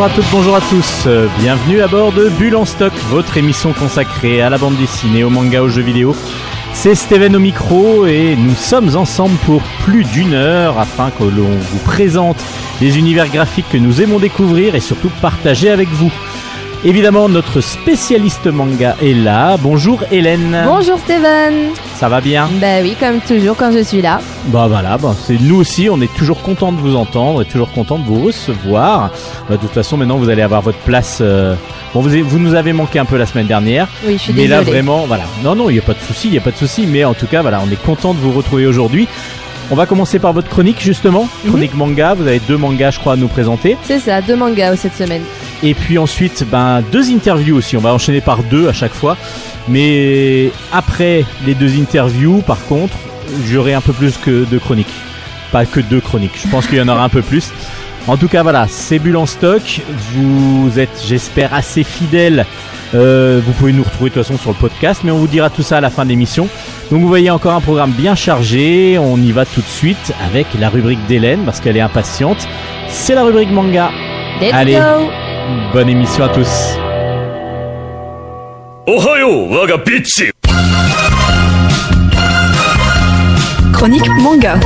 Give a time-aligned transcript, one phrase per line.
[0.00, 1.08] Bonjour à toutes, bonjour à tous.
[1.40, 5.28] Bienvenue à bord de Bulle en stock, votre émission consacrée à la bande dessinée, au
[5.28, 6.16] manga, aux jeux vidéo.
[6.72, 11.50] C'est Steven au micro et nous sommes ensemble pour plus d'une heure afin que l'on
[11.50, 12.42] vous présente
[12.80, 16.10] les univers graphiques que nous aimons découvrir et surtout partager avec vous.
[16.82, 19.58] Évidemment, notre spécialiste manga est là.
[19.58, 20.62] Bonjour Hélène.
[20.64, 24.20] Bonjour Steven Ça va bien Bah oui, comme toujours quand je suis là.
[24.46, 27.70] Bah voilà, bah, c'est nous aussi, on est toujours content de vous entendre et toujours
[27.72, 29.10] content de vous recevoir.
[29.50, 31.18] Bah, de toute façon, maintenant vous allez avoir votre place.
[31.20, 31.54] euh,
[31.92, 34.32] Bon, vous, avez- vous nous avez manqué un peu la semaine dernière, Oui, je suis
[34.32, 34.78] mais là désolée.
[34.78, 35.24] vraiment, voilà.
[35.44, 37.04] Non, non, il n'y a pas de souci, il n'y a pas de souci, mais
[37.04, 39.06] en tout cas, voilà, on est content de vous retrouver aujourd'hui.
[39.72, 41.50] On va commencer par votre chronique justement, Mhm.
[41.50, 42.14] chronique manga.
[42.14, 43.76] Vous avez deux mangas, je crois, à nous présenter.
[43.82, 45.22] C'est ça, deux mangas cette semaine.
[45.62, 47.76] Et puis ensuite, ben, deux interviews aussi.
[47.76, 49.16] On va enchaîner par deux à chaque fois.
[49.68, 52.96] Mais après les deux interviews, par contre,
[53.46, 54.92] j'aurai un peu plus que de chroniques.
[55.52, 56.38] Pas que deux chroniques.
[56.42, 57.52] Je pense qu'il y en aura un peu plus.
[58.06, 59.82] En tout cas, voilà, c'est Bulle en stock.
[60.14, 62.46] Vous êtes, j'espère, assez fidèles.
[62.94, 65.48] Euh, vous pouvez nous retrouver de toute façon sur le podcast, mais on vous dira
[65.50, 66.48] tout ça à la fin de l'émission.
[66.90, 68.98] Donc vous voyez encore un programme bien chargé.
[68.98, 72.48] On y va tout de suite avec la rubrique d'Hélène parce qu'elle est impatiente.
[72.88, 73.90] C'est la rubrique manga.
[74.40, 74.74] Let's Allez.
[74.74, 75.29] go
[75.72, 76.76] Bonne émission à tous.
[78.86, 79.78] Ohayo, waga
[83.72, 84.58] Chronique manga.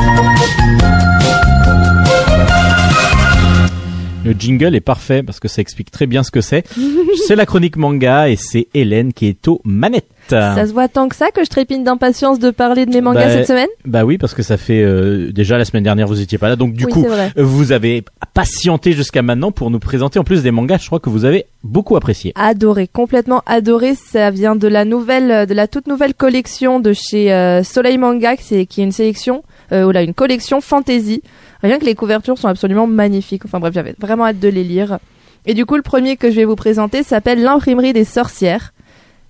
[4.24, 6.64] Le jingle est parfait parce que ça explique très bien ce que c'est.
[7.26, 10.08] c'est la chronique manga et c'est Hélène qui est aux manettes.
[10.28, 13.26] Ça se voit tant que ça que je trépigne d'impatience de parler de mes mangas
[13.26, 16.22] Bah, cette semaine Bah oui, parce que ça fait euh, déjà la semaine dernière vous
[16.22, 20.18] étiez pas là, donc du Oui, coup vous avez patienté jusqu'à maintenant pour nous présenter
[20.18, 20.78] en plus des mangas.
[20.78, 22.32] Je crois que vous avez beaucoup apprécié.
[22.36, 23.94] Adoré, complètement adoré.
[23.94, 27.98] Ça vient de la nouvelle, euh, de la toute nouvelle collection de chez euh, Soleil
[27.98, 29.42] Manga, qui est, qui est une sélection,
[29.72, 31.22] euh, ou là, une collection fantasy.
[31.64, 33.44] Rien que les couvertures sont absolument magnifiques.
[33.46, 34.98] Enfin bref, j'avais vraiment hâte de les lire.
[35.46, 38.72] Et du coup, le premier que je vais vous présenter s'appelle L'imprimerie des sorcières.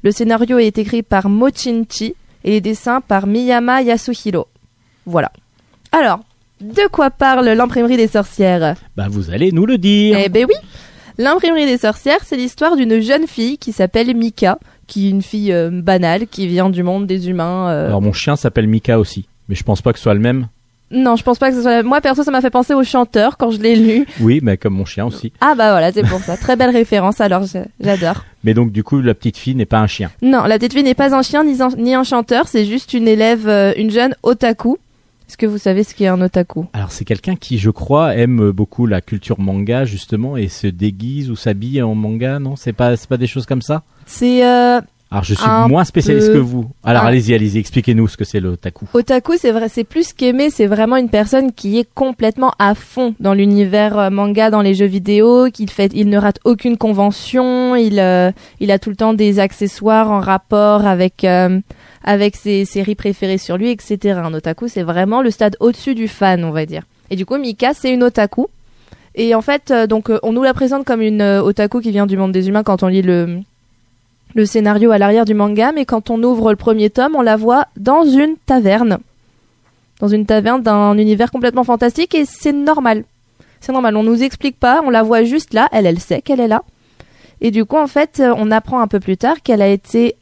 [0.03, 4.49] Le scénario est écrit par Mochinchi et les dessins par Miyama Yasuhiro.
[5.07, 5.31] Voilà.
[5.93, 6.21] Alors,
[6.61, 8.75] de quoi parle l'imprimerie des sorcières?
[8.97, 10.19] Bah vous allez nous le dire.
[10.19, 10.55] eh ben oui
[11.17, 14.59] L'imprimerie des sorcières, c'est l'histoire d'une jeune fille qui s'appelle Mika,
[14.89, 17.69] qui est une fille euh, banale, qui vient du monde des humains.
[17.71, 17.87] euh.
[17.87, 20.49] Alors mon chien s'appelle Mika aussi, mais je pense pas que ce soit le même.
[20.95, 21.83] Non, je pense pas que ce soit...
[21.83, 24.07] Moi, perso, ça m'a fait penser au chanteur quand je l'ai lu.
[24.21, 25.33] Oui, mais comme mon chien aussi.
[25.41, 26.37] Ah bah voilà, c'est pour ça.
[26.37, 27.43] Très belle référence, alors
[27.81, 28.25] j'adore.
[28.45, 30.11] Mais donc du coup la petite fille n'est pas un chien.
[30.23, 32.95] Non, la petite fille n'est pas un chien ni un, ni un chanteur, c'est juste
[32.95, 34.79] une élève, euh, une jeune otaku.
[35.29, 36.67] Est-ce que vous savez ce qu'est un otaku?
[36.75, 41.31] Alors c'est quelqu'un qui, je crois, aime beaucoup la culture manga justement et se déguise
[41.31, 42.57] ou s'habille en manga, non?
[42.57, 43.83] C'est pas, c'est pas des choses comme ça?
[44.07, 44.47] C'est...
[44.47, 44.81] Euh...
[45.15, 46.35] Alors je suis Un moins spécialiste peu.
[46.35, 46.67] que vous.
[46.83, 48.87] Alors allez-y, allez-y, expliquez-nous ce que c'est le taku.
[48.95, 53.15] Otaku, c'est vrai, c'est plus qu'aimer, c'est vraiment une personne qui est complètement à fond
[53.21, 57.77] dans l'univers euh, manga, dans les jeux vidéo, qu'il fait, il ne rate aucune convention,
[57.77, 61.61] il, euh, il a tout le temps des accessoires en rapport avec, euh,
[62.03, 64.19] avec ses séries préférées sur lui, etc.
[64.21, 66.83] Un otaku, c'est vraiment le stade au-dessus du fan, on va dire.
[67.11, 68.49] Et du coup, Mika, c'est une otaku.
[69.15, 72.33] Et en fait, donc, on nous la présente comme une otaku qui vient du monde
[72.33, 73.39] des humains quand on lit le,
[74.35, 77.37] le scénario à l'arrière du manga, mais quand on ouvre le premier tome, on la
[77.37, 78.99] voit dans une taverne.
[80.01, 83.05] Dans une taverne d'un univers complètement fantastique et c'est normal.
[83.61, 86.41] C'est normal, on nous explique pas, on la voit juste là, elle, elle sait qu'elle
[86.41, 86.63] est là.
[87.41, 90.17] Et du coup, en fait, euh, on apprend un peu plus tard qu'elle a été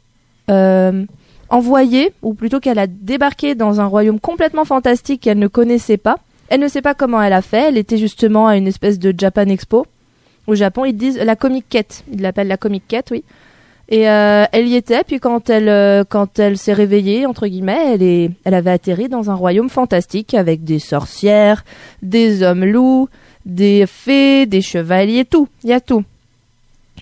[0.50, 1.04] euh,
[1.48, 6.18] envoyée, ou plutôt qu'elle a débarqué dans un royaume complètement fantastique qu'elle ne connaissait pas.
[6.48, 9.14] Elle ne sait pas comment elle a fait, elle était justement à une espèce de
[9.16, 9.86] Japan Expo.
[10.46, 12.04] Au Japon, ils disent la Comic Quête.
[12.12, 13.24] Ils l'appellent la Comic Quête, oui.
[13.94, 17.92] Et euh, elle y était, puis quand elle, euh, quand elle s'est réveillée, entre guillemets,
[17.94, 21.62] elle, est, elle avait atterri dans un royaume fantastique avec des sorcières,
[22.00, 23.10] des hommes loups,
[23.44, 25.46] des fées, des chevaliers, tout.
[25.62, 26.04] Il y a tout.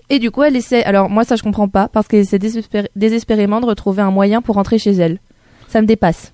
[0.08, 0.82] Et du coup, elle essaie.
[0.82, 4.42] Alors, moi, ça, je comprends pas, parce qu'elle essaie désespér- désespérément de retrouver un moyen
[4.42, 5.18] pour rentrer chez elle.
[5.68, 6.32] Ça me dépasse.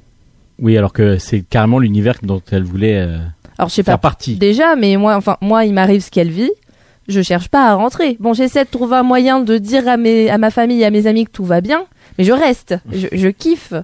[0.59, 3.19] Oui, alors que c'est carrément l'univers dont elle voulait euh,
[3.59, 4.37] Alors, je sais faire pas partie.
[4.37, 6.51] déjà, mais moi, enfin, moi, il m'arrive ce qu'elle vit.
[7.09, 8.17] Je cherche pas à rentrer.
[8.21, 10.91] Bon, j'essaie de trouver un moyen de dire à, mes, à ma famille et à
[10.91, 11.85] mes amis que tout va bien,
[12.19, 12.75] mais je reste.
[12.93, 13.75] Je, je kiffe.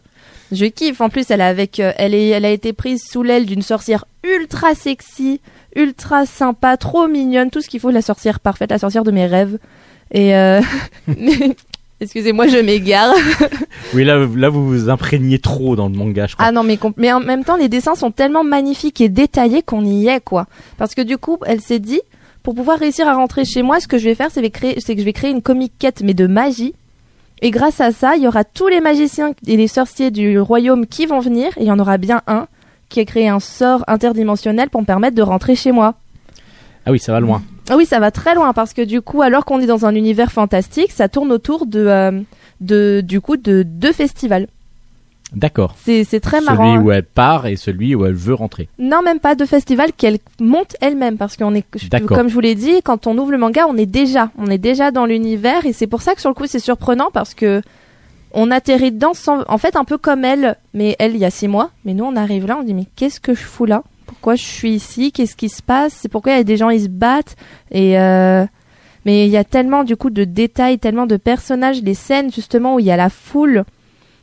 [0.50, 1.00] Je kiffe.
[1.00, 3.62] En plus, elle a avec, euh, elle est, elle a été prise sous l'aile d'une
[3.62, 5.40] sorcière ultra sexy,
[5.74, 9.26] ultra sympa, trop mignonne, tout ce qu'il faut, la sorcière parfaite, la sorcière de mes
[9.26, 9.58] rêves.
[10.10, 10.60] Et euh...
[12.00, 13.14] excusez-moi, je m'égare.
[13.94, 16.46] Oui, là, là, vous vous imprégnez trop dans le manga, je crois.
[16.46, 19.84] Ah non, mais, mais en même temps, les dessins sont tellement magnifiques et détaillés qu'on
[19.84, 20.46] y est, quoi.
[20.78, 22.00] Parce que du coup, elle s'est dit,
[22.42, 25.04] pour pouvoir réussir à rentrer chez moi, ce que je vais faire, c'est que je
[25.04, 26.74] vais créer une comic quête, mais de magie.
[27.40, 30.86] Et grâce à ça, il y aura tous les magiciens et les sorciers du royaume
[30.86, 32.46] qui vont venir, et il y en aura bien un
[32.88, 35.94] qui a créé un sort interdimensionnel pour me permettre de rentrer chez moi.
[36.84, 37.42] Ah oui, ça va loin.
[37.70, 39.94] Ah oui, ça va très loin parce que du coup, alors qu'on est dans un
[39.94, 42.20] univers fantastique, ça tourne autour de, euh,
[42.60, 44.46] de du coup de deux festivals.
[45.34, 45.74] D'accord.
[45.82, 46.74] C'est très Celui marrant.
[46.76, 46.80] hein.
[46.82, 48.68] où elle part et celui où elle veut rentrer.
[48.78, 51.64] Non, même pas de festival qu'elle monte elle-même parce qu'on est,
[52.06, 54.58] comme je vous l'ai dit, quand on ouvre le manga, on est déjà, on est
[54.58, 57.62] déjà dans l'univers et c'est pour ça que sur le coup c'est surprenant parce que
[58.34, 61.30] on atterrit dedans sans, en fait un peu comme elle, mais elle il y a
[61.30, 63.82] six mois, mais nous on arrive là, on dit mais qu'est-ce que je fous là?
[64.06, 65.12] Pourquoi je suis ici?
[65.12, 65.94] Qu'est-ce qui se passe?
[66.00, 67.36] C'est pourquoi il y a des gens ils se battent?
[67.70, 68.44] Et euh,
[69.06, 72.74] mais il y a tellement du coup de détails, tellement de personnages, les scènes justement
[72.74, 73.64] où il y a la foule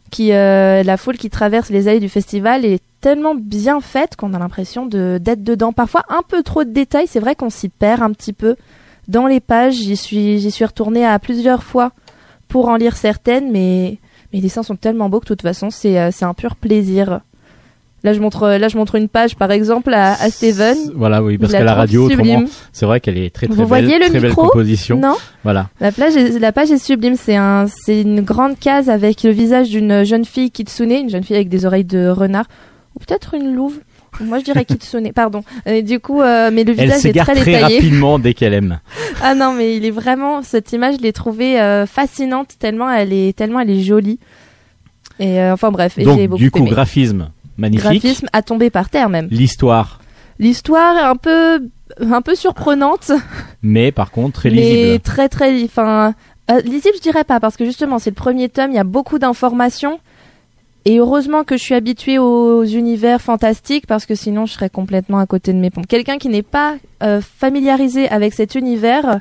[0.09, 4.33] qui euh, la foule qui traverse les allées du festival est tellement bien faite qu'on
[4.33, 5.73] a l'impression de d'être dedans.
[5.73, 8.56] Parfois un peu trop de détails, c'est vrai qu'on s'y perd un petit peu
[9.07, 9.75] dans les pages.
[9.75, 11.91] J'y suis j'y retournée à plusieurs fois
[12.47, 14.00] pour en lire certaines, mais
[14.33, 17.21] mes dessins sont tellement beaux que de toute façon c'est euh, c'est un pur plaisir.
[18.04, 20.78] Là je montre là je montre une page par exemple à, à Steven.
[20.96, 22.36] Voilà, oui, parce qu'à la radio, sublime.
[22.36, 24.98] autrement, c'est vrai qu'elle est très très Vous belle, voyez le très belle micro composition.
[25.00, 25.68] Non Voilà.
[25.81, 27.16] La page, est, la page est sublime.
[27.18, 31.24] C'est un, c'est une grande case avec le visage d'une jeune fille kitsune, une jeune
[31.24, 32.46] fille avec des oreilles de renard,
[32.96, 33.80] ou peut-être une louve.
[34.22, 35.12] Moi, je dirais kitsune.
[35.16, 35.44] Pardon.
[35.66, 37.78] Et du coup, euh, mais le Elle visage est très très, détaillé.
[37.80, 38.80] rapidement dès qu'elle aime.
[39.22, 43.12] Ah non, mais il est vraiment cette image, je l'ai trouvée euh, fascinante tellement elle
[43.12, 44.18] est tellement elle est jolie.
[45.19, 46.69] Et euh, enfin bref, et Donc, beaucoup du coup, aimé.
[46.69, 47.83] graphisme magnifique.
[48.01, 49.27] Graphisme à tomber par terre même.
[49.31, 50.00] L'histoire,
[50.39, 51.61] L'histoire est un peu
[52.00, 53.11] un peu surprenante.
[53.61, 55.00] mais par contre, très mais lisible.
[55.01, 56.13] très très li- enfin
[56.50, 58.83] euh, lisible je dirais pas parce que justement c'est le premier tome il y a
[58.85, 60.00] beaucoup d'informations
[60.85, 65.19] et heureusement que je suis habituée aux univers fantastiques parce que sinon je serais complètement
[65.19, 69.19] à côté de mes pompes quelqu'un qui n'est pas euh, familiarisé avec cet univers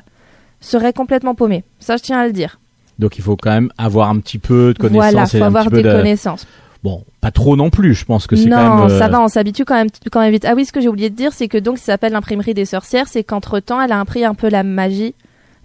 [0.61, 2.59] serait complètement paumé ça je tiens à le dire
[2.97, 5.47] Donc, il faut quand même avoir un petit peu de connaissances voilà et faut un
[5.47, 5.93] avoir petit peu des de...
[5.93, 6.47] connaissances
[6.83, 7.93] Bon, pas trop non plus.
[7.93, 8.91] Je pense que c'est non quand même.
[8.91, 10.87] euh, ça va on s'habitue quand même quand même vite ah oui ce que j'ai
[10.87, 13.91] oublié de dire c'est que donc ça s'appelle l'imprimerie des sorcières c'est qu'entre temps elle
[13.91, 15.13] a appris un peu la magie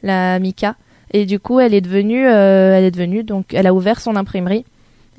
[0.02, 0.74] la Mika
[1.12, 4.16] et du coup elle est devenue euh, elle est devenue donc elle a ouvert son
[4.16, 4.64] imprimerie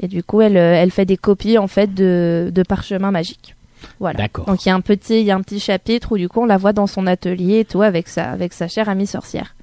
[0.02, 3.56] et du coup elle euh, elle fait des copies en fait de de parchemins magiques
[4.02, 4.46] voilà D'accord.
[4.48, 6.42] donc il y a un petit il y a un petit chapitre où du coup
[6.42, 9.56] on la voit dans son atelier et tout avec sa avec sa chère amie sorcière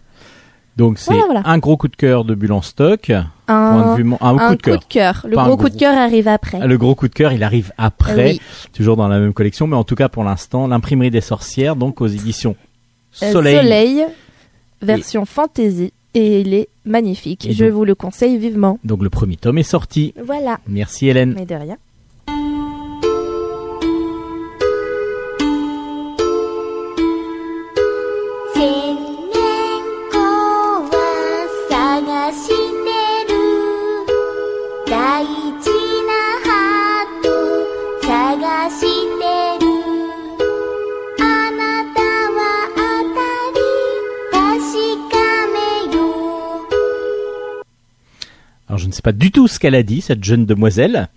[0.76, 1.42] Donc, c'est Voilà, voilà.
[1.44, 3.06] un gros coup de cœur de Bulle en stock.
[3.06, 5.26] Point un de vue, un, un coup de cœur.
[5.28, 7.72] le Pas gros coup de cœur arrive après Le gros coup de cœur, il arrive
[7.76, 8.40] après, Oui.
[8.72, 12.00] toujours dans la même collection, mais en tout cas pour l'instant, l'imprimerie des sorcières, donc
[12.00, 12.56] aux éditions
[13.22, 13.56] Euh, Soleil.
[13.58, 14.06] Soleil,
[14.80, 19.10] version fantasy et il est magnifique Et je donc- vous le conseille vivement Donc le
[19.10, 20.14] premier tome est sorti.
[20.25, 21.34] voilà Merci Hélène.
[21.36, 21.91] mais de rien「
[48.73, 51.09] Alors je ne sais pas du tout ce qu'elle a dit, cette jeune demoiselle,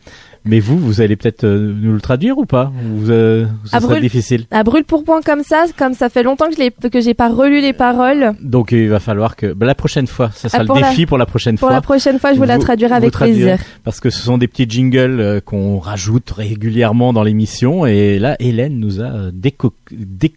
[0.43, 3.79] mais vous, vous allez peut-être euh, nous le traduire ou pas Vous, euh, Ça À
[3.79, 4.01] brûle.
[4.01, 4.43] difficile.
[4.51, 7.29] à brûle pour point comme ça comme ça fait longtemps que je que j'ai pas
[7.29, 10.63] relu les paroles Donc il va falloir que bah, la prochaine fois, ça sera Ah,
[10.63, 11.75] le pour la- défi pour la prochaine pour fois.
[11.77, 14.49] la prochaine fois je vous, la traduirai vous avec plaisir Parce que ce sont des
[14.49, 19.71] petits jingles euh, qu'on rajoute régulièrement dans l'émission et là Hélène nous a euh, déco-
[19.93, 20.33] dé-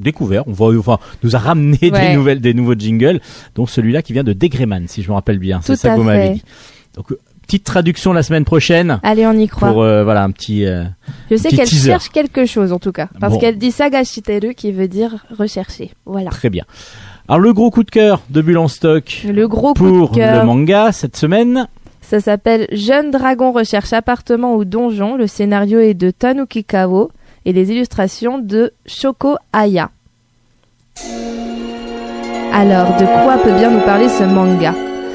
[0.00, 3.20] découvert, on va enfin nous a ramené des nouvelles des nouveaux jingles
[3.54, 6.02] dont celui-là qui vient de Degreman si je me rappelle bien, c'est ça que vous
[6.04, 6.44] m'avez dit.
[6.96, 8.98] Donc euh, petite traduction la semaine prochaine.
[9.02, 9.70] Allez on y croit.
[9.70, 10.84] Pour euh, voilà un petit euh,
[11.30, 13.08] je sais qu'elle cherche quelque chose en tout cas.
[13.20, 13.38] Parce Bon.
[13.38, 15.90] qu'elle dit sagashiteru qui veut dire rechercher.
[16.06, 16.30] Voilà.
[16.30, 16.64] Très bien.
[17.28, 20.14] Alors le gros coup de cœur de Bulle en stock le gros coup pour de
[20.16, 20.40] cœur.
[20.40, 21.68] le manga cette semaine.
[22.02, 25.16] Ça s'appelle Jeune dragon recherche appartement ou donjon.
[25.16, 27.12] Le scénario est de Tanuki Kawo
[27.44, 29.90] et les illustrations de Shoko Aya.
[32.52, 34.74] Alors, de quoi peut bien nous parler ce manga?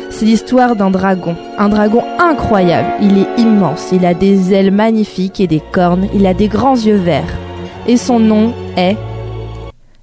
[0.10, 1.36] C'est l'histoire d'un dragon.
[1.58, 2.88] Un dragon incroyable.
[3.02, 3.90] Il est immense.
[3.92, 6.08] Il a des ailes magnifiques et des cornes.
[6.14, 7.38] Il a des grands yeux verts.
[7.88, 8.96] Et son nom est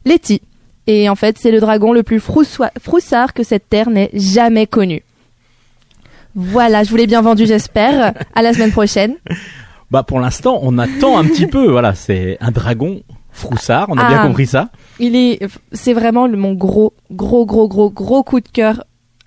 [0.04, 0.42] Letty.
[0.86, 5.02] Et en fait, c'est le dragon le plus froussard que cette terre n'ait jamais connu.
[6.34, 8.12] Voilà, je vous l'ai bien vendu, j'espère.
[8.34, 9.16] À la semaine prochaine.
[9.92, 11.70] Bah pour l'instant, on attend un petit peu.
[11.70, 13.86] Voilà, c'est un dragon froussard.
[13.90, 14.08] On a Ah.
[14.08, 14.70] bien compris ça.
[14.98, 15.38] Il est,
[15.72, 18.84] c'est vraiment le- mon gros, gros, gros, gros, gros coup de cœur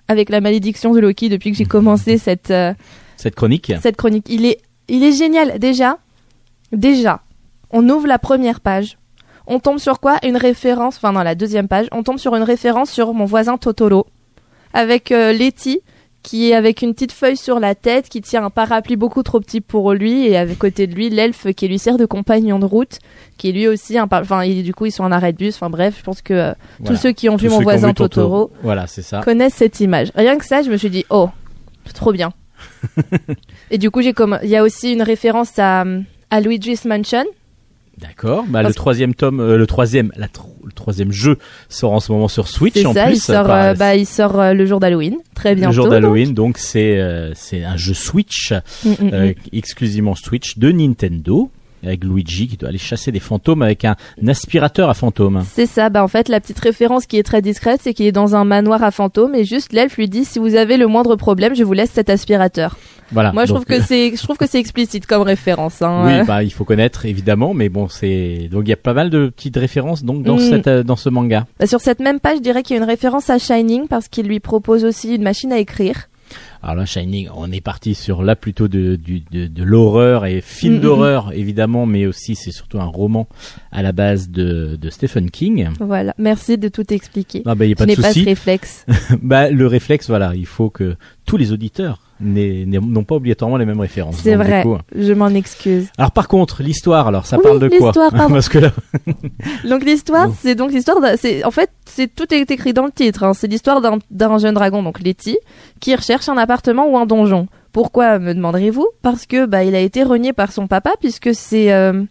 [0.08, 2.74] avec la malédiction de Loki depuis que j'ai commencé cette, euh,
[3.16, 3.72] Cette chronique.
[3.80, 4.26] cette chronique.
[4.28, 4.58] Il est,
[4.88, 5.58] il est génial.
[5.60, 5.98] Déjà,
[6.72, 7.20] déjà,
[7.70, 8.98] on ouvre la première page.
[9.46, 10.16] On tombe sur quoi?
[10.24, 13.56] Une référence, enfin non, la deuxième page, on tombe sur une référence sur mon voisin
[13.56, 14.06] Totoro
[14.72, 15.78] avec euh, Letty
[16.26, 19.38] qui est avec une petite feuille sur la tête, qui tient un parapluie beaucoup trop
[19.38, 22.64] petit pour lui, et à côté de lui, l'elfe qui lui sert de compagnon de
[22.64, 22.98] route,
[23.38, 25.54] qui est lui aussi un Enfin, il- du coup, ils sont en arrêt de bus.
[25.54, 26.96] Enfin bref, je pense que euh, Voilà.
[26.96, 29.20] tous ceux qui ont vu mon voisin Totoro Voilà, c'est ça.
[29.20, 30.10] connaissent cette image.
[30.16, 31.28] Rien que ça, je me suis dit, oh,
[31.94, 32.32] trop bien.
[33.70, 35.84] et du coup, j'ai comme, il y a aussi une référence à,
[36.30, 37.24] à Luigi's Mansion.
[37.98, 38.44] D'accord.
[38.48, 41.38] Bah, le troisième tome, euh, le troisième, la tro- le troisième jeu
[41.70, 43.14] sort en ce moment sur Switch C'est en ça, plus.
[43.16, 45.68] il sort, par- euh, bah, il sort euh, le jour d'Halloween, très bientôt.
[45.70, 48.52] le jour d'Halloween, donc c'est euh, c'est un jeu Switch
[48.84, 49.34] Mm, mm, euh, mm.
[49.52, 51.50] exclusivement Switch de Nintendo
[51.84, 55.42] avec Luigi qui doit aller chasser des fantômes avec un, un aspirateur à fantômes.
[55.52, 58.12] C'est ça, bah en fait la petite référence qui est très discrète, c'est qu'il est
[58.12, 61.16] dans un manoir à fantômes et juste l'elfe lui dit si vous avez le moindre
[61.16, 62.76] problème, je vous laisse cet aspirateur.
[63.12, 63.32] Voilà.
[63.32, 66.02] Moi je donc, trouve que euh, c'est je trouve que c'est explicite comme référence hein.
[66.06, 69.10] oui, bah il faut connaître évidemment, mais bon c'est donc il y a pas mal
[69.10, 70.40] de petites références donc dans Mm.
[70.50, 71.46] cette euh, dans ce manga.
[71.60, 74.08] bah, sur cette même page, je dirais qu'il y a une référence à Shining parce
[74.08, 76.08] qu'il lui propose aussi une machine à écrire.
[76.62, 80.40] Alors là, Shining, on est parti sur là plutôt de, du- de, de l'horreur et
[80.40, 83.28] film d'horreur évidemment, mais aussi c'est surtout un roman
[83.72, 85.68] à la base de, de Stephen King.
[85.80, 87.42] Voilà, merci de tout expliquer.
[87.46, 88.86] Ah bah y a Je pas de n'ai pas ce réflexe.
[89.22, 90.96] bah le réflexe, voilà, il faut que
[91.26, 94.16] tous les auditeurs n'ont pas obligatoirement les mêmes références.
[94.16, 95.88] C'est vrai, coup- je m'en excuse.
[95.98, 98.34] Alors par contre, l'histoire, alors ça Oui, parle de quoi l'histoire, pardon.
[98.34, 98.70] Parce que là,
[99.68, 102.92] Donc l'histoire, c'est donc l'histoire, d'un- c'est en fait, c'est tout est écrit dans le
[102.92, 103.24] titre.
[103.24, 103.34] hein.
[103.34, 105.38] C'est l'histoire d'un d'un jeune dragon, donc Letty,
[105.80, 107.46] qui recherche un appartement ou un donjon.
[107.72, 108.86] Pourquoi me demanderez-vous?
[109.02, 112.02] Parce que bah il a été renié par son papa, puisque c'est euh,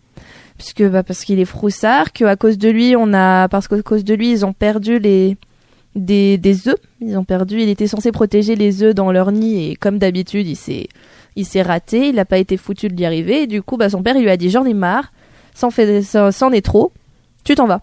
[0.57, 3.81] puisque bah, parce qu'il est froussard, que à cause de lui on a parce qu'à
[3.81, 5.37] cause de lui ils ont perdu les
[5.95, 6.79] des des œufs.
[7.01, 7.61] Ils ont perdu.
[7.61, 10.87] Il était censé protéger les œufs dans leur nid et comme d'habitude il s'est
[11.35, 12.09] il s'est raté.
[12.09, 13.43] Il n'a pas été foutu de y arriver.
[13.43, 15.11] Et du coup bah son père il lui a dit j'en ai marre,
[15.53, 16.91] c'en fait c'en est trop
[17.45, 17.81] tu t'en vas.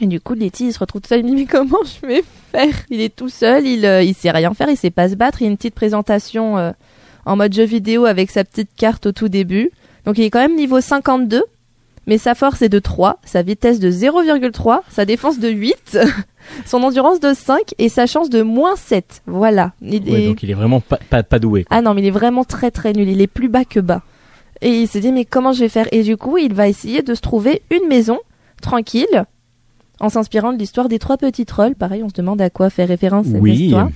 [0.00, 1.20] Et du coup, Letty, il se retrouve tout seul.
[1.20, 2.74] Il dit, mais comment je vais faire?
[2.90, 5.40] Il est tout seul, il, euh, il sait rien faire, il sait pas se battre.
[5.40, 6.72] Il y a une petite présentation euh,
[7.24, 9.70] en mode jeu vidéo avec sa petite carte au tout début.
[10.04, 11.44] Donc il est quand même niveau 52,
[12.08, 15.98] mais sa force est de 3, sa vitesse de 0,3, sa défense de 8,
[16.66, 19.22] son endurance de 5 et sa chance de moins 7.
[19.26, 19.72] Voilà.
[19.82, 21.64] Il ouais, est- donc il est vraiment pas, pas, pas doué.
[21.64, 21.76] quoi.
[21.76, 23.08] ah non, mais il est vraiment très très nul.
[23.08, 24.02] Il est plus bas que bas.
[24.60, 25.88] Et il s'est dit, mais comment je vais faire?
[25.92, 28.18] Et du coup, il va essayer de se trouver une maison
[28.60, 29.24] tranquille
[30.00, 31.74] en s'inspirant de l'histoire des trois petits trolls.
[31.74, 33.52] Pareil, on se demande à quoi fait référence cette oui.
[33.54, 33.88] histoire.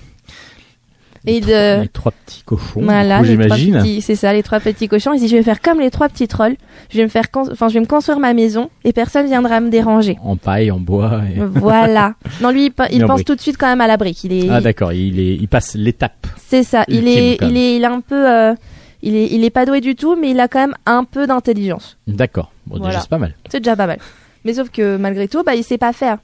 [1.27, 4.01] Les Et trois, de- les trois petits cochons, Voilà, les j'imagine.
[4.01, 5.13] c'est ça, les trois petits cochons.
[5.13, 6.57] Il dit, je vais faire comme les trois petits trolls.
[6.91, 9.69] Je vais me faire, enfin, je vais me construire ma maison et personne viendra me
[9.69, 10.17] déranger.
[10.23, 11.23] En paille, en bois.
[11.35, 12.15] et- voilà.
[12.41, 13.27] Non, lui, il, il pense brique.
[13.27, 14.23] tout de suite quand même à la brique.
[14.23, 16.27] Il est, Ah d'accord, il, est, il passe l'étape.
[16.47, 16.85] C'est ça.
[16.89, 18.55] Il est, il est, il est un peu, euh,
[19.03, 21.27] il est, il est pas doué du tout, mais il a quand même un peu
[21.27, 21.97] d'intelligence.
[22.07, 22.53] D'accord.
[22.69, 22.93] Bon, Voilà.
[22.93, 23.35] déjà c'est pas mal.
[23.51, 23.99] C'est déjà pas mal.
[24.45, 26.19] Mais sauf que malgré tout, bah, il sait pas faire.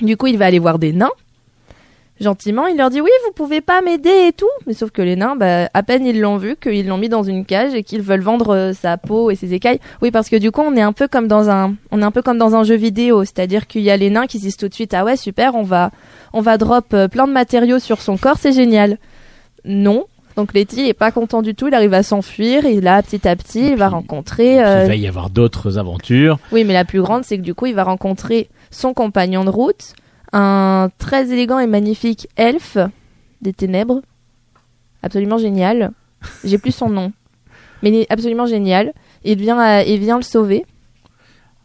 [0.00, 1.10] Du coup, il va aller voir des nains.
[2.20, 4.44] Gentiment, il leur dit oui, vous pouvez pas m'aider et tout.
[4.66, 7.22] Mais sauf que les nains, bah, à peine ils l'ont vu, qu'ils l'ont mis dans
[7.22, 9.80] une cage et qu'ils veulent vendre euh, sa peau et ses écailles.
[10.02, 12.10] Oui, parce que du coup, on est un peu comme dans un, on est un
[12.10, 13.24] peu comme dans un jeu vidéo.
[13.24, 15.54] C'est-à-dire qu'il y a les nains qui se disent tout de suite, ah ouais, super,
[15.54, 15.90] on va,
[16.34, 18.98] on va drop euh, plein de matériaux sur son corps, c'est génial.
[19.64, 20.04] Non.
[20.36, 23.34] Donc Letty est pas content du tout, il arrive à s'enfuir et là, petit à
[23.34, 24.62] petit, il va rencontrer.
[24.64, 26.38] Euh, Il va y avoir d'autres aventures.
[26.52, 29.50] oui, mais la plus grande, c'est que du coup, il va rencontrer son compagnon de
[29.50, 29.94] route,
[30.32, 32.78] un très élégant et magnifique elfe
[33.42, 34.00] des ténèbres,
[35.02, 35.90] absolument génial.
[36.44, 37.12] J'ai plus son nom,
[37.82, 38.92] mais il est absolument génial.
[39.24, 40.64] Il vient, à- il vient le sauver.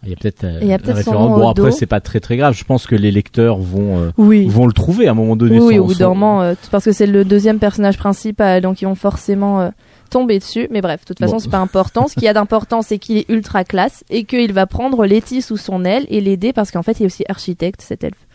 [0.03, 1.29] Il y a peut-être euh, un référent.
[1.39, 2.53] Bon après c'est pas très très grave.
[2.53, 4.47] Je pense que les lecteurs vont euh, Oui.
[4.47, 5.59] vont le trouver à un moment donné.
[5.59, 8.85] Oui, au bout d'un moment, euh, parce que c'est le deuxième personnage principal, donc ils
[8.85, 9.69] vont forcément euh,
[10.11, 10.67] tomber dessus.
[10.69, 11.39] Mais bref, de toute façon, Bon.
[11.39, 12.07] c'est pas important.
[12.07, 15.41] Ce qu'il y a d'important, c'est qu'il est ultra classe et qu'il va prendre Letty
[15.41, 18.27] sous son aile et l'aider parce qu'en fait, il est aussi architecte, cet elfe.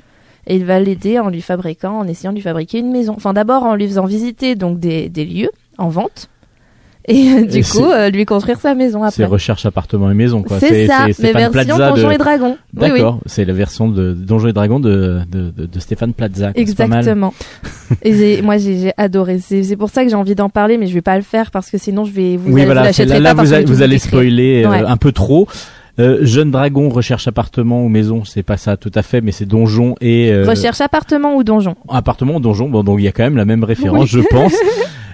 [0.47, 3.15] Et il va l'aider en lui fabriquant, en essayant de lui fabriquer une maison.
[3.17, 6.29] Enfin, d'abord en lui faisant visiter donc des, des lieux en vente.
[7.09, 9.33] Et euh, du Et coup, c'est- euh, lui construire sa maison C'est après.
[9.33, 10.61] recherche appartement et maison quoi.
[10.61, 12.57] C'est ça, mais version Donjons de- et Dragons.
[12.77, 12.89] Oui, oui.
[12.91, 16.47] D'accord, c'est la version de Donjons et Dragons de, de, de, de Stéphane Plaza.
[16.47, 16.53] quoi.
[16.55, 16.61] C'est.
[16.61, 17.33] Exactement.
[18.03, 19.39] et moi, j'ai adoré.
[19.41, 21.51] C'est c'est pour ça que j'ai envie d'en parler, mais je vais pas le faire
[21.51, 23.51] parce que sinon, je vais vous, Oui vous voilà, c'est- l'achèterez là, là pas parce
[23.51, 24.83] vous, tout vous allez spoiler euh, Ouais.
[24.87, 25.49] un peu trop.
[26.01, 29.45] Euh, jeune dragon recherche appartement ou maison, c'est pas ça tout à fait, mais c'est
[29.47, 31.77] donjon et euh, Recherche appartement ou donjon.
[31.89, 32.69] appartement ou donjon.
[32.69, 34.23] Bon, donc il y a quand même la même référence, Oui.
[34.23, 34.55] je pense.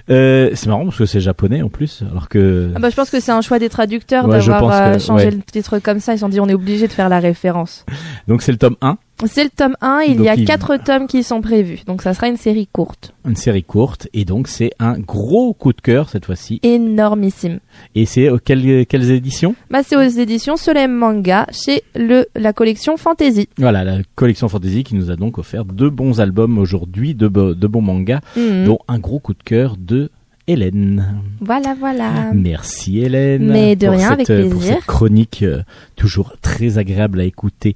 [0.09, 3.09] Euh, c'est marrant parce que c'est japonais en plus, alors que Ah bah, je pense
[3.09, 5.31] que c'est un choix des traducteurs Ouais, d'avoir euh, changé ouais.
[5.31, 6.13] le titre comme ça.
[6.13, 7.85] Ils se sont dit on est obligé de faire la référence.
[8.27, 10.77] donc c'est le tome 1 C'est le tome 1, il Donc, y a il- quatre
[10.77, 11.79] tomes qui sont prévus.
[11.87, 13.13] Donc ça sera une série courte.
[13.27, 16.59] Une série courte et donc c'est un gros coup de cœur cette fois-ci.
[16.63, 17.59] Énormissime.
[17.95, 19.55] Et c'est euh, quelles, quelles éditions?
[19.71, 23.49] Bah, c'est aux éditions Soleil Manga chez le, la collection Fantasy.
[23.57, 27.53] Voilà, la collection fantasy qui nous a donc offert deux bons albums aujourd'hui, deux, bo-
[27.55, 28.65] deux bons mangas, Mhm.
[28.65, 30.09] dont un gros coup de cœur de
[30.47, 31.21] Hélène.
[31.41, 32.31] Voilà, voilà.
[32.33, 33.47] Merci Hélène.
[33.51, 34.75] Mais de pour rien, cette, avec euh, Pour plaisir.
[34.75, 35.63] cette chronique euh,
[35.95, 37.75] toujours très agréable à écouter.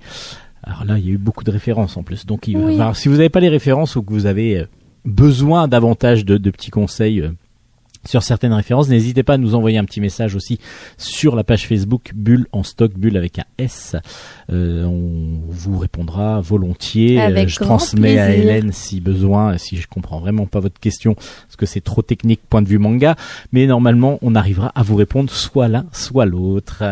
[0.64, 2.26] Alors là, il y a eu beaucoup de références en plus.
[2.26, 2.76] Donc, il- Oui.
[2.80, 4.66] alors, si vous n'avez pas les références ou que vous avez euh,
[5.06, 7.32] besoin davantage de, de petits conseils euh,
[8.06, 10.60] sur certaines références, n'hésitez pas à nous envoyer un petit message aussi
[10.98, 13.96] sur la page Facebook Bulle en stock, Bulle avec un S.
[14.52, 17.20] Euh, on vous répondra volontiers.
[17.20, 18.32] Avec Euh, je transmets à.
[18.32, 22.42] Hélène si besoin, si je comprends vraiment pas votre question, parce que c'est trop technique
[22.50, 23.16] point de vue manga.
[23.52, 26.84] Mais normalement, on arrivera à vous répondre soit l'un, soit l'autre.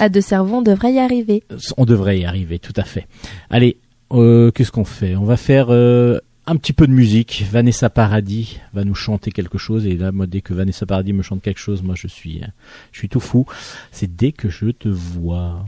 [0.00, 1.42] À deux cerveaux, on devrait y arriver.
[1.76, 3.06] On devrait y arriver, tout à fait.
[3.50, 3.76] Allez,
[4.12, 5.16] euh, qu'est-ce qu'on fait?
[5.16, 7.44] On va faire euh, un petit peu de musique.
[7.50, 9.86] Vanessa Paradis va nous chanter quelque chose.
[9.86, 12.46] Et là, moi, dès que Vanessa Paradis me chante quelque chose, moi, je suis, euh,
[12.92, 13.46] je suis tout fou.
[13.90, 15.66] C'est dès que je te vois.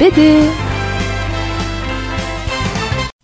[0.00, 0.32] BD.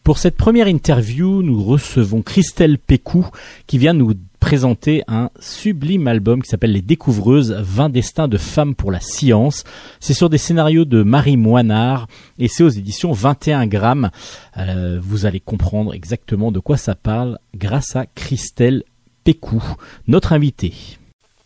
[0.04, 3.26] Pour cette première interview, nous recevons Christelle Pécou
[3.66, 8.74] qui vient nous présenter un sublime album qui s'appelle Les Découvreuses, 20 destins de femmes
[8.74, 9.64] pour la science.
[10.00, 12.08] C'est sur des scénarios de Marie Moinard
[12.38, 14.10] et c'est aux éditions 21 grammes.
[14.58, 18.84] Euh, vous allez comprendre exactement de quoi ça parle grâce à Christelle
[19.24, 19.64] Pécou,
[20.08, 20.74] notre invitée.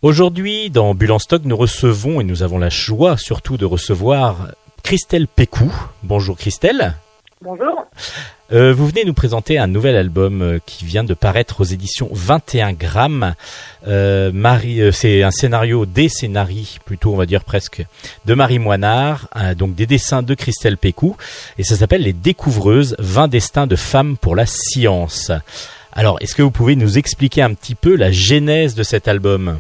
[0.03, 4.49] Aujourd'hui, dans Bulle en stock, nous recevons et nous avons la joie surtout de recevoir
[4.83, 5.73] Christelle Pécou.
[6.03, 6.95] Bonjour Christelle.
[7.43, 7.87] Bonjour.
[8.53, 12.09] Euh, vous venez nous présenter un nouvel album euh, qui vient de paraître aux éditions
[12.13, 13.35] 21 grammes.
[13.87, 17.85] Euh, Marie, euh, c'est un scénario, des scénarii plutôt, on va dire presque,
[18.27, 21.17] de Marie Moinard, donc des dessins de Christelle Pécou,
[21.59, 25.31] et ça s'appelle Les Découvreuses, 20 destins de femmes pour la science.
[25.93, 29.59] Alors, est-ce que vous pouvez nous expliquer un petit peu la genèse de cet album?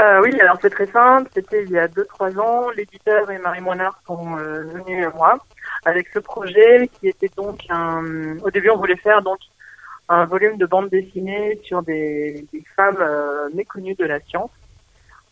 [0.00, 1.30] Euh, oui, alors c'est très simple.
[1.34, 2.70] C'était il y a 2-3 ans.
[2.70, 5.38] L'éditeur et Marie Moinard sont euh, venus à moi
[5.84, 8.38] avec ce projet qui était donc un...
[8.38, 9.38] Au début, on voulait faire donc
[10.08, 14.50] un volume de bande dessinée sur des, femmes euh, méconnues de la science.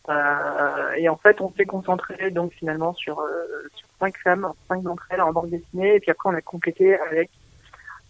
[0.09, 4.83] Euh, et en fait, on s'est concentré donc finalement sur, euh, sur cinq femmes, cinq
[4.83, 5.95] d'entre elles en bande dessinée.
[5.95, 7.31] Et puis après, on a complété avec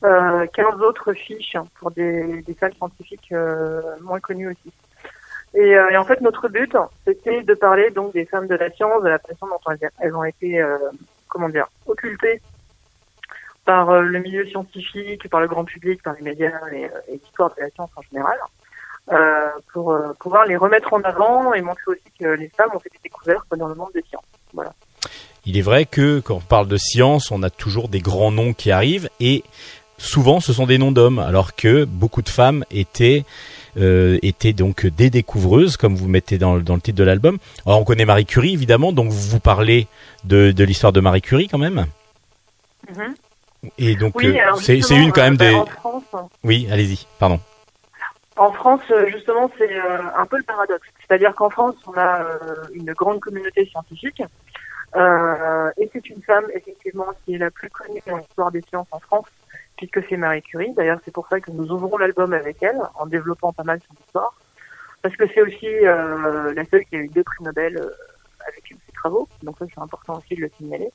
[0.04, 4.74] euh, 15 autres fiches pour des, des salles scientifiques euh, moins connues aussi.
[5.54, 8.70] Et, euh, et en fait, notre but, c'était de parler donc des femmes de la
[8.72, 10.78] science, de la façon dont elles, ont été, euh,
[11.28, 12.42] comment dire, occultées
[13.66, 17.14] par euh, le milieu scientifique, par le grand public, par les médias et, euh, et
[17.14, 18.38] l'histoire de la science en général,
[19.12, 22.80] euh, pour euh, pouvoir les remettre en avant et montrer aussi que les femmes ont
[22.80, 24.24] fait des découvertes dans le monde des sciences.
[24.54, 24.74] Voilà.
[25.46, 28.54] Il est vrai que quand on parle de science, on a toujours des grands noms
[28.54, 29.44] qui arrivent et
[29.98, 34.86] souvent ce sont des noms d'hommes, alors que beaucoup de femmes étaient euh, étaient donc
[34.86, 37.38] des découvreuses, comme vous mettez dans, le- dans le titre de l'album.
[37.66, 39.88] Alors on connaît Marie Curie évidemment, donc vous parlez
[40.24, 41.86] de, de l'histoire de Marie Curie quand même.
[42.90, 43.14] Mhm.
[43.78, 45.54] Et donc Oui, euh, c'est c'est une quand même euh, des.
[45.56, 46.04] En France,
[46.44, 47.40] Oui, allez-y, pardon.
[48.38, 50.88] En France, euh, justement, c'est euh, un peu le paradoxe.
[51.06, 54.24] C'est-à-dire qu'en France, on a euh, une grande communauté scientifique.
[54.96, 58.88] Euh, et c'est une femme, effectivement, qui est la plus connue dans l'histoire des sciences
[58.92, 59.26] en France,
[59.80, 60.74] puisque c'est Marie Curie.
[60.74, 63.96] D'ailleurs, c'est pour ça que nous ouvrons l'album avec elle, en développant pas mal son
[64.06, 64.34] histoire.
[65.02, 67.90] Parce que c'est aussi euh, la seule qui a eu deux prix Nobel euh,
[68.46, 69.28] avec ses travaux.
[69.42, 70.92] Donc ça, c'est important aussi de le signaler.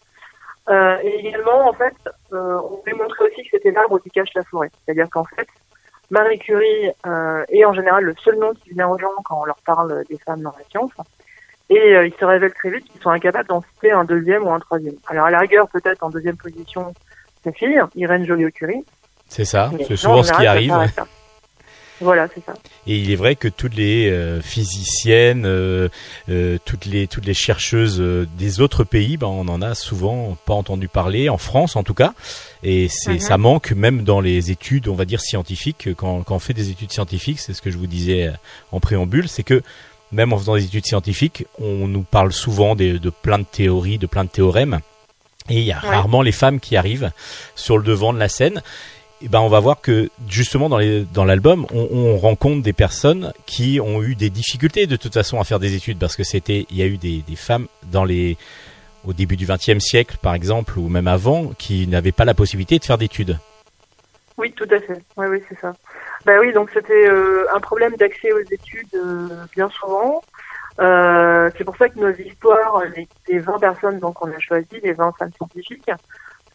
[0.69, 1.95] Euh, et également, en fait,
[2.31, 4.71] on voulait montrer aussi que c'était l'arbre qui cache la forêt.
[4.85, 5.49] C'est-à-dire qu'en fait,
[6.11, 6.91] Marie Curie
[7.49, 10.19] est en général le seul nom qui vient aux gens quand on leur parle des
[10.19, 10.93] femmes dans la science.
[11.71, 14.51] Et euh, il se révèle très vite qu'ils sont incapables d'en citer un deuxième ou
[14.51, 14.97] un troisième.
[15.07, 16.93] Alors à la rigueur, peut-être en deuxième position,
[17.45, 18.83] sa fille, Irène Joliot-Curie.
[19.29, 20.73] C'est ça, c'est souvent en ce qui arrive.
[22.01, 22.55] Voilà, c'est ça.
[22.89, 25.89] Et il est vrai que toutes les euh, physiciennes, euh,
[26.29, 28.01] euh, toutes les toutes les chercheuses
[28.37, 31.95] des autres pays, ben, on en a souvent pas entendu parler en France en tout
[31.95, 32.13] cas.
[32.65, 33.21] Et c'est Mhm.
[33.21, 35.89] ça manque même dans les études, on va dire scientifiques.
[35.97, 38.31] Quand quand on fait des études scientifiques, c'est ce que je vous disais
[38.73, 39.63] en préambule, c'est que
[40.11, 43.99] même en faisant des études scientifiques, on nous parle souvent des- de plein de théories,
[43.99, 44.81] de plein de théorèmes.
[45.51, 45.89] Et il y a Ouais.
[45.91, 47.11] rarement les femmes qui arrivent
[47.55, 48.63] sur le devant de la scène.
[49.23, 52.73] Et ben on va voir que justement dans les dans l'album on, on rencontre des
[52.73, 56.25] personnes qui ont eu des difficultés de toute façon à faire des études parce que
[56.25, 58.37] c'était il y a eu des, des femmes dans les
[59.07, 62.79] au début du XXe siècle par exemple ou même avant qui n'avaient pas la possibilité
[62.79, 63.39] de faire d'études.
[64.37, 65.01] Oui, tout à fait.
[65.17, 65.73] Oui, oui, c'est ça.
[66.27, 70.23] Bah oui, donc c'était euh, un problème d'accès aux études euh, bien souvent.
[70.81, 74.81] Euh, c'est pour ça que nos histoires, les, les 20 personnes donc on a choisi,
[74.83, 75.91] les 20 femmes scientifiques,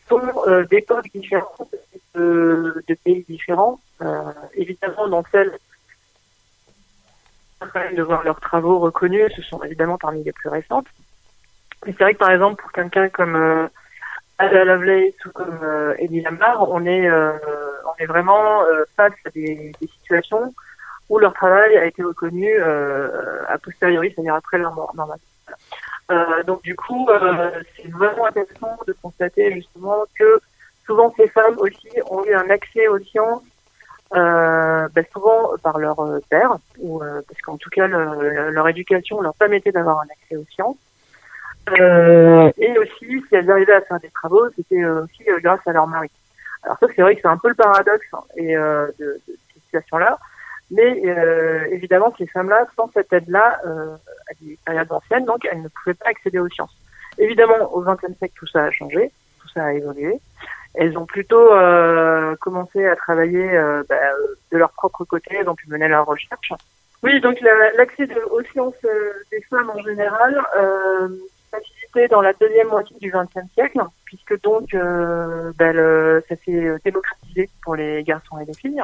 [0.10, 1.74] sont euh, d'époques différentes,
[2.16, 3.80] de, de pays différents.
[4.02, 5.58] Euh, évidemment, dans celles
[7.96, 10.88] de voir leurs travaux reconnus, ce sont évidemment parmi les plus récentes.
[11.86, 13.68] Mais c'est vrai que par exemple pour quelqu'un comme euh,
[14.38, 17.38] Ada Lovelace ou comme euh, Eddie Lamar, on est euh,
[17.86, 20.54] on est vraiment euh, face à des, des situations
[21.10, 25.20] où leur travail a été reconnu euh, a posteriori, c'est-à-dire après leur mort normale.
[26.12, 30.40] Euh, donc du coup, euh, c'est vraiment intéressant de constater justement que
[30.86, 33.44] souvent ces femmes aussi ont eu un accès aux sciences,
[34.16, 35.98] euh, ben, souvent par leur
[36.30, 40.08] père, ou euh, parce qu'en tout cas le- le- leur éducation leur permettait d'avoir un
[40.12, 40.78] accès aux sciences.
[41.80, 45.86] Euh, et aussi, si elles arrivaient à faire des travaux, c'était aussi grâce à leur
[45.88, 46.10] mari.
[46.64, 49.64] Alors ça, c'est vrai que c'est un peu le paradoxe hein, et de, de cette
[49.66, 50.18] situation-là.
[50.72, 53.96] Mais euh, évidemment, ces femmes-là, sans cette aide-là, euh,
[54.30, 56.76] à des périodes anciennes, donc elles ne pouvaient pas accéder aux sciences.
[57.18, 60.20] Évidemment, au XXe siècle, tout ça a changé, tout ça a évolué.
[60.76, 63.96] Elles ont plutôt euh, commencé à travailler euh, bah,
[64.52, 66.54] de leur propre côté, elles ont pu mener leur recherche.
[67.02, 71.08] Oui, donc la- l'accès aux sciences euh, des femmes en général, euh,
[71.50, 76.72] facilité dans la deuxième moitié du XXe siècle, puisque donc euh, bah, le- ça s'est
[76.86, 78.84] démocratisé pour les garçons et les filles.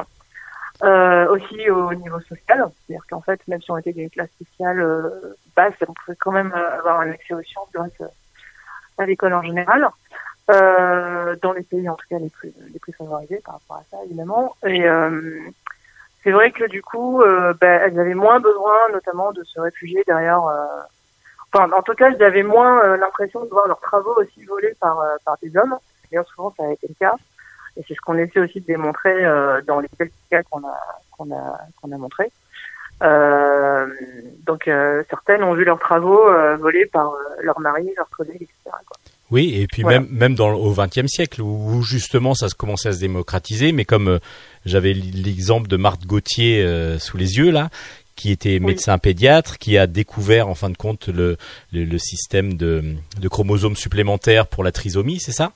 [0.82, 4.80] Euh, aussi au niveau social, c'est-à-dire qu'en fait, même si on était des classes sociales
[4.80, 7.68] euh, basses, on pouvait quand même euh, avoir un accès aux sciences
[8.02, 8.06] euh,
[8.98, 9.88] à l'école en général.
[10.50, 13.82] Euh, dans les pays en tout cas les plus les plus favorisés par rapport à
[13.90, 15.40] ça évidemment et euh,
[16.22, 17.20] c'est vrai que du coup,
[17.60, 20.42] ben, elles avaient moins besoin, notamment, de se réfugier derrière.
[21.52, 25.00] Enfin, en tout cas, elles avaient moins l'impression de voir leurs travaux aussi volés par
[25.24, 25.76] par des hommes.
[26.10, 27.14] D'ailleurs, souvent, ça a été le cas,
[27.76, 30.76] et c'est ce qu'on essaie aussi de démontrer euh, dans les quelques cas qu'on a
[31.12, 32.30] qu'on a qu'on a montré.
[33.02, 33.86] Euh,
[34.46, 38.40] donc, euh, certaines ont vu leurs travaux euh, volés par euh, leur mari, leurs collègues,
[38.42, 38.54] etc.
[38.64, 38.96] Quoi.
[39.30, 40.00] Oui, et puis Voilà.
[40.00, 43.72] même même dans au XXe siècle où, où justement ça se commençait à se démocratiser,
[43.72, 44.18] mais comme euh,
[44.64, 47.68] j'avais l'exemple de Marthe Gauthier euh, sous les yeux là,
[48.14, 51.36] qui était médecin pédiatre, qui a découvert en fin de compte le
[51.72, 55.52] le, le système de, de chromosomes supplémentaires pour la trisomie, c'est ça?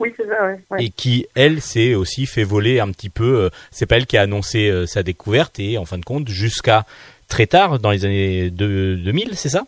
[0.00, 0.46] Oui, c'est ça.
[0.46, 0.60] Ouais.
[0.70, 0.84] ouais.
[0.84, 3.40] Et qui elle s'est aussi fait voler un petit peu.
[3.44, 6.28] euh, c'est pas elle qui a annoncé euh, sa découverte et en fin de compte
[6.28, 6.84] jusqu'à
[7.28, 9.62] très tard dans les années de- 2000, c'est ça?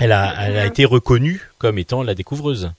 [0.00, 2.72] Elle a elle a été reconnue comme étant la découvreuse.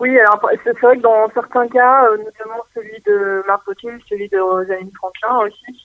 [0.00, 4.28] Oui, alors c'est vrai que dans certains cas, euh, notamment celui de Marc Gauthier, celui
[4.28, 5.82] de Rosaline Franklin aussi,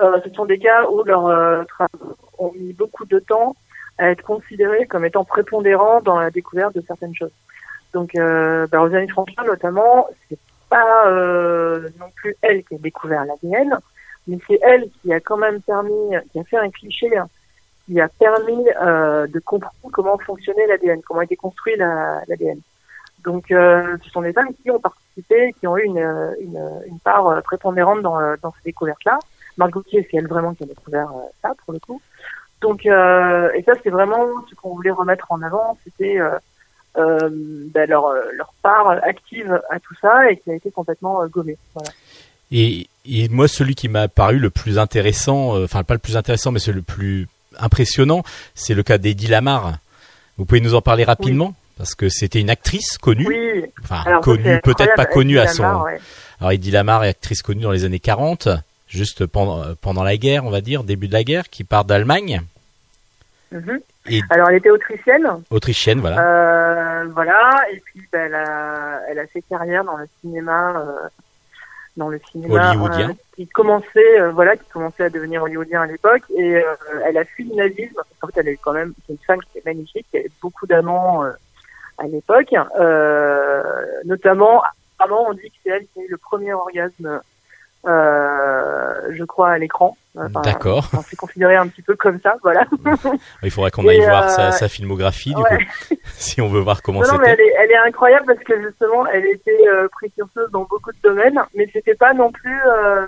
[0.00, 3.54] euh, ce sont des cas où leurs euh, travaux ont mis beaucoup de temps
[3.98, 7.32] à être considérés comme étant prépondérants dans la découverte de certaines choses.
[7.92, 13.24] Donc, euh, bah, Rosaline Franklin notamment, c'est pas euh, non plus elle qui a découvert
[13.24, 13.76] l'ADN,
[14.28, 17.28] mais c'est elle qui a quand même permis, qui a fait un cliché, hein,
[17.86, 22.60] qui a permis euh, de comprendre comment fonctionnait l'ADN, comment était construit la- l'ADN.
[23.24, 26.70] Donc, euh, ce sont des femmes qui ont participé, qui ont eu une, euh, une,
[26.86, 29.18] une part euh, prépondérante dans, dans ces découvertes-là.
[29.56, 31.10] Marc Gauthier, c'est elle vraiment qui a découvert
[31.42, 32.00] ça, pour le coup.
[32.62, 36.18] Donc, et ça, c'est vraiment ce qu'on voulait remettre en avant, c'était
[36.96, 41.26] ben, leur, euh, leur part active à tout ça et qui a été complètement euh,
[41.26, 41.56] gommée.
[41.74, 41.90] Voilà.
[42.52, 46.50] Et, et moi, celui qui m'a paru le plus intéressant, enfin pas le plus intéressant,
[46.50, 48.24] mais c'est le plus impressionnant,
[48.54, 49.78] c'est le cas d'Eddie Lamar.
[50.36, 51.54] Vous pouvez nous en parler rapidement?
[51.78, 55.62] Parce que c'était une actrice connue, Oui, enfin alors connue, peut-être pas connue à son.
[55.62, 56.00] Lamar, ouais.
[56.40, 58.48] Alors Eddie Lamar est actrice connue dans les années 40,
[58.88, 62.42] juste pendant, pendant la guerre, on va dire, début de la guerre, qui part d'Allemagne,
[63.52, 63.80] Mhm.
[64.08, 65.26] Et- Alors, elle était autrichienne.
[65.50, 66.20] autrichienne, voilà.
[66.22, 71.08] Euh, voilà, et puis ben, elle, a, elle a fait carrière dans le cinéma, euh,
[71.96, 73.10] dans le cinéma Hollywoodien.
[73.10, 76.62] euh, qui commençait, euh, voilà, qui commençait à devenir hollywoodien à l'époque, et euh,
[77.04, 78.00] elle a fui le nazisme.
[78.22, 80.66] En fait, elle a eu quand même, une femme qui est magnifique, qui avait beaucoup
[80.66, 81.32] d'amants euh,
[81.98, 83.62] à l'époque, euh,
[84.04, 84.62] notamment,
[84.98, 87.20] apparemment, on dit que c'est elle qui a eu le premier orgasme,
[87.84, 89.96] je crois, à l'écran.
[90.16, 90.78] Enfin, D'accord.
[90.78, 92.66] enfin, c'est considéré un petit peu comme ça, voilà.
[93.44, 95.58] Il faudrait qu'on aille voir euh, sa, sa filmographie, du ouais.
[95.88, 97.42] coup, si on veut voir comment Non, non, mais c'était.
[97.42, 100.98] elle est, elle est incroyable parce que justement, elle était euh, précurseuse dans beaucoup de
[101.04, 103.06] domaines, mais c'était pas non plus, euh,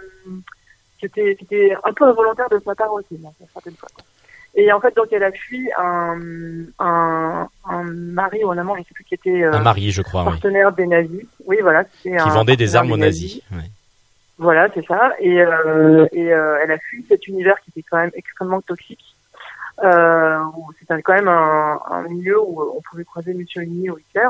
[1.00, 3.18] c'était, c'était un peu involontaire de sa part aussi,
[3.52, 3.88] certaines fois.
[4.54, 6.18] Et en fait, donc, elle a fui un,
[6.78, 10.02] un, un mari ou un amant, je sais plus qui était euh, Un mari, je
[10.02, 10.28] crois, oui.
[10.30, 11.24] partenaire des nazis.
[11.46, 13.40] Oui, voilà, c'était Qui un vendait des armes aux nazis.
[13.50, 13.58] ouais.
[14.42, 15.14] Voilà, c'est ça.
[15.18, 19.04] Et, euh, et euh, elle a fui cet univers qui était quand même extrêmement toxique.
[19.82, 20.38] Euh,
[20.78, 24.28] c'était quand même un, un milieu où on pouvait croiser Mussolini ou Hitler.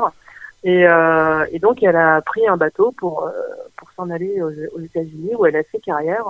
[0.63, 3.31] Et, euh, et donc elle a pris un bateau pour euh,
[3.75, 6.25] pour s'en aller aux, aux États-Unis où elle a fait carrière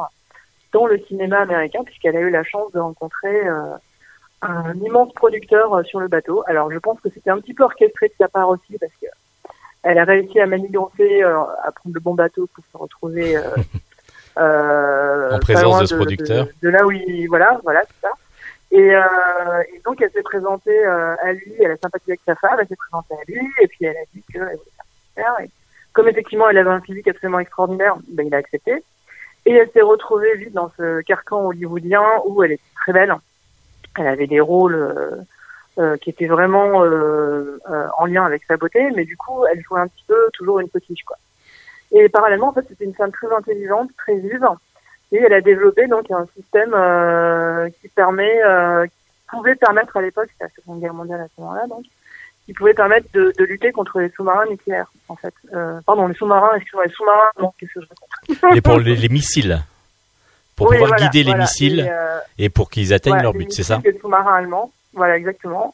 [0.72, 3.76] dans le cinéma américain puisqu'elle a eu la chance de rencontrer euh,
[4.42, 6.44] un immense producteur euh, sur le bateau.
[6.48, 9.06] Alors je pense que c'était un petit peu orchestré de sa part aussi parce que
[9.84, 13.42] elle a réussi à manigancer, euh, à prendre le bon bateau pour se retrouver euh,
[14.38, 16.48] euh, En présence de ce producteur.
[16.62, 18.14] De, là où il, voilà, voilà, c'est ça.
[18.72, 19.04] Et, euh,
[19.74, 22.68] et donc elle s'est présentée euh, à lui, elle a sympathisé avec sa femme, elle
[22.68, 24.58] s'est présentée à lui, et puis elle a dit qu'elle voulait
[25.16, 25.50] faire et
[25.92, 28.84] comme effectivement elle avait un physique absolument extraordinaire, ben, il a accepté.
[29.46, 33.14] Et elle s'est retrouvée vite dans ce carcan hollywoodien où elle était très belle.
[34.00, 35.26] Elle avait des rôles
[35.78, 39.62] euh, qui étaient vraiment euh, euh, en lien avec sa beauté, mais du coup, elle
[39.62, 41.18] jouait un petit peu toujours une potiche, quoi.
[41.92, 44.48] Et parallèlement, en fait, c'était une femme très intelligente, très vive,
[45.12, 48.92] et elle a développé donc un système euh, qui permet, euh, qui
[49.30, 51.84] pouvait permettre à l'époque, c'était la Seconde Guerre mondiale à ce moment-là, donc,
[52.46, 55.34] qui pouvait permettre de, de lutter contre les sous-marins nucléaires, en fait.
[55.54, 58.58] Euh, pardon, les sous-marins, excusez-moi, les sous-marins, non, qu'est-ce que je raconte?
[58.58, 59.60] Et pour les, les missiles.
[60.56, 61.92] Pour Oui, pouvoir voilà, guider les missiles
[62.38, 63.82] Et, et pour qu'ils atteignent Ouais, leur but, c'est ça?
[64.02, 64.72] sous-marins allemands.
[64.94, 65.74] Voilà, exactement.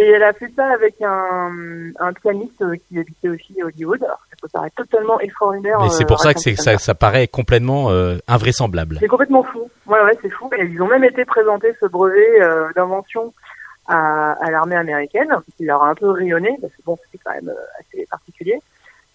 [0.00, 1.50] Et elle a fait ça avec un,
[1.98, 4.02] un pianiste euh, qui habitait aussi à Hollywood.
[4.04, 5.80] Alors, ça peut paraître totalement extraordinaire.
[5.82, 8.98] Mais c'est euh, pour ça que c'est- ça, ça paraît complètement euh, invraisemblable.
[9.00, 9.68] C'est complètement fou.
[9.88, 10.48] Ouais, ouais, c'est fou.
[10.56, 13.34] Et ils ont même été présentés ce brevet euh, d'invention
[13.88, 17.32] à, à l'armée américaine, qui leur a un peu rayonné, parce que bon, c'était quand
[17.34, 18.60] même euh, assez particulier.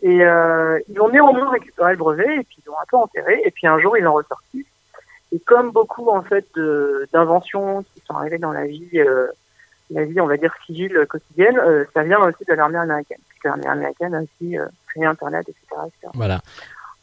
[0.01, 3.41] Et euh, ils ont néanmoins récupéré le brevet, et puis ils l'ont un peu enterré,
[3.45, 4.65] et puis un jour, ils l'ont ressorti.
[5.33, 6.45] Et comme beaucoup, en fait,
[7.11, 9.27] d'inventions qui sont arrivées dans la vie, euh,
[9.89, 13.17] la vie, on va dire, civile quotidienne, euh, ça vient aussi de l'armée américaine.
[13.29, 15.81] Puisque l'armée américaine a aussi euh, créé Internet, etc.
[15.87, 16.11] etc.
[16.13, 16.41] Voilà.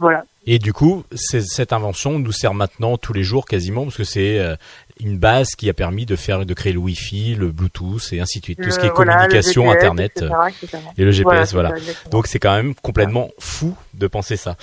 [0.00, 0.24] Voilà.
[0.46, 4.38] Et du coup, cette invention nous sert maintenant tous les jours quasiment parce que c'est
[4.38, 4.56] euh,
[4.98, 8.40] une base qui a permis de faire, de créer le Wi-Fi, le Bluetooth et ainsi
[8.40, 10.78] de suite, tout ce qui est voilà, le communication, GPS, Internet etc., euh, etc.
[10.96, 11.74] et le GPS, voilà.
[12.10, 14.56] Donc c'est quand même complètement fou de penser ça.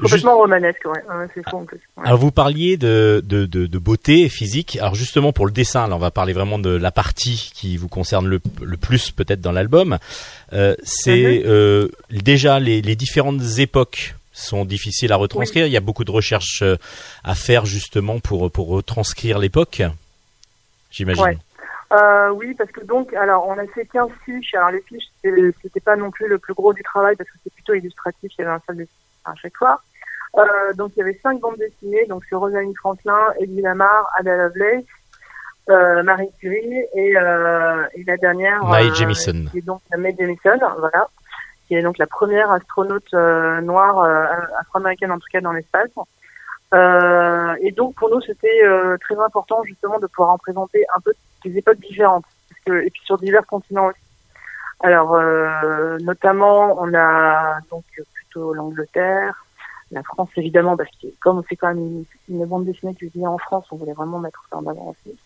[0.00, 1.02] C'est complètement romanesque, ouais.
[1.08, 1.80] Ouais, c'est fou en plus.
[1.96, 2.06] Ouais.
[2.06, 4.78] Alors vous parliez de, de, de, de beauté physique.
[4.80, 7.88] Alors justement pour le dessin, là on va parler vraiment de la partie qui vous
[7.88, 9.98] concerne le, le plus peut-être dans l'album.
[10.52, 15.66] Euh, c'est euh, déjà les, les différentes époques sont difficiles à retranscrire.
[15.66, 16.76] Il y a beaucoup de recherches euh,
[17.24, 19.82] à faire justement pour pour retranscrire l'époque.
[20.90, 21.22] J'imagine.
[21.22, 21.38] Ouais.
[21.92, 24.54] Euh, oui, parce que donc, alors, on a fait 15 fiches.
[24.54, 27.54] Alors, les fiches, c'était pas non plus le plus gros du travail parce que c'était
[27.54, 28.32] plutôt illustratif.
[28.38, 28.90] Il y avait un seul dessin
[29.24, 29.82] à chaque fois.
[30.38, 32.06] Euh, donc, il y avait cinq bandes dessinées.
[32.06, 34.84] Donc, sur Rosalind Franklin, Eddie Lamar, Ada Lovelace,
[35.68, 38.64] euh, Marie Curie et, euh, et la dernière.
[38.64, 39.46] Mae euh, Jemison.
[39.50, 41.08] Qui est donc Mae Jemison, voilà.
[41.66, 44.24] Qui est donc la première astronaute euh, noire, euh,
[44.60, 45.90] afro-américaine en tout cas dans l'espace.
[46.72, 51.12] Euh, et donc pour nous c'était euh, très important justement de pouvoir représenter un peu
[51.44, 54.00] des époques différentes parce que, et puis sur divers continents aussi.
[54.80, 59.44] Alors euh, notamment on a donc plutôt l'Angleterre,
[59.90, 63.30] la France évidemment parce que comme c'est quand même une, une bande dessinée qui vient
[63.30, 65.16] en France, on voulait vraiment mettre ça en avant aussi.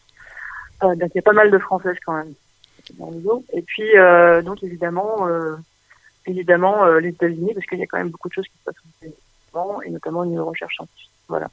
[0.82, 2.32] Euh, donc il y a pas mal de françaises quand même
[2.98, 3.44] dans le lot.
[3.52, 5.56] Et puis euh, donc évidemment euh,
[6.26, 8.64] évidemment euh, les États-Unis parce qu'il y a quand même beaucoup de choses qui se
[8.64, 9.20] passent aux États-Unis
[9.86, 11.10] et notamment au niveau recherche scientifique.
[11.28, 11.48] Voilà.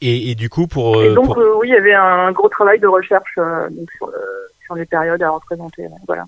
[0.00, 2.32] Et, et du coup pour, Et euh, donc pour- euh, oui, il y avait un
[2.32, 4.12] gros travail de recherche euh, donc, sur,
[4.64, 5.86] sur les périodes à représenter.
[6.06, 6.24] Voilà.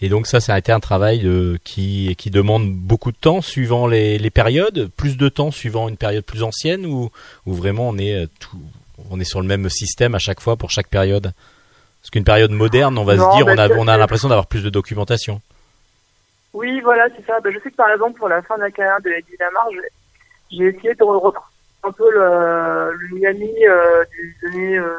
[0.00, 3.40] Et donc ça ça a été un travail euh, qui qui demande beaucoup de temps
[3.40, 7.10] suivant les, les périodes, plus de temps suivant une période plus ancienne ou
[7.46, 8.58] ou vraiment on est euh, tout
[9.10, 11.32] on est sur le même système à chaque fois pour chaque période?
[12.00, 14.46] Parce qu'une période moderne, on va Non, se dire, on a, on a l'impression d'avoir
[14.46, 15.40] plus de documentation.
[16.54, 17.38] Oui, voilà, c'est ça.
[17.40, 19.68] Ben, je sais que par exemple pour la fin de la carrière de Eddie Lamar,
[19.72, 21.50] j'ai- j'ai essayé de reprendre
[21.84, 24.04] un peu le, le Miami euh,
[24.42, 24.94] des années euh,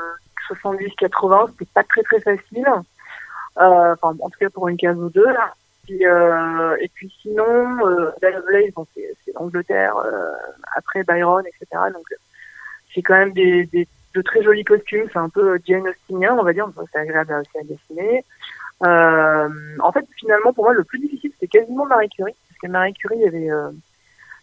[0.63, 1.49] 70-80.
[1.51, 2.65] C'était pas très très facile.
[3.59, 5.25] Euh, Enfin, en tout cas pour une case ou deux.
[5.25, 5.53] Là.
[5.85, 7.43] Puis, euh, et puis sinon,
[7.85, 10.31] euh, la Lovelace, bon, c'est l'Angleterre, euh,
[10.75, 11.81] après Byron, etc.
[11.93, 12.15] Donc euh,
[12.93, 15.07] c'est quand même des, des, de très jolis costumes.
[15.11, 16.69] C'est un peu Jane Austenien, on va dire.
[16.91, 18.23] C'est agréable aussi à dessiner.
[18.85, 22.67] Euh, en fait, finalement, pour moi, le plus difficile, c'était quasiment Marie Curie, parce que
[22.67, 23.71] Marie Curie, il y avait, euh,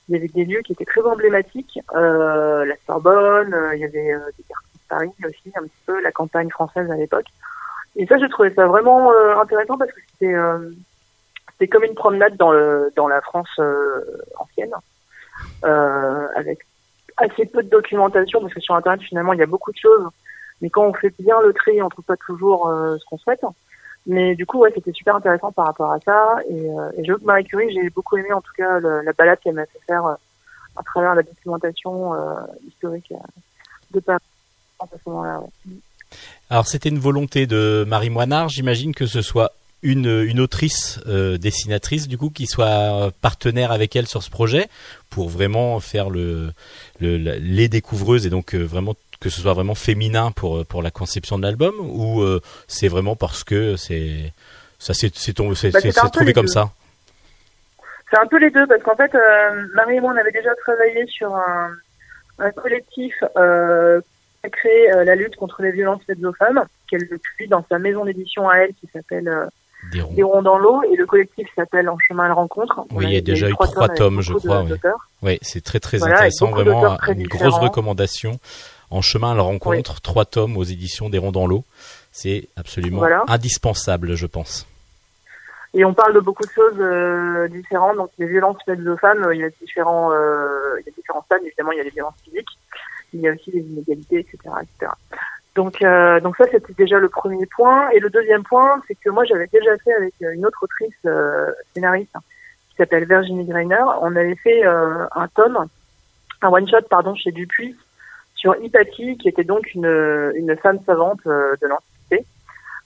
[0.09, 3.85] il y avait des lieux qui étaient très emblématiques, euh, la Sorbonne, euh, il y
[3.85, 7.27] avait euh, des quartiers de Paris aussi, un petit peu la campagne française à l'époque.
[7.97, 10.71] Et ça, j'ai trouvé ça vraiment euh, intéressant parce que c'était, euh,
[11.53, 14.05] c'était comme une promenade dans le, dans la France euh,
[14.39, 14.73] ancienne,
[15.65, 16.59] euh, avec
[17.17, 20.07] assez peu de documentation, parce que sur Internet, finalement, il y a beaucoup de choses,
[20.61, 23.45] mais quand on fait bien le tri, on trouve pas toujours euh, ce qu'on souhaite.
[24.07, 26.37] Mais du coup, ouais, c'était super intéressant par rapport à ça.
[26.49, 29.41] Et, euh, et j'avoue que Marie Curie, j'ai beaucoup aimé en tout cas la balade
[29.41, 32.15] qu'elle m'a fait faire à travers la documentation
[32.65, 33.13] historique
[33.91, 34.23] de Paris
[34.79, 35.41] à ce moment-là.
[36.51, 41.39] Alors c'était une volonté de Marie Moinard, j'imagine que ce soit une, une autrice euh,
[41.39, 44.69] dessinatrice du coup qui soit partenaire avec elle sur ce projet
[45.11, 46.53] pour vraiment faire le,
[47.01, 51.37] les découvreuses et donc euh, vraiment que ce soit vraiment féminin pour pour la conception
[51.39, 54.33] de l'album ou euh, c'est vraiment parce que c'est
[54.79, 55.81] ça c'est Bah,
[56.11, 56.53] trouvé comme deux.
[56.53, 56.71] ça.
[58.11, 60.55] C'est un peu les deux parce qu'en fait, euh, Marie et moi, on avait déjà
[60.65, 61.71] travaillé sur un,
[62.39, 63.15] un collectif
[64.51, 68.05] créé euh, la lutte contre les violences faites aux femmes, qu'elle publie dans sa maison
[68.05, 69.47] d'édition à elle qui s'appelle euh,
[69.93, 70.13] Des ronds.
[70.15, 72.81] Des ronds dans l'eau et le collectif s'appelle En chemin à la rencontre.
[72.91, 74.65] On Oui, il y a déjà eu trois tomes, je crois,
[75.23, 75.39] oui.
[75.43, 78.39] c'est très très Voilà, intéressant, vraiment très une grosse recommandation.
[78.91, 81.65] En chemin à la rencontre, trois tomes aux éditions des Ronds dans l'eau.
[82.13, 83.25] C'est absolument Voilà.
[83.29, 84.67] indispensable, je pense.
[85.75, 87.97] Et on parle de beaucoup de choses euh, différentes.
[87.97, 91.23] Donc les violences faites aux femmes, il y a différents, euh, il y a différents
[91.25, 91.43] stades.
[91.45, 92.49] Évidemment, il y a les violences physiques,
[93.13, 94.93] il y a aussi les inégalités, etc., etc.
[95.57, 97.89] Donc, euh, donc ça c'était déjà le premier point.
[97.91, 100.95] Et le deuxième point, c'est que moi j'avais déjà fait avec euh, une autre autrice
[101.07, 102.21] euh, scénariste hein,
[102.71, 103.83] qui s'appelle Virginie Greiner.
[104.03, 105.67] On avait fait euh, un tome,
[106.43, 107.75] un one shot pardon chez Dupuis
[108.35, 112.27] sur Hypatie, qui était donc une une femme savante euh, de l'Antiquité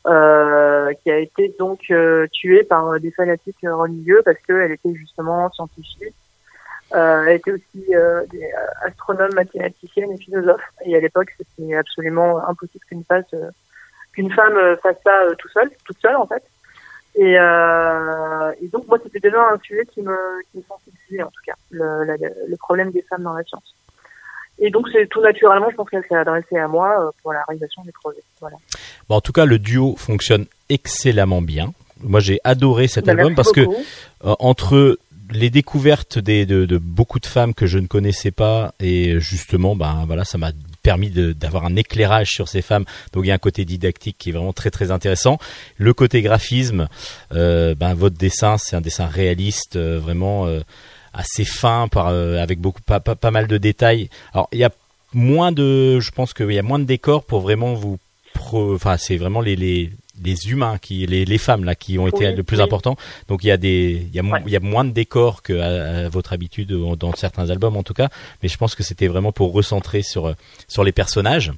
[0.07, 1.93] euh, qui a été donc
[2.33, 6.15] tuée par des fanatiques religieux parce qu'elle était justement scientifique.
[6.95, 10.63] Euh, elle était aussi euh, euh, astronome, mathématicienne et philosophe.
[10.85, 13.51] Et à l'époque, c'était absolument impossible qu'une fasse euh,
[14.13, 16.43] qu'une femme euh, fasse ça tout seul, toute seule en fait.
[17.17, 20.17] Et, euh, et donc moi, c'était déjà un sujet qui me,
[20.51, 23.75] qui me sensibilisait en tout cas, le, la- le problème des femmes dans la science.
[24.59, 27.43] Et donc c'est tout naturellement, je pense qu'elle s'est adressée à moi euh, pour la
[27.49, 28.23] réalisation du projet.
[28.41, 28.57] Voilà.
[29.09, 31.73] Bon, en tout cas, le duo fonctionne excellemment bien.
[32.03, 33.83] Moi, j'ai adoré cet Bah, album parce que beaucoup.
[34.25, 34.99] euh, entre
[35.31, 39.77] les découvertes des, de, de beaucoup de femmes que je ne connaissais pas et justement,
[39.77, 40.53] ben voilà, ça m'a
[40.83, 42.85] permis d'avoir un éclairage sur ces femmes.
[43.13, 45.39] Donc il y a un côté didactique qui est vraiment très très intéressant.
[45.77, 46.89] Le côté graphisme,
[47.33, 50.61] euh, ben votre dessin, c'est un dessin réaliste, euh, vraiment euh,
[51.13, 54.09] assez fin, avec beaucoup pas, pas, pas mal de détails.
[54.33, 54.71] Alors il y a
[55.13, 57.99] moins de, je pense qu'il y a moins de décors pour vraiment vous,
[58.53, 59.91] enfin c'est vraiment les, les
[60.23, 62.63] les humains qui les, les femmes là qui ont été Oui, le plus oui.
[62.63, 62.97] important
[63.29, 64.43] donc il y a des il y a, Ouais.
[64.47, 67.83] il y a moins de décors que à, à votre habitude dans certains albums en
[67.83, 68.09] tout cas
[68.43, 70.35] mais je pense que c'était vraiment pour recentrer sur euh,
[70.69, 71.53] sur les personnages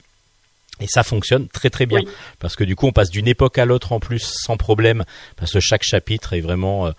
[0.81, 2.09] et ça fonctionne très très bien Oui.
[2.39, 5.05] parce que du coup on passe d'une époque à l'autre en plus sans problème
[5.37, 6.93] parce que chaque chapitre est vraiment euh,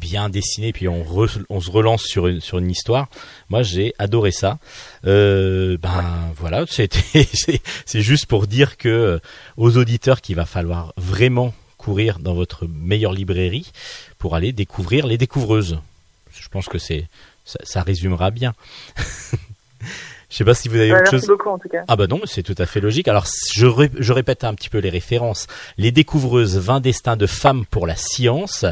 [0.00, 3.08] bien dessiné puis on, re- on se relance sur une sur une histoire.
[3.50, 4.58] Moi j'ai adoré ça.
[5.06, 7.28] Euh, ben voilà c'était
[7.84, 9.18] c'est juste pour dire que euh,
[9.56, 13.70] aux auditeurs qu'il va falloir vraiment courir dans votre meilleure librairie
[14.18, 15.78] pour aller découvrir les découvreuses.
[16.38, 17.06] Je pense que c'est
[17.44, 18.54] ça, ça résumera bien
[20.30, 21.82] je sais pas si vous avez Ouais, autre merci chose beaucoup en tout cas.
[21.88, 23.08] ah bah non, mais c'est tout à fait logique.
[23.08, 25.46] Alors je, ré- je répète un petit peu les références.
[25.76, 28.64] Les découvreuses 20 destins de femmes pour la science.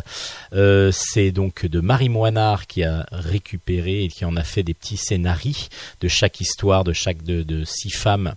[0.55, 4.73] Euh, c'est donc de Marie Moinard qui a récupéré et qui en a fait des
[4.75, 5.69] petits scénarios
[6.01, 8.35] de chaque histoire, de chaque de, de six femmes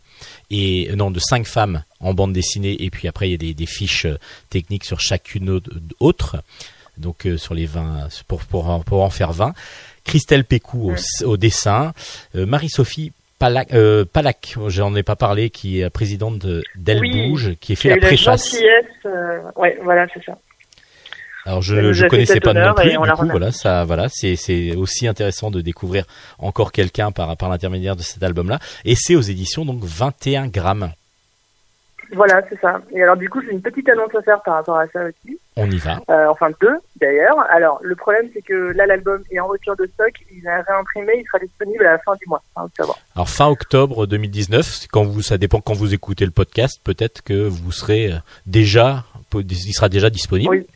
[0.50, 2.84] et euh, non de cinq femmes en bande dessinée.
[2.84, 4.18] Et puis après il y a des, des fiches euh,
[4.50, 5.62] techniques sur chacune
[6.00, 6.38] autre-.
[6.98, 9.54] Donc euh, sur les 20 pour, pour, en- pour en faire 20.
[10.04, 11.94] Christelle Pécou au, au dessin,
[12.36, 17.30] euh, Marie-Sophie Palac, euh, Palac, j'en ai pas parlé, qui est présidente de- d'Elle Oui,
[17.30, 18.56] Bouge, qui a J'ai fait la préface.
[19.06, 20.38] euh, Ouais, voilà, c'est ça.
[21.44, 21.74] Alors je
[22.04, 22.92] fait connaissais pas non plus.
[22.92, 26.06] Du coup voilà ça voilà c'est aussi intéressant de découvrir
[26.38, 30.46] encore quelqu'un par par l'intermédiaire de cet album là et c'est aux éditions donc 21
[30.50, 30.92] grammes.
[32.14, 32.82] Voilà, c'est ça.
[32.92, 35.40] Et alors du coup, j'ai une petite annonce à faire par rapport à ça aussi.
[35.56, 36.00] On y va.
[36.10, 37.40] Euh, enfin deux d'ailleurs.
[37.50, 41.14] Alors le problème c'est que là l'album est en rupture de stock, il est réimprimé,
[41.18, 42.98] il sera disponible à la fin du mois, fin octobre.
[43.16, 47.22] Alors fin octobre 2019, c'est quand vous ça dépend quand vous écoutez le podcast, peut-être
[47.22, 49.04] que vous serez euh, déjà
[49.40, 50.50] il sera déjà disponible.
[50.50, 50.68] Oui.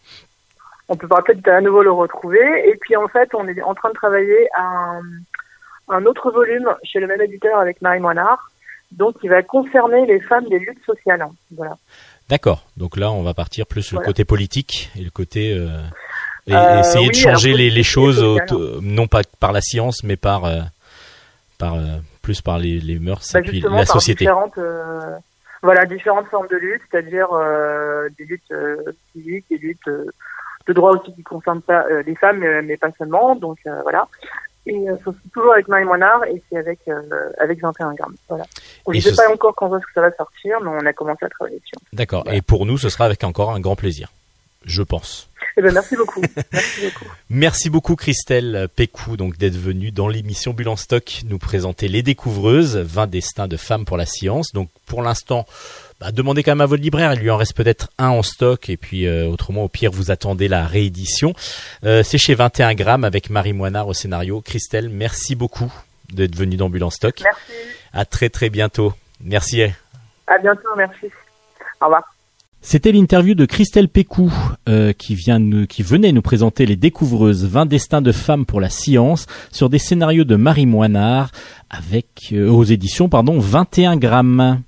[0.88, 2.70] On peut peut-être à nouveau le retrouver.
[2.70, 5.02] Et puis en fait, on est en train de travailler à un,
[5.90, 8.52] un autre volume chez le même éditeur avec Marie Moinard,
[8.96, 11.26] donc qui va concerner les femmes des luttes sociales.
[11.56, 11.78] Voilà.
[12.30, 12.66] D'accord.
[12.78, 15.68] Donc là, on va partir plus sur le côté politique et le côté euh,
[16.48, 20.16] et Euh, essayer de changer alors, les, choses, auto- non pas par la science, mais
[20.16, 20.62] par euh,
[21.58, 24.26] par euh, plus par les, les mœurs Bah, et puis la par société.
[24.26, 25.16] différentes, euh,
[25.64, 28.54] voilà, différentes formes de lutte, c'est-à-dire euh, des luttes
[29.12, 29.88] civiques, des luttes
[30.68, 33.36] de droits aussi qui concernent pas les femmes, euh, mais pas seulement.
[33.36, 34.08] Donc euh, voilà.
[34.68, 37.02] Et euh, c'est toujours avec Marie Moinard et c'est avec euh,
[37.40, 38.16] avec 21 grammes.
[38.28, 38.46] Voilà.
[38.88, 40.86] Je Et ne sais ce- pas encore quand est-ce que ça va sortir, mais on
[40.86, 41.76] a commencé à travailler dessus.
[41.94, 42.24] D'accord.
[42.32, 44.12] Et pour nous, ce sera avec encore un grand plaisir,
[44.66, 45.30] je pense.
[45.58, 46.22] Eh ben merci beaucoup.
[46.52, 47.06] merci beaucoup.
[47.30, 52.02] Merci beaucoup Christelle Pécou donc d'être venue dans l'émission Bulle en stock nous présenter les
[52.02, 54.52] découvreuses 20 destins de femmes pour la science.
[54.54, 55.46] Donc pour l'instant,
[56.00, 58.70] bah, demandez quand même à votre libraire, il lui en reste peut-être un en stock
[58.70, 61.34] et puis euh, autrement au pire vous attendez la réédition.
[61.86, 64.42] Euh, C'est chez 21 grammes avec Marie Moinard au scénario.
[64.42, 65.72] Christelle, merci beaucoup
[66.12, 67.22] d'être venue en stock.
[67.24, 67.54] Merci.
[67.94, 68.94] À très très bientôt.
[69.22, 69.64] Merci.
[70.28, 70.70] À bientôt.
[70.76, 71.08] Merci.
[71.82, 72.04] Au revoir.
[72.62, 74.34] C'était l'interview de Christelle Pécou
[74.68, 78.60] euh, qui, vient nous, qui venait nous présenter les découvreuses 20 destins de femmes pour
[78.60, 81.30] la science sur des scénarios de Marie Moinard
[81.70, 84.62] avec euh, aux éditions pardon 21 grammes.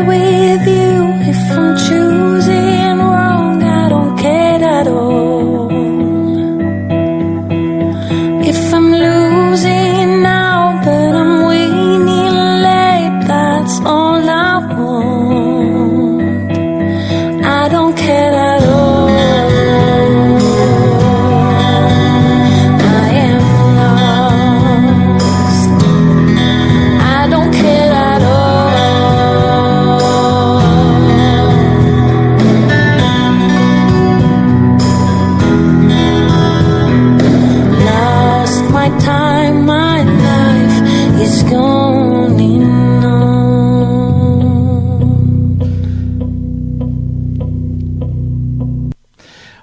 [0.00, 0.73] With you,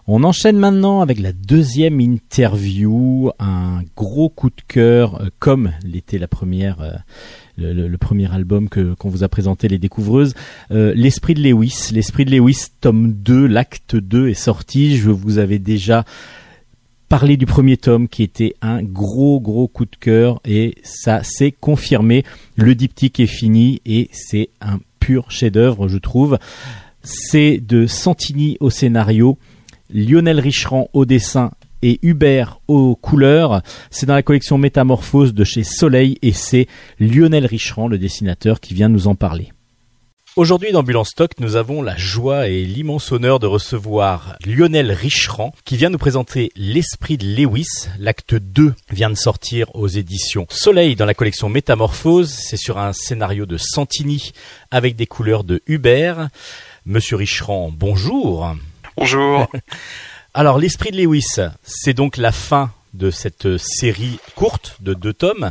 [0.07, 6.17] On enchaîne maintenant avec la deuxième interview, un gros coup de cœur, euh, comme l'était
[6.17, 6.93] la première, euh,
[7.57, 10.33] le, premier album que qu'on vous a présenté, les découvreuses.
[10.71, 14.97] Euh, L'esprit de Lewis, l'esprit de Lewis, tome 2, l'acte 2 est sorti.
[14.97, 16.03] Je vous avais déjà
[17.07, 21.51] parler du premier tome qui était un gros gros coup de cœur et ça s'est
[21.51, 22.23] confirmé.
[22.55, 26.39] Le diptyque est fini et c'est un pur chef-d'œuvre, je trouve.
[27.03, 29.37] C'est de Santini au scénario,
[29.93, 33.61] Lionel Richerand au dessin et Hubert aux couleurs.
[33.89, 36.67] C'est dans la collection Métamorphose de chez Soleil et c'est
[36.99, 39.51] Lionel Richerand, le dessinateur, qui vient nous en parler.
[40.37, 45.53] Aujourd'hui dans Bulle Stock, nous avons la joie et l'immense honneur de recevoir Lionel Richerand
[45.65, 47.89] qui vient nous présenter L'Esprit de Lewis.
[47.99, 52.29] L'acte 2 vient de sortir aux éditions Soleil dans la collection Métamorphose.
[52.29, 54.31] C'est sur un scénario de Santini
[54.71, 56.29] avec des couleurs de Hubert.
[56.85, 58.55] Monsieur Richerand, bonjour.
[59.05, 59.47] Bonjour.
[60.35, 61.25] Alors, l'esprit de Lewis,
[61.63, 65.49] c'est donc la fin de cette série courte de deux tomes.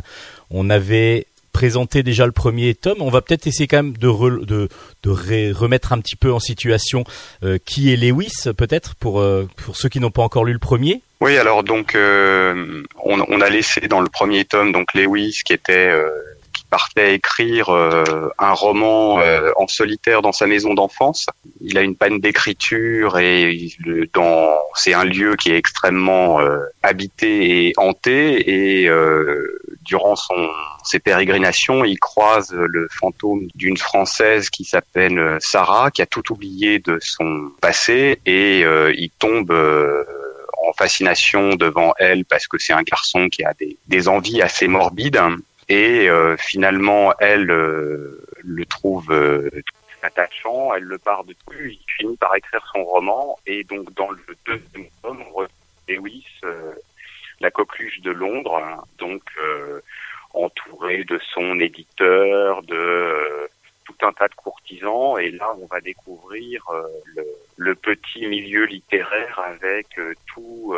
[0.51, 3.01] On avait présenté déjà le premier tome.
[3.01, 4.69] On va peut-être essayer quand même de, re- de,
[5.03, 7.03] de remettre un petit peu en situation
[7.43, 10.59] euh, qui est Lewis, peut-être, pour, euh, pour ceux qui n'ont pas encore lu le
[10.59, 11.01] premier.
[11.19, 15.51] Oui, alors donc euh, on, on a laissé dans le premier tome donc Lewis qui
[15.51, 16.09] était euh,
[16.53, 21.25] qui partait écrire euh, un roman euh, en solitaire dans sa maison d'enfance.
[21.59, 23.69] Il a une panne d'écriture et
[24.13, 28.81] dans c'est un lieu qui est extrêmement euh, habité et hanté.
[28.81, 30.49] Et euh, durant son
[30.83, 36.79] ses pérégrinations, il croise le fantôme d'une française qui s'appelle Sarah, qui a tout oublié
[36.79, 38.19] de son passé.
[38.25, 40.03] Et euh, il tombe euh,
[40.63, 44.67] en fascination devant elle parce que c'est un garçon qui a des, des envies assez
[44.67, 45.19] morbides
[45.71, 49.49] et euh, finalement elle euh, le trouve euh,
[50.01, 54.21] attachant, elle le part dessus, il finit par écrire son roman et donc dans le
[54.45, 55.47] deuxième tome on
[55.87, 56.73] Lewis, euh,
[57.39, 59.79] la coqueluche de Londres, hein, donc euh,
[60.33, 63.47] entouré de son éditeur, de euh,
[63.85, 66.65] tout un tas de courtisans et là on va découvrir
[67.15, 67.23] le,
[67.55, 69.87] le petit milieu littéraire avec
[70.27, 70.75] tout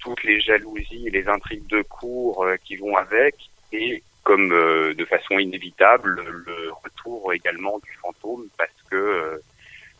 [0.00, 3.34] toutes les jalousies et les intrigues de cours euh, qui vont avec
[3.72, 9.38] et comme euh, de façon inévitable le retour également du fantôme parce que euh,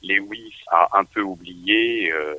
[0.03, 2.35] Lewis a un peu oublié euh,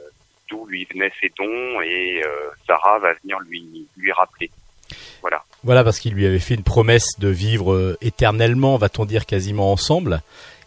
[0.50, 2.30] d'où lui venaient ses dons et euh,
[2.68, 4.50] Sarah va venir lui lui rappeler.
[5.22, 5.44] Voilà.
[5.64, 9.72] Voilà, parce qu'il lui avait fait une promesse de vivre euh, éternellement, va-t-on dire quasiment
[9.72, 10.22] ensemble.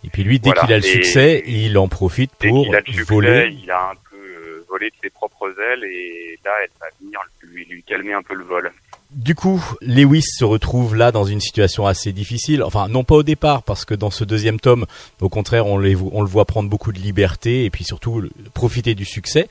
[0.04, 0.60] Et puis lui, dès Voilà.
[0.62, 3.56] qu'il a le Et- succès, il en profite pour qu'il a succès, voler.
[3.62, 7.20] il a un peu euh, volé de ses propres ailes et là elle va venir
[7.42, 8.72] lui, lui calmer un peu le vol.
[9.14, 12.62] Du coup, Lewis se retrouve là dans une situation assez difficile.
[12.64, 14.86] Enfin, non pas au départ, parce que dans ce deuxième tome,
[15.20, 18.24] au contraire, on, les vo- on le voit prendre beaucoup de liberté et puis surtout
[18.54, 19.48] profiter du succès.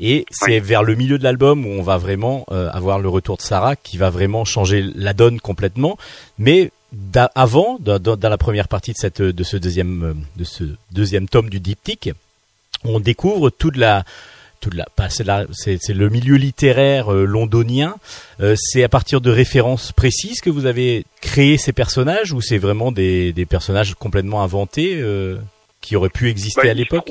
[0.00, 0.60] Et c'est Oui.
[0.60, 3.74] vers le milieu de l'album où on va vraiment euh, avoir le retour de Sarah
[3.76, 5.98] qui va vraiment changer la donne complètement.
[6.38, 6.70] Mais
[7.34, 11.48] avant, dans, la première partie de, cette, de, ce deuxième, euh, de ce deuxième tome
[11.48, 12.10] du diptyque,
[12.84, 14.04] on découvre toute la,
[15.52, 17.96] c'est le milieu littéraire euh, londonien.
[18.40, 22.58] Euh, c'est à partir de références précises que vous avez créé ces personnages ou c'est
[22.58, 25.38] vraiment des, des personnages complètement inventés euh,
[25.80, 27.10] qui auraient pu exister Bah, à l'époque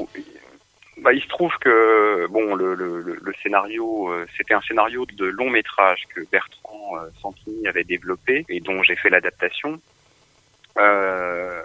[1.01, 5.49] bah, il se trouve que bon le, le, scénario euh, c'était un scénario de long
[5.49, 9.79] métrage que Bertrand euh, Santini avait développé et dont j'ai fait l'adaptation
[10.77, 11.61] euh,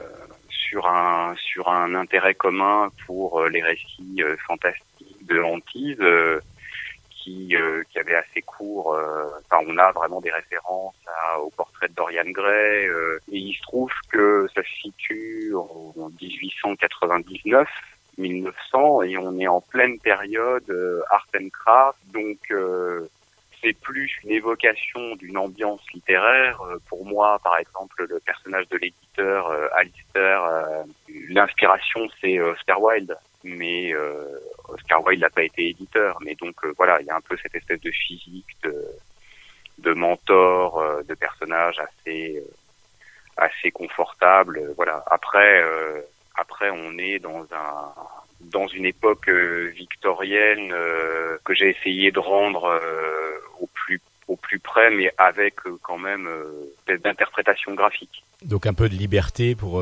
[0.48, 4.84] sur un sur un intérêt commun pour les récits fantastiques
[5.24, 6.40] de hantise euh,
[7.10, 10.94] qui euh, qui avait assez court euh, enfin on a vraiment des références
[11.40, 12.86] au portrait de Dorian Gray
[13.32, 17.68] et il se trouve que ça se situe en, en 1899
[18.18, 23.08] 1900 et on est en pleine période euh, art and craft donc euh,
[23.62, 26.60] c'est plus une évocation d'une ambiance littéraire.
[26.62, 30.42] Euh, pour moi par exemple le personnage de l'éditeur Alistair
[31.28, 36.18] l'inspiration c'est Oscar Wilde mais euh, Oscar n'a pas été éditeur.
[36.24, 38.74] Mais donc euh, voilà il y a un peu cette espèce de physique de
[39.78, 42.50] de mentor euh, de personnage assez euh,
[43.36, 44.72] assez confortable.
[44.76, 45.04] Voilà.
[45.06, 46.00] Après euh,
[46.36, 47.92] après, on est dans un
[48.40, 50.74] dans une époque euh, victorienne
[51.44, 52.80] que j'ai essayé de rendre
[53.60, 56.28] au plus au plus près, mais avec quand même
[56.88, 58.24] d'interprétation graphique.
[58.42, 59.80] Donc un peu de liberté pour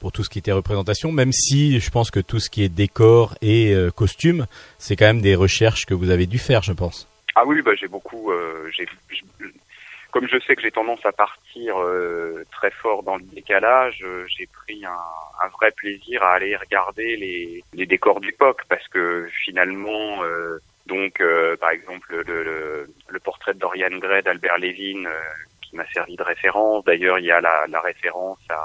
[0.00, 2.68] pour tout ce qui était représentation, même si je pense que tout ce qui est
[2.68, 4.46] décor et euh, costume,
[4.78, 7.06] c'est quand même des recherches que vous avez dû faire, je pense.
[7.36, 8.32] Ah oui, bah j'ai beaucoup.
[8.32, 8.84] euh, j'-
[10.10, 14.24] comme je sais que j'ai tendance à partir euh, très fort dans le décalage, euh,
[14.36, 14.90] j'ai pris un,
[15.44, 21.20] un vrai plaisir à aller regarder les, les décors d'époque parce que finalement, euh, donc
[21.20, 25.08] euh, par exemple le, le, le portrait de Dorian Gray d'Albert Levin
[25.62, 26.84] qui m'a servi de référence.
[26.84, 28.60] D'ailleurs, il y a la, la référence à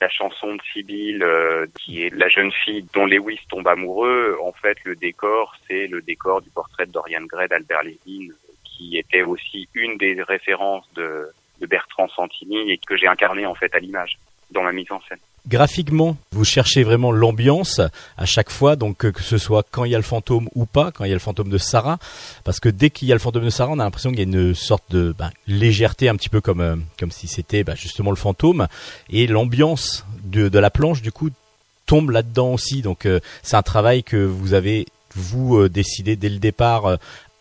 [0.00, 4.52] la chanson de Sibyl, euh, qui est la jeune fille dont Lewis tombe amoureux, en
[4.52, 8.32] fait, le décor, c'est le décor du portrait de Dorian Gray d'Albert Lévin,
[8.64, 11.28] qui était aussi une des références de,
[11.60, 14.18] de Bertrand Santini et que j'ai incarné en fait à l'image
[14.50, 15.18] dans ma mise en scène.
[15.46, 17.80] Graphiquement, vous cherchez vraiment l'ambiance
[18.18, 20.66] à chaque fois, donc euh, que ce soit quand il y a le fantôme ou
[20.66, 21.98] pas, quand il y a le fantôme de Sarah,
[22.44, 24.22] parce que dès qu'il y a le fantôme de Sarah, on a l'impression qu'il y
[24.22, 27.74] a une sorte de ben, légèreté, un petit peu comme euh, comme si c'était ben,
[27.76, 28.66] justement le fantôme,
[29.08, 31.30] et l'ambiance de, de la planche du coup
[31.86, 32.82] tombe là-dedans aussi.
[32.82, 36.98] Donc euh, c'est un travail que vous avez vous décidé dès le départ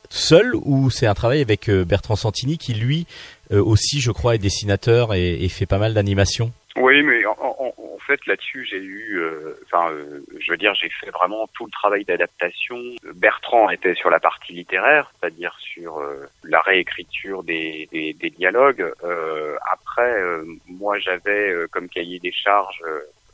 [0.10, 3.06] seul ou c'est un travail avec Bertrand Santini qui lui
[3.52, 6.54] aussi, je crois, est dessinateur et, et fait pas mal d'animations?
[6.78, 10.76] Oui, mais en, en- en fait là-dessus j'ai eu, euh, enfin, euh, je veux dire,
[10.76, 12.78] j'ai fait vraiment tout le travail d'adaptation.
[13.16, 18.94] Bertrand était sur la partie littéraire, c'est-à-dire sur euh, la réécriture des, des, des dialogues.
[19.04, 22.84] Euh, après, euh, moi j'avais comme cahier des charges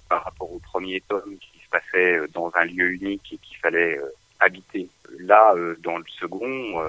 [0.09, 3.99] par rapport au premier tome qui se passait dans un lieu unique et qu'il fallait
[4.39, 4.87] habiter.
[5.19, 6.81] Là, dans le second.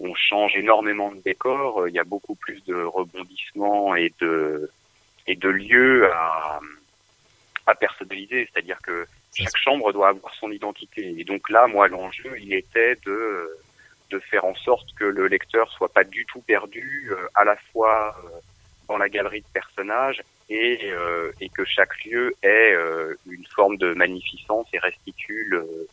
[0.00, 4.70] on change énormément de décors, euh, il y a beaucoup plus de rebondissements et de
[5.28, 6.58] et de lieux à,
[7.66, 11.14] à personnaliser, c'est-à-dire que chaque chambre doit avoir son identité.
[11.18, 13.48] Et donc là, moi, l'enjeu, il était de
[14.10, 17.56] de faire en sorte que le lecteur soit pas du tout perdu, euh, à la
[17.70, 18.38] fois euh,
[18.88, 23.76] dans la galerie de personnages et euh, et que chaque lieu ait euh, une forme
[23.76, 25.86] de magnificence et restitue le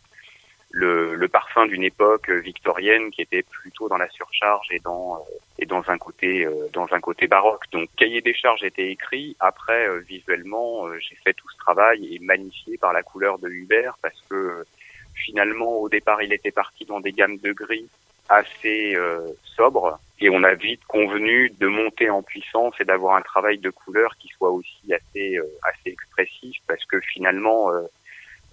[0.75, 5.19] le, le parfum d'une époque victorienne qui était plutôt dans la surcharge et dans euh,
[5.57, 7.63] et dans un côté euh, dans un côté baroque.
[7.71, 9.37] Donc cahier des charges était écrit.
[9.39, 13.97] Après euh, visuellement, j'ai fait tout ce travail et magnifié par la couleur de Hubert
[14.01, 14.65] parce que
[15.13, 17.87] finalement au départ il était parti dans des gammes de gris
[18.29, 23.21] assez euh, sobres et on a vite convenu de monter en puissance et d'avoir un
[23.21, 27.83] travail de couleur qui soit aussi assez euh, assez expressif parce que finalement euh,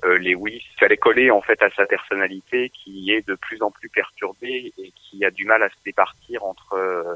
[0.04, 3.88] euh, Lewis fallait coller en fait à sa personnalité qui est de plus en plus
[3.88, 7.14] perturbée et qui a du mal à se départir entre euh,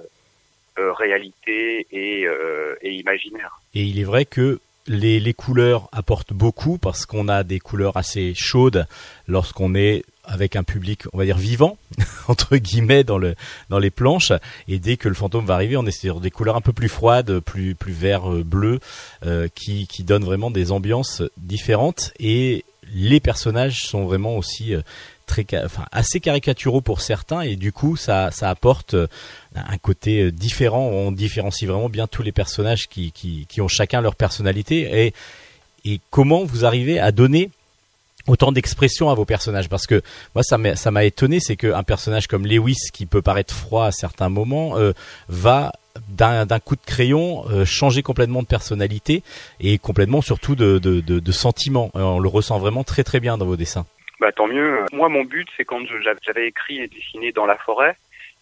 [0.79, 3.61] euh, réalité et, euh, et imaginaire.
[3.75, 7.97] Et il est vrai que les, les couleurs apportent beaucoup parce qu'on a des couleurs
[7.97, 8.87] assez chaudes
[9.27, 11.79] lorsqu'on est avec un public, on va dire vivant
[12.29, 13.37] entre guillemets dans le
[13.71, 14.33] dans les planches.
[14.69, 16.89] Et dès que le fantôme va arriver, on est sur des couleurs un peu plus
[16.89, 18.81] froides, plus plus vert euh, bleu,
[19.25, 22.13] euh, qui qui donnent vraiment des ambiances différentes.
[22.21, 22.65] Et
[22.95, 24.83] les personnages sont vraiment aussi euh,
[25.27, 27.41] très, enfin assez caricaturaux pour certains.
[27.43, 29.07] Et du coup, ça ça apporte euh,
[29.55, 30.87] un côté euh, différent.
[30.87, 35.15] On différencie vraiment bien tous les personnages qui, qui, ont chacun leur personnalité et,
[35.85, 37.51] et comment vous arrivez à donner
[38.27, 39.69] autant d'expression à vos personnages?
[39.69, 40.03] Parce que
[40.35, 43.87] moi ça m'a ça m'a étonné c'est qu'un personnage comme Lewis qui peut paraître froid
[43.87, 44.75] à certains moments
[45.29, 45.73] va
[46.09, 49.23] d'un coup de crayon euh, changer complètement de personnalité
[49.61, 53.21] et complètement surtout de de, de, de sentiment Euh, on le ressent vraiment très très
[53.21, 53.87] bien dans vos dessins
[54.21, 54.85] Bah tant mieux.
[54.93, 55.81] Moi mon but c'est quand
[56.25, 57.97] j'avais écrit et dessiné dans la forêt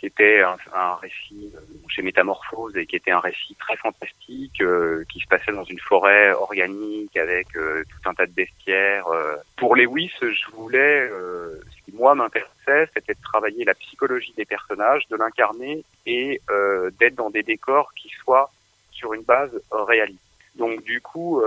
[0.05, 5.03] qui était un, récit euh, chez Métamorphose et qui était un récit très fantastique euh,
[5.11, 9.07] qui se passait dans une forêt organique avec euh, tout un tas de bestiaires.
[9.09, 9.37] euh.
[9.57, 14.45] Pour Lewis, je voulais, euh, ce qui moi m'intéressait, c'était de travailler la psychologie des
[14.45, 18.51] personnages, de l'incarner et euh, d'être dans des décors qui soient
[18.93, 20.21] sur une base réaliste.
[20.57, 21.43] Donc du coup,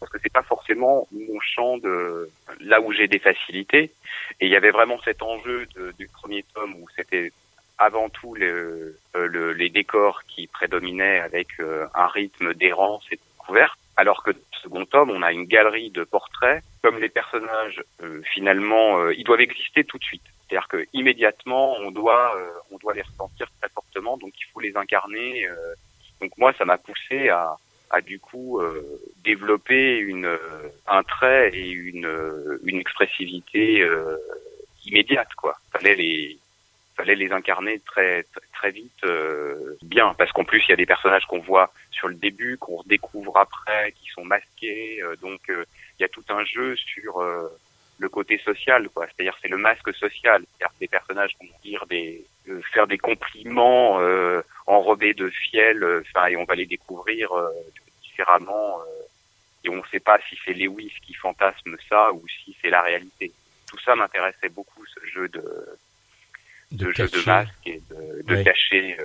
[0.00, 2.28] parce que c'est pas forcément mon champ de
[2.60, 3.92] là où j'ai des facilités,
[4.40, 7.30] et il y avait vraiment cet enjeu de- du premier tome où c'était
[7.78, 13.16] avant tout le, euh, le- les décors qui prédominaient avec euh, un rythme d'errance et
[13.16, 14.30] de découverte, alors que
[14.62, 16.62] second tome, on a une galerie de portraits.
[16.82, 20.22] Comme les personnages, euh, finalement, euh, ils doivent exister tout de suite.
[20.48, 24.60] C'est-à-dire que immédiatement, on doit, euh, on doit les ressentir très fortement, donc il faut
[24.60, 25.46] les incarner.
[25.46, 25.54] euh.
[26.20, 27.56] donc moi, ça m'a poussé à,
[27.90, 28.82] à du coup euh,
[29.24, 30.36] développer une,
[30.86, 32.08] un trait et une,
[32.64, 34.16] une expressivité euh,
[34.86, 35.32] immédiate.
[35.36, 35.54] Quoi.
[35.72, 36.38] Fallait les,
[36.98, 40.14] fallait les incarner très très vite euh, bien.
[40.18, 43.36] Parce qu'en plus il y a des personnages qu'on voit sur le début qu'on redécouvre
[43.36, 45.64] après qui sont masqués euh, donc euh,
[45.98, 47.48] il y a tout un jeu sur euh,
[47.98, 49.06] le côté social quoi.
[49.06, 50.42] C'est-à-dire c'est le masque social.
[50.42, 54.00] C'est-à-dire des personnages vont dire des euh, faire des compliments
[54.66, 57.30] enrobés de fiel enfin et on va les découvrir
[58.02, 58.80] différemment
[59.64, 62.82] et on ne sait pas si c'est Lewis qui fantasme ça ou si c'est la
[62.82, 63.32] réalité.
[63.68, 65.42] Tout ça m'intéressait beaucoup ce jeu de
[66.72, 67.26] de, jeu de cacher.
[67.26, 68.44] masque et de, de Ouais.
[68.44, 68.96] cacher.
[69.00, 69.04] euh,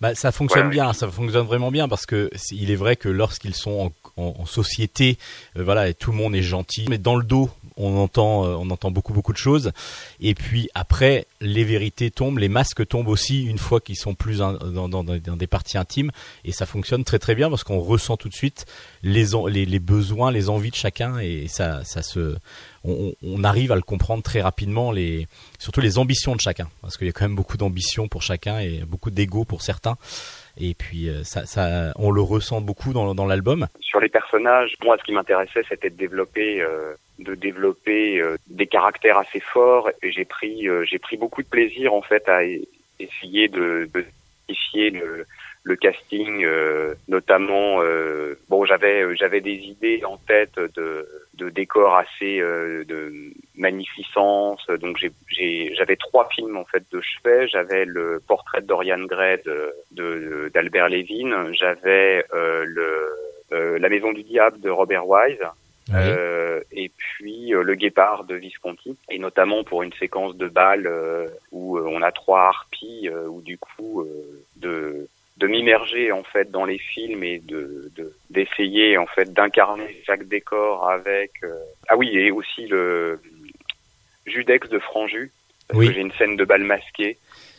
[0.00, 3.08] Bah, ça fonctionne Ouais, bien, ça fonctionne vraiment bien parce que il est vrai que
[3.08, 5.16] lorsqu'ils sont en, en- en société,
[5.56, 8.48] euh, voilà, et tout le monde est gentil, mais dans le dos, on entend, euh,
[8.58, 9.72] on entend beaucoup beaucoup de choses.
[10.20, 14.42] Et puis après, les vérités tombent, les masques tombent aussi une fois qu'ils sont plus
[14.42, 16.10] in- dans, dans- dans des parties intimes.
[16.44, 18.66] Et ça fonctionne très très bien parce qu'on ressent tout de suite
[19.02, 22.36] les, les, les besoins, les envies de chacun et ça, ça se,
[22.84, 25.26] on, on arrive à le comprendre très rapidement, les,
[25.58, 28.58] surtout les ambitions de chacun, parce qu'il y a quand même beaucoup d'ambitions pour chacun
[28.58, 29.96] et beaucoup d'ego pour certains.
[30.60, 33.66] Et puis euh, ça, ça, on le ressent beaucoup dans, dans l'album.
[33.80, 38.66] Sur les personnages, moi, ce qui m'intéressait, c'était de développer, euh, de développer euh, des
[38.66, 39.90] caractères assez forts.
[40.02, 42.62] Et j'ai pris, euh, j'ai pris beaucoup de plaisir en fait à e-
[43.00, 44.04] essayer de, de
[44.46, 45.26] simplifier le,
[45.64, 47.82] le casting, euh, notamment.
[47.82, 53.12] euh, bon, j'avais, euh, j'avais des idées en tête de, de décors assez euh, de
[53.56, 54.64] magnificence.
[54.80, 57.48] Donc j'ai, j'ai, j'avais trois films en fait de chevet.
[57.48, 61.52] J'avais le portrait de Dorian Gray de, d'Albert Levin.
[61.54, 63.08] J'avais euh, le
[63.52, 65.38] euh, La Maison du Diable de Robert Wise.
[65.92, 70.86] Euh, et puis euh, le guépard de Visconti et notamment pour une séquence de bal
[70.86, 75.06] euh, où on a trois harpies euh, où du coup euh, de
[75.36, 80.24] de m'immerger en fait dans les films et de de- d'essayer en fait d'incarner chaque
[80.28, 81.52] décor avec euh,
[81.88, 83.20] ah oui et aussi le
[84.26, 85.32] Judex de Franju
[85.68, 85.88] parce Oui.
[85.88, 87.18] que j'ai une scène de bal masqué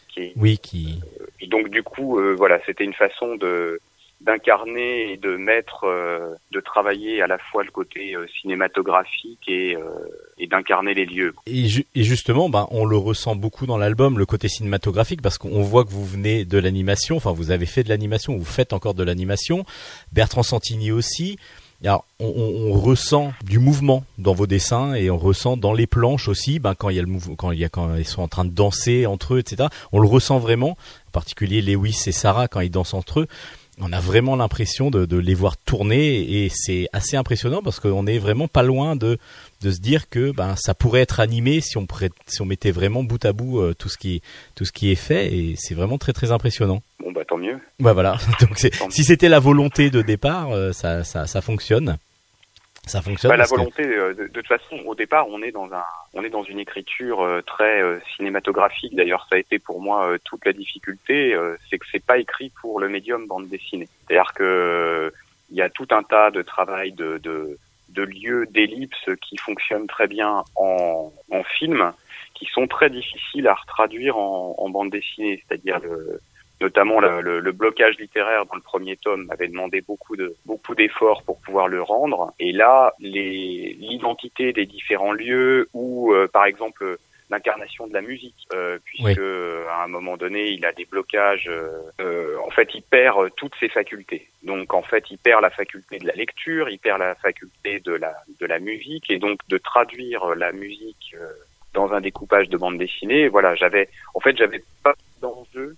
[0.10, 1.02] qui est Oui, qui,
[1.42, 3.82] et donc du coup, euh, voilà, c'était une façon de
[4.22, 9.76] d'incarner et de mettre, euh, de travailler à la fois le côté euh, cinématographique et,
[9.76, 9.82] euh,
[10.38, 11.34] et d'incarner les lieux.
[11.48, 15.62] Et, et justement, ben, on le ressent beaucoup dans l'album, le côté cinématographique, parce qu'on
[15.62, 18.94] voit que vous venez de l'animation, enfin vous avez fait de l'animation, vous faites encore
[18.94, 19.66] de l'animation,
[20.12, 21.38] Bertrand Santini aussi.
[21.84, 25.86] Alors, on, on- on ressent du mouvement dans vos dessins et on ressent dans les
[25.88, 28.22] planches aussi, ben, quand il y a le quand il y a quand ils sont
[28.24, 29.68] en train de danser entre eux, etc.
[29.92, 30.78] On le ressent vraiment,
[31.10, 33.28] en particulier Lewis et Sarah quand ils dansent entre eux.
[33.82, 38.08] On a vraiment l'impression de, de les voir tourner et c'est assez impressionnant parce qu'on
[38.08, 39.18] est vraiment pas loin de
[39.62, 42.72] de se dire que ben ça pourrait être animé si on prête- si on mettait
[42.72, 44.22] vraiment bout à bout euh, tout ce qui
[44.56, 46.82] tout ce qui est fait et c'est vraiment très très impressionnant.
[47.04, 47.60] Bon bah tant mieux.
[47.82, 48.18] Ouais voilà.
[48.40, 48.58] Donc
[48.92, 51.98] si c'était la volonté de départ, euh, ça ça ça fonctionne.
[52.88, 53.30] Ça fonctionne.
[53.30, 55.72] Bah, la parce que- volonté, euh, de, de toute façon, au départ, on est dans
[55.74, 55.84] un,
[56.14, 58.96] on est dans une écriture euh, très euh, cinématographique.
[58.96, 62.18] D'ailleurs, ça a été pour moi euh, toute la difficulté, euh, c'est que c'est pas
[62.20, 63.88] écrit pour le médium bande dessinée.
[64.08, 65.10] C'est-à-dire que euh,
[65.52, 67.58] il y a tout un tas de travail de, de,
[67.90, 71.92] de lieux, d'ellipses qui fonctionnent très bien en, en film,
[72.36, 75.44] qui sont très difficiles à retraduire en, en bande dessinée.
[75.48, 76.20] C'est-à-dire le,
[76.66, 80.76] notamment le, le- le blocage littéraire dans le premier tome m'avait demandé beaucoup de beaucoup
[80.80, 82.20] d'efforts pour pouvoir le rendre.
[82.46, 82.94] Et là,
[83.90, 86.98] l'identité des différents lieux ou euh, par exemple
[87.32, 89.20] l'incarnation de la musique, euh, puisque
[89.76, 91.48] à un moment donné il a des blocages.
[91.50, 94.28] euh, euh, en fait, il perd euh, toutes ses facultés.
[94.44, 97.94] Donc en fait, il perd la faculté de la lecture, il perd la faculté de
[97.94, 101.26] la de la musique et donc de traduire euh, la musique euh,
[101.74, 103.28] dans un découpage de bande dessinée.
[103.28, 105.76] Voilà, j'avais en fait j'avais pas d'enjeu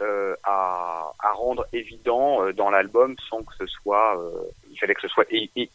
[0.00, 4.30] euh, à, à rendre évident euh, dans l'album sans que ce soit, euh,
[4.70, 5.26] il fallait que ce soit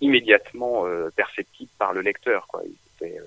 [0.02, 2.48] immédiatement euh, perceptible par le lecteur.
[2.48, 2.62] Quoi.
[2.64, 3.24] Était, euh,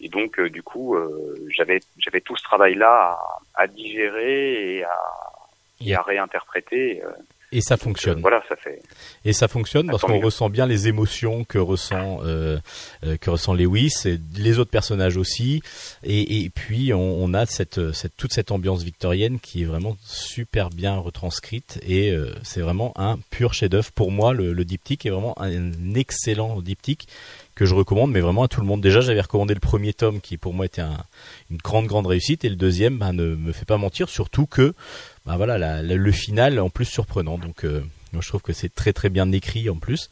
[0.00, 3.18] et donc euh, du coup, euh, j'avais j'avais tout ce travail-là
[3.54, 4.98] à, à digérer et à,
[5.80, 7.02] et à réinterpréter.
[7.52, 7.56] Euh.
[7.56, 8.20] Et ça fonctionne.
[8.20, 8.80] voilà, ça fait.
[9.24, 12.58] Et ça fonctionne parce tant qu'on ressent bien les émotions que ressent euh,
[13.04, 15.62] euh, que ressent Lewis, et les autres personnages aussi,
[16.02, 19.96] et, et puis on, on a cette, cette toute cette ambiance victorienne qui est vraiment
[20.04, 24.32] super bien retranscrite et euh, c'est vraiment un pur chef-d'œuvre pour moi.
[24.32, 27.06] Le, le diptyque est vraiment un excellent diptyque
[27.54, 28.80] que je recommande, mais vraiment à tout le monde.
[28.80, 31.04] Déjà, j'avais recommandé le premier tome qui pour moi était un-
[31.50, 34.72] une grande grande réussite, et le deuxième bah, ne me fait pas mentir, surtout que
[35.26, 37.38] bah voilà la- la- le final en plus surprenant.
[37.38, 40.10] Donc euh, moi je trouve que c'est très très bien écrit en plus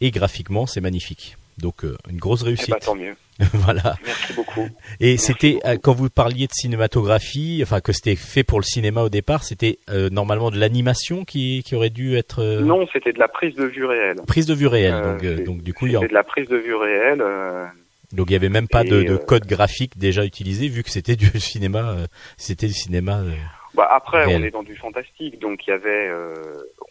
[0.00, 1.36] et graphiquement c'est magnifique.
[1.58, 2.70] Donc euh, une grosse Eh réussite.
[2.70, 3.14] ben, tant mieux.
[3.54, 3.96] voilà.
[4.06, 4.68] Merci beaucoup.
[5.00, 9.02] Et c'était euh, quand vous parliez de cinématographie, enfin que c'était fait pour le cinéma
[9.02, 13.12] au départ, c'était euh, normalement de l'animation qui, qui aurait dû être euh, Non, c'était
[13.12, 14.16] de la prise de vue réelle.
[14.26, 14.94] prise de vue réelle.
[14.94, 17.20] Euh, donc, donc du coup il y a- C'était de la prise de vue réelle.
[17.20, 17.64] euh,
[18.12, 21.16] donc il y avait même pas de, de code graphique déjà utilisé vu que c'était
[21.16, 21.96] du cinéma,
[22.36, 23.22] c'était du cinéma.
[23.74, 24.40] Bah après, réel.
[24.42, 26.34] on est dans du fantastique, donc il y avait, euh,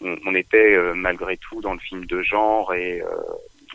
[0.01, 3.07] on, on était euh, malgré tout dans le film de genre et euh,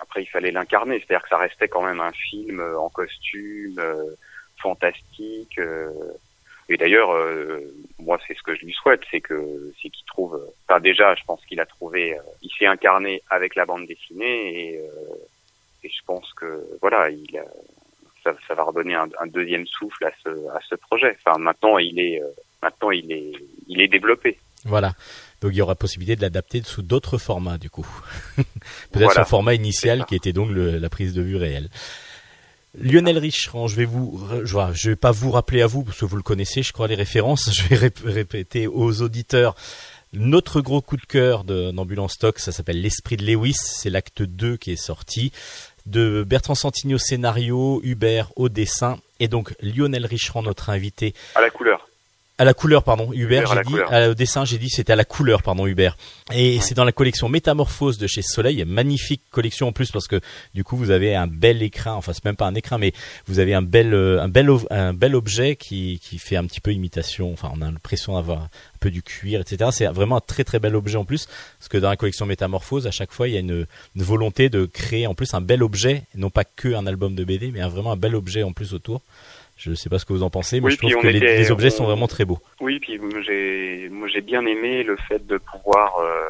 [0.00, 3.78] après il fallait l'incarner, c'est-à-dire que ça restait quand même un film euh, en costume,
[3.78, 4.14] euh,
[4.60, 5.58] fantastique.
[5.58, 5.90] euh,
[6.68, 7.60] et d'ailleurs, euh,
[8.00, 10.40] moi c'est ce que je lui souhaite, c'est que c'est qu'il trouve.
[10.68, 14.72] Enfin déjà, je pense qu'il a trouvé, euh, il s'est incarné avec la bande dessinée
[14.72, 15.14] et, euh,
[15.84, 17.44] et je pense que voilà, il a,
[18.24, 21.16] ça, ça va redonner un, un deuxième souffle à ce, à ce projet.
[21.24, 22.26] Enfin maintenant il est euh,
[22.66, 23.32] maintenant il est
[23.68, 24.38] il est développé.
[24.64, 24.94] Voilà.
[25.40, 27.86] Donc il y aura possibilité de l'adapter sous d'autres formats du coup.
[28.36, 28.46] Peut-être
[29.04, 29.24] Voilà.
[29.24, 31.68] son format initial qui était donc le- la prise de vue réelle.
[32.78, 35.98] Lionel Richerand, je vais vous, je vais, je vais pas vous rappeler à vous parce
[35.98, 37.50] que vous le connaissez, je crois les références.
[37.54, 39.54] Je vais rép- répéter aux auditeurs
[40.12, 42.38] notre gros coup de cœur d'Ambulance Stock.
[42.38, 43.54] Ça s'appelle L'Esprit de Lewis.
[43.56, 45.32] C'est l'acte 2 qui est sorti.
[45.86, 51.40] De Bertrand Santini au scénario, Hubert au dessin et donc Lionel Richerand, notre invité À
[51.40, 51.85] la couleur.
[52.38, 53.92] À la couleur, pardon, Hubert, j'ai dit, couleur.
[53.92, 55.96] à- au dessin, j'ai dit c'était à la couleur, pardon, Hubert.
[56.34, 60.20] Et c'est dans la collection Métamorphose de chez Soleil, magnifique collection en plus parce que
[60.54, 62.92] du coup vous avez un bel écrin, enfin c'est même pas un écrin, mais
[63.26, 66.60] vous avez un bel, euh, un bel, un bel objet qui, qui fait un petit
[66.60, 68.48] peu imitation, enfin on a l'impression d'avoir un
[68.80, 69.70] peu du cuir, etc.
[69.72, 71.26] C'est vraiment un très très bel objet en plus
[71.58, 74.48] parce que dans la collection Métamorphose, à chaque fois il y a une, une volonté
[74.50, 77.60] de créer en plus un bel objet, non pas que un album de BD, mais
[77.60, 79.00] un- vraiment un bel objet en plus autour.
[79.56, 81.38] Je sais pas ce que vous en pensez, mais Oui, je trouve que les, était-
[81.38, 82.38] les objets on- sont vraiment très beaux.
[82.60, 86.20] Oui, puis j'ai moi j'ai bien aimé le fait de pouvoir euh,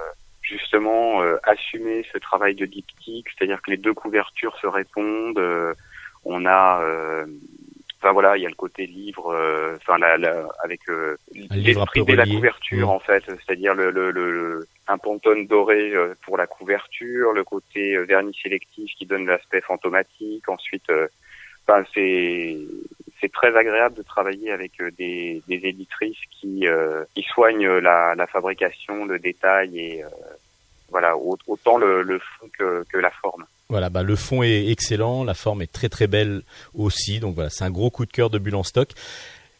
[0.42, 5.38] justement euh, assumer ce travail de diptyque, c'est-à-dire que les deux couvertures se répondent.
[5.38, 5.74] euh,
[6.28, 7.24] on a, euh,
[8.00, 11.16] enfin voilà, il y a le côté livre, euh, enfin la, la, avec euh,
[11.50, 12.90] l'esprit de la couverture Mm.
[12.90, 17.96] en fait, c'est-à-dire le, le, le un pantone doré euh, pour la couverture, le côté
[17.96, 20.48] euh, vernis sélectif qui donne l'aspect fantomatique.
[20.48, 21.06] Ensuite, euh,
[21.66, 22.56] enfin c'est
[23.20, 28.14] c'est très agréable de travailler avec euh, des, des éditrices qui, euh, qui soignent la,
[28.14, 30.08] la fabrication, le détail et euh,
[30.90, 33.44] voilà au- autant le, le fond que, que la forme.
[33.68, 36.42] Voilà, bah, le fond est excellent, la forme est très très belle
[36.74, 37.18] aussi.
[37.18, 38.90] Donc voilà, c'est un gros coup de cœur de Bulle en stock.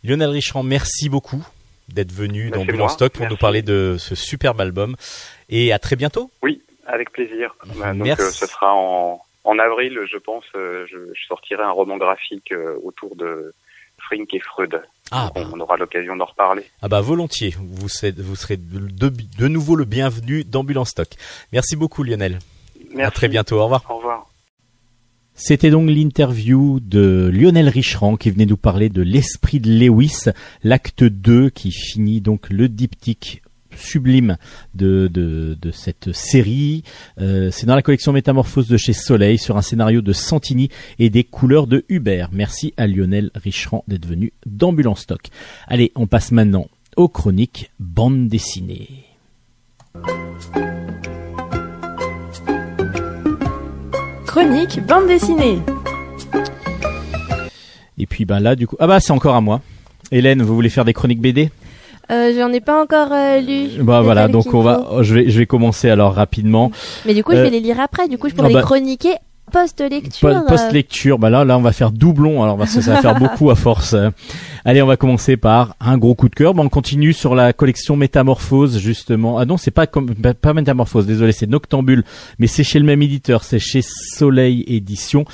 [0.05, 1.45] Lionel Richand, merci beaucoup
[1.89, 3.35] d'être venu Bah, dans Bulle en stock pour merci.
[3.35, 4.95] nous parler de ce superbe album.
[5.49, 6.31] Et à très bientôt.
[6.43, 7.57] Oui, avec plaisir.
[7.77, 8.23] Bah, donc Merci.
[8.23, 10.45] euh, ce sera en, en avril, je pense.
[10.55, 13.55] euh, je, je sortirai un roman graphique euh, autour de
[13.99, 14.81] Frink et Freud.
[15.11, 16.65] Ah, Donc, on aura l'occasion d'en reparler.
[16.83, 21.09] Ah bah volontiers, vous serez, vous serez de, de nouveau le bienvenu en stock.
[21.53, 22.39] Merci beaucoup Lionel.
[22.91, 23.03] Merci.
[23.03, 23.85] À très bientôt, au revoir.
[23.89, 24.27] Au revoir.
[25.35, 30.25] C'était donc l'interview de Lionel Richerand qui venait nous parler de l'esprit de Lewis,
[30.65, 33.43] l'acte 2 qui finit donc le diptyque
[33.77, 34.37] sublime
[34.75, 36.83] de, de, de cette série.
[37.21, 41.11] Euh, c'est dans la collection Métamorphose de chez Soleil sur un scénario de Santini et
[41.11, 42.31] des couleurs de Hubert.
[42.33, 45.29] Merci à Lionel Richerand d'être venu d'Ambulance Stock.
[45.69, 49.05] Allez, on passe maintenant aux chroniques bande dessinée.
[54.27, 55.59] Chronique bande dessinée.
[57.99, 59.63] Et puis ben là du coup, ah bah c'est encore à moi.
[60.13, 61.51] Hélène, vous voulez faire des chroniques BD
[62.11, 63.83] Euh, J'en ai pas encore euh, lu.
[63.83, 66.71] Bah les voilà, donc on va, je vais, je vais commencer alors rapidement.
[67.05, 68.07] Mais du coup, je Euh, vais les lire après.
[68.09, 69.15] Du coup, je pourrais ah bah- les chroniquer
[69.53, 70.29] post-lecture.
[70.29, 70.41] euh.
[70.47, 73.15] Post lecture, bah là, là on va faire doublon, alors parce que ça va faire
[73.19, 73.95] beaucoup à force.
[74.65, 76.55] Allez, on va commencer par un gros coup de cœur.
[76.55, 79.39] Bon, on continue sur la collection Métamorphose justement.
[79.39, 82.05] Ah non, c'est pas comme pas- pas Métamorphose, désolé, c'est Noctambule,
[82.39, 85.25] mais c'est chez le même éditeur, c'est chez Soleil Édition.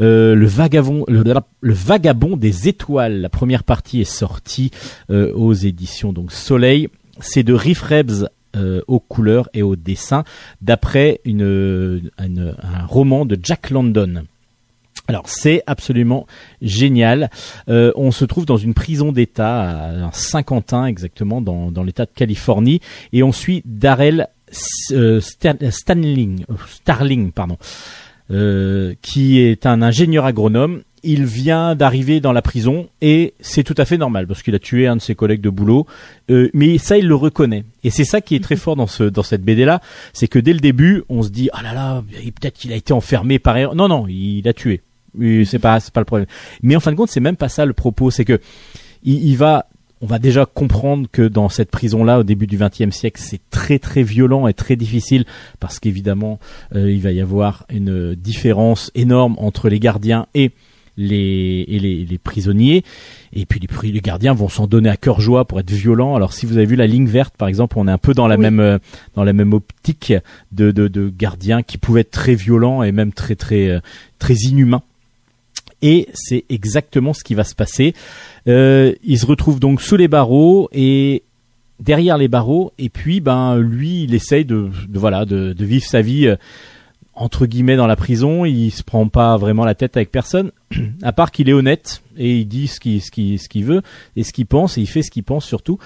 [0.00, 1.22] Euh, le vagabond, le,
[1.60, 3.20] le vagabond des étoiles.
[3.20, 4.70] La première partie est sortie
[5.10, 6.88] euh, aux éditions donc Soleil.
[7.20, 10.24] C'est de Riff Rebs euh, aux couleurs et au dessin,
[10.60, 14.24] d'après une, un roman de Jack London.
[15.10, 16.28] Alors c'est absolument
[16.62, 17.30] génial.
[17.68, 22.12] Euh, on se trouve dans une prison d'État à Saint-Quentin exactement dans, dans l'État de
[22.14, 22.80] Californie
[23.12, 24.28] et on suit Darrell
[24.92, 27.58] euh, euh, Starling, pardon,
[29.02, 30.82] qui est un ingénieur agronome.
[31.02, 34.58] Il vient d'arriver dans la prison et c'est tout à fait normal parce qu'il a
[34.58, 35.86] tué un de ses collègues de boulot.
[36.30, 37.64] Euh, mais ça, il le reconnaît.
[37.84, 39.80] Et c'est ça qui est très fort dans ce dans cette BD là,
[40.12, 42.02] c'est que dès le début, on se dit ah là là,
[42.40, 43.74] peut-être qu'il a été enfermé par erreur.
[43.74, 44.82] Non non, il a tué.
[45.44, 46.28] C'est pas c'est pas le problème.
[46.62, 48.40] Mais en fin de compte, c'est même pas ça le propos, c'est que
[49.02, 49.66] il, il va
[50.00, 53.78] on va déjà comprendre que dans cette prison-là, au début du XXe siècle, c'est très
[53.78, 55.26] très violent et très difficile
[55.58, 56.38] parce qu'évidemment,
[56.74, 60.52] euh, il va y avoir une différence énorme entre les gardiens et
[60.96, 62.84] les, et les, les prisonniers.
[63.32, 66.14] Et puis les, gardiens vont s'en donner à cœur joie pour être violents.
[66.16, 68.26] Alors si vous avez vu la ligne verte, par exemple, on est un peu dans
[68.28, 68.42] la Oui.
[68.42, 68.78] même euh,
[69.14, 70.12] dans la même optique
[70.52, 73.80] de, de, de gardiens qui pouvaient être très violents et même très très euh,
[74.18, 74.82] très inhumains.
[75.82, 77.94] Et c'est exactement ce qui va se passer.
[78.48, 81.22] Euh, il se retrouve donc sous les barreaux et
[81.78, 82.72] derrière les barreaux.
[82.78, 86.36] Et puis, ben, lui, il essaye de, de voilà, de, de vivre sa vie euh,
[87.14, 88.44] entre guillemets dans la prison.
[88.44, 90.52] Il se prend pas vraiment la tête avec personne,
[91.02, 93.82] à part qu'il est honnête et il dit ce qu'il ce qu'il ce qu'il veut
[94.16, 95.78] et ce qu'il pense et il fait ce qu'il pense surtout.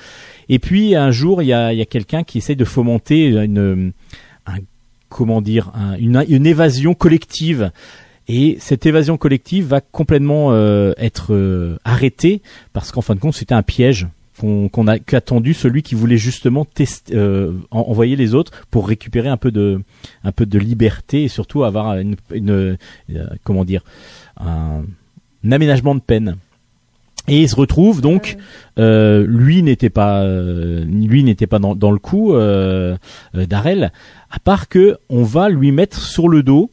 [0.48, 3.26] Et puis un jour, il y a, il y a quelqu'un qui essaye de fomenter
[3.26, 3.92] une,
[4.46, 4.56] un,
[5.08, 7.70] comment dire, un- une, une évasion collective.
[8.26, 12.40] Et cette évasion collective va complètement euh, être euh, arrêtée
[12.72, 14.06] parce qu'en fin de compte, c'était un piège
[14.40, 19.28] qu'on a qu'attendu celui qui voulait justement tester, euh, en- envoyer les autres pour récupérer
[19.28, 19.80] un peu de
[20.24, 22.76] un peu de liberté et surtout avoir une, une euh,
[23.44, 23.82] comment dire
[24.38, 24.82] un,
[25.50, 26.36] aménagement de peine.
[27.26, 28.36] Et il se retrouve donc,
[28.78, 32.96] euh, lui n'était pas, lui n'était pas dans, dans le coup euh,
[33.32, 33.92] d'Arel,
[34.30, 36.70] à part que on va lui mettre sur le dos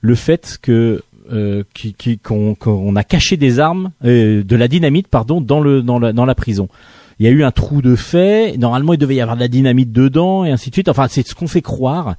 [0.00, 1.02] le fait que
[1.32, 5.98] euh, qui- qu'on a caché des armes, euh, de la dynamite, pardon, dans le dans
[5.98, 6.68] la, dans la prison.
[7.18, 8.56] Il y a eu un trou de fait.
[8.58, 10.88] Normalement, il devait y avoir de la dynamite dedans et ainsi de suite.
[10.88, 12.16] Enfin, c'est ce qu'on fait croire.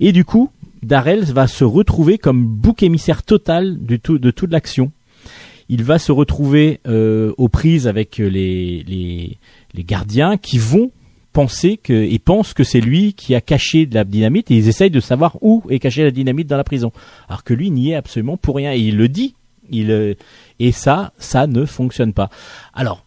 [0.00, 0.50] Et du coup,
[0.84, 4.92] Darrell va se retrouver comme bouc émissaire total du tout, de toute l'action.
[5.68, 9.38] Il va se retrouver euh, aux prises avec les, les,
[9.74, 10.92] les gardiens qui vont
[11.38, 11.80] penser
[12.24, 15.36] pensent que c'est lui qui a caché de la dynamite et ils essayent de savoir
[15.40, 16.90] où est cachée la dynamite dans la prison.
[17.28, 19.36] Alors que lui n'y est absolument pour rien et il le dit.
[19.70, 20.14] Il euh,
[20.58, 22.28] et ça, ça ne fonctionne pas.
[22.74, 23.04] Alors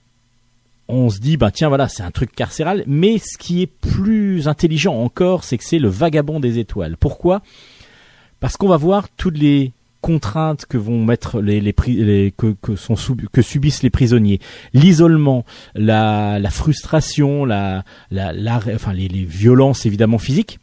[0.88, 2.86] on se dit, bah tiens, voilà, c'est un truc carcéral.
[2.88, 6.96] Mais ce qui est plus intelligent encore, c'est que c'est le vagabond des étoiles.
[6.98, 7.42] Pourquoi?
[8.40, 12.76] Parce qu'on va voir toutes les contraintes que vont mettre les, les, les- que, que
[12.76, 14.40] sont sub- que subissent les prisonniers,
[14.74, 15.46] l'isolement,
[15.76, 20.60] la, la frustration, la, la, la- enfin les, les violences évidemment physiques.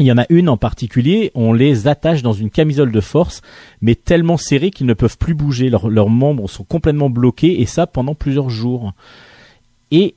[0.00, 3.42] Il y en a une en particulier, on les attache dans une camisole de force,
[3.80, 5.70] mais tellement serrée qu'ils ne peuvent plus bouger.
[5.70, 8.92] Leurs- leurs membres sont complètement bloqués et ça pendant plusieurs jours.
[9.90, 10.14] Et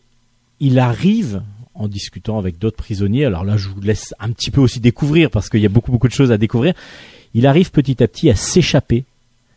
[0.60, 1.42] il arrive,
[1.74, 5.32] en discutant avec d'autres prisonniers, alors là je vous laisse un petit peu aussi découvrir
[5.32, 6.74] parce qu'il y a beaucoup beaucoup de choses à découvrir,
[7.34, 9.06] il arrive petit à petit à s'échapper,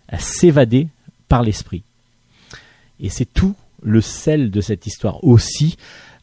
[0.09, 0.89] à s'évader
[1.29, 1.83] par l'esprit.
[3.01, 5.77] Et c'est tout le sel de cette histoire aussi.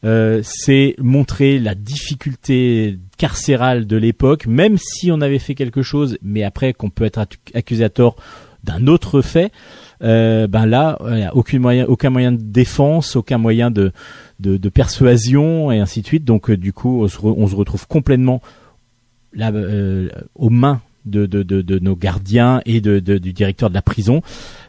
[0.04, 6.18] Euh, c'est montrer la difficulté carcérale de l'époque, même si on avait fait quelque chose,
[6.22, 8.16] mais après qu'on peut être accu- accusé à tort
[8.64, 9.52] d'un autre fait,
[10.02, 11.60] euh, ben là, il y a aucun
[12.10, 13.92] moyen, de défense, aucun moyen de,
[14.74, 16.24] persuasion et ainsi de suite.
[16.24, 18.42] Donc euh, du coup, on se, retrouve complètement
[20.34, 23.82] aux mains de, de, de, de nos gardiens et de, de- du directeur de la
[23.82, 24.22] prison,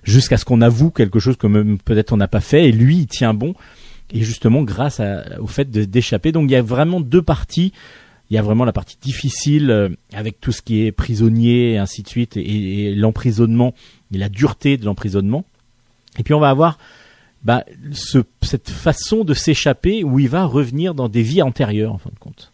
[0.04, 2.70] jusqu'à ce qu'on avoue quelque chose que même peut-être on n'a pas fait.
[2.70, 3.54] Et lui, il tient bon.
[4.12, 6.32] Et justement, grâce à- au fait d'échapper.
[6.32, 7.74] Donc il y a vraiment deux parties.
[8.30, 11.78] Il y a vraiment la partie difficile euh, avec tout ce qui est prisonnier et
[11.78, 13.74] ainsi de suite et, et l'emprisonnement
[14.14, 15.46] et la dureté de l'emprisonnement.
[16.18, 16.78] Et puis on va avoir
[17.44, 21.98] bah, ce, cette façon de s'échapper où il va revenir dans des vies antérieures en
[21.98, 22.53] fin de compte.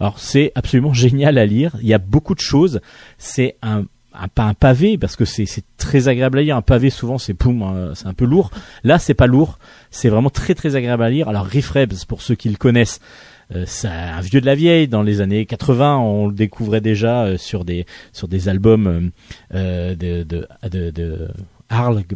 [0.00, 1.76] Alors c'est absolument génial à lire.
[1.82, 2.80] Il y a beaucoup de choses.
[3.18, 3.84] C'est un,
[4.34, 5.46] pas un pavé parce que c'est
[5.76, 6.56] très agréable à lire.
[6.56, 8.50] Un pavé souvent c'est poum, euh, c'est un peu lourd.
[8.82, 9.58] Là c'est pas lourd.
[9.90, 11.28] C'est vraiment très très agréable à lire.
[11.28, 13.00] Alors Riff Rebs pour ceux qui le connaissent.
[13.54, 17.24] euh, c'est un vieux de la vieille dans les années 80 on le découvrait déjà
[17.24, 19.10] euh, sur des sur des albums
[19.54, 21.28] euh, de, de, de, de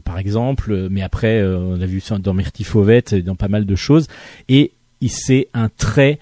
[0.05, 3.77] par exemple mais après on a vu dans Myrtille Fauvette et dans pas mal de
[3.77, 4.09] choses
[4.49, 4.73] et
[5.09, 6.19] c'est un trait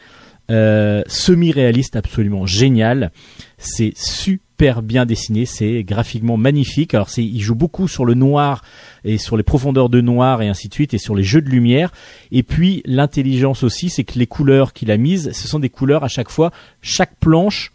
[0.52, 3.10] euh, semi-réaliste absolument génial.
[3.58, 6.94] C'est super bien dessiné, c'est graphiquement magnifique.
[6.94, 8.62] Alors c'est, il joue beaucoup sur le noir
[9.04, 11.48] et sur les profondeurs de noir et ainsi de suite et sur les jeux de
[11.48, 11.90] lumière.
[12.30, 16.04] Et puis l'intelligence aussi, c'est que les couleurs qu'il a mises, ce sont des couleurs
[16.04, 16.52] à chaque fois.
[16.82, 17.72] Chaque planche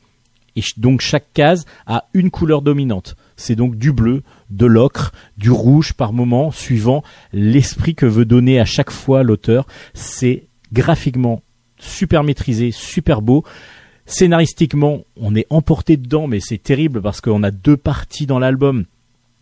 [0.56, 3.16] et donc chaque case a une couleur dominante.
[3.38, 7.04] C'est donc du bleu, de l'ocre, du rouge par moment, suivant
[7.34, 9.68] l'esprit que veut donner à chaque fois l'auteur.
[9.94, 11.42] C'est graphiquement
[11.80, 13.44] super maîtrisé, super beau.
[14.06, 18.86] Scénaristiquement, on est emporté dedans, mais c'est terrible parce qu'on a deux parties dans l'album.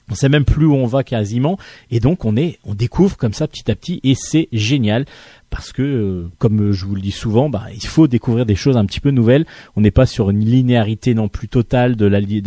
[0.10, 1.58] On sait même plus où on va quasiment,
[1.89, 5.06] et donc on est, on découvre comme ça petit à petit, et c'est génial
[5.49, 8.76] parce que, euh, comme je vous le dis souvent, bah, il faut découvrir des choses
[8.76, 9.45] un petit peu nouvelles.
[9.76, 12.41] On n'est pas sur une linéarité non plus totale de la de,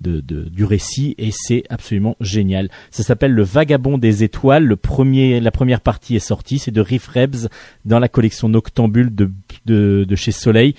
[0.00, 2.68] de, du récit, et c'est absolument génial.
[2.90, 4.64] Ça s'appelle Le Vagabond des étoiles.
[4.64, 7.48] Le premier, la première partie est sortie, c'est de Riff Rebs
[7.84, 9.30] dans la collection Noctambule de,
[9.64, 10.74] de chez Soleil.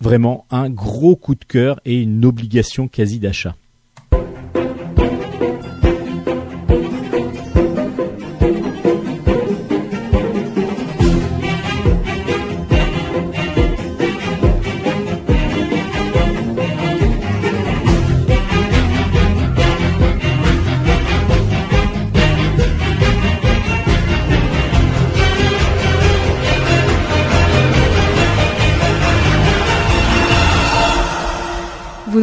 [0.00, 3.56] Vraiment un gros coup de cœur et une obligation quasi d'achat.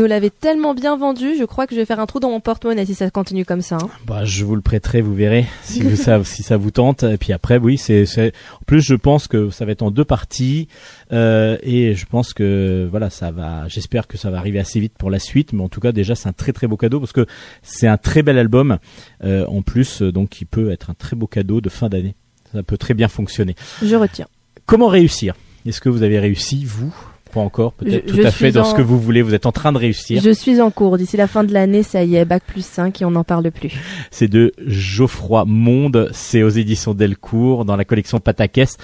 [0.09, 2.85] L'avez tellement bien vendu, je crois que je vais faire un trou dans mon porte-monnaie
[2.85, 3.77] si ça continue comme ça.
[3.81, 3.89] hein.
[4.05, 7.03] Bah, je vous le prêterai, vous verrez si vous ça, si ça vous tente.
[7.03, 8.33] Et puis après, oui, c'est, c'est.
[8.55, 10.67] En plus, je pense que ça va être en deux parties,
[11.13, 13.67] euh, et je pense que voilà, ça va.
[13.67, 16.15] J'espère que ça va arriver assez vite pour la suite, mais en tout cas, déjà,
[16.15, 17.25] c'est un très très beau cadeau parce que
[17.63, 18.77] c'est un très bel album.
[19.23, 22.15] Euh, en plus, donc, qui peut être un très beau cadeau de fin d'année.
[22.51, 23.55] Ça peut très bien fonctionner.
[23.83, 24.27] Je retiens.
[24.65, 25.35] Comment réussir?
[25.65, 26.93] Est-ce que vous avez réussi vous?
[27.33, 29.21] Pas encore, peut-être tout à fait dans en- ce que vous voulez.
[29.21, 30.21] Vous êtes en train de réussir.
[30.23, 30.97] Je suis en cours.
[30.97, 33.51] D'ici la fin de l'année, ça y est, bac plus 5 et on n'en parle
[33.51, 33.71] plus.
[34.11, 36.09] C'est de Geoffroy Monde.
[36.11, 38.77] C'est aux éditions Delcourt dans la collection Patakès.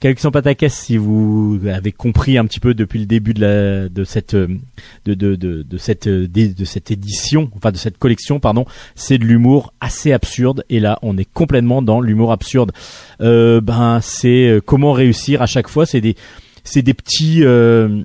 [0.00, 4.02] Collection Patakès, si vous avez compris un petit peu depuis le début de la de
[4.02, 4.48] cette de
[5.04, 8.64] de de, de cette de cette édition, enfin de cette collection, pardon,
[8.96, 10.64] c'est de l'humour assez absurde.
[10.70, 12.72] Et là, on est complètement dans l'humour absurde.
[13.20, 15.86] Euh, ben, c'est euh, comment réussir à chaque fois.
[15.86, 16.16] C'est des
[16.64, 18.02] c'est des petits euh,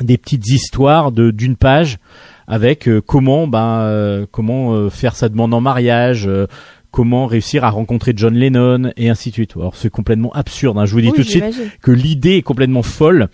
[0.00, 1.98] des petites histoires de d'une page
[2.46, 6.46] avec euh, comment ben euh, comment euh, faire sa demande en mariage euh,
[6.90, 10.86] comment réussir à rencontrer John Lennon et ainsi de suite alors c'est complètement absurde hein.
[10.86, 11.44] je vous dis Oui, tout de suite
[11.82, 13.28] que l'idée est complètement folle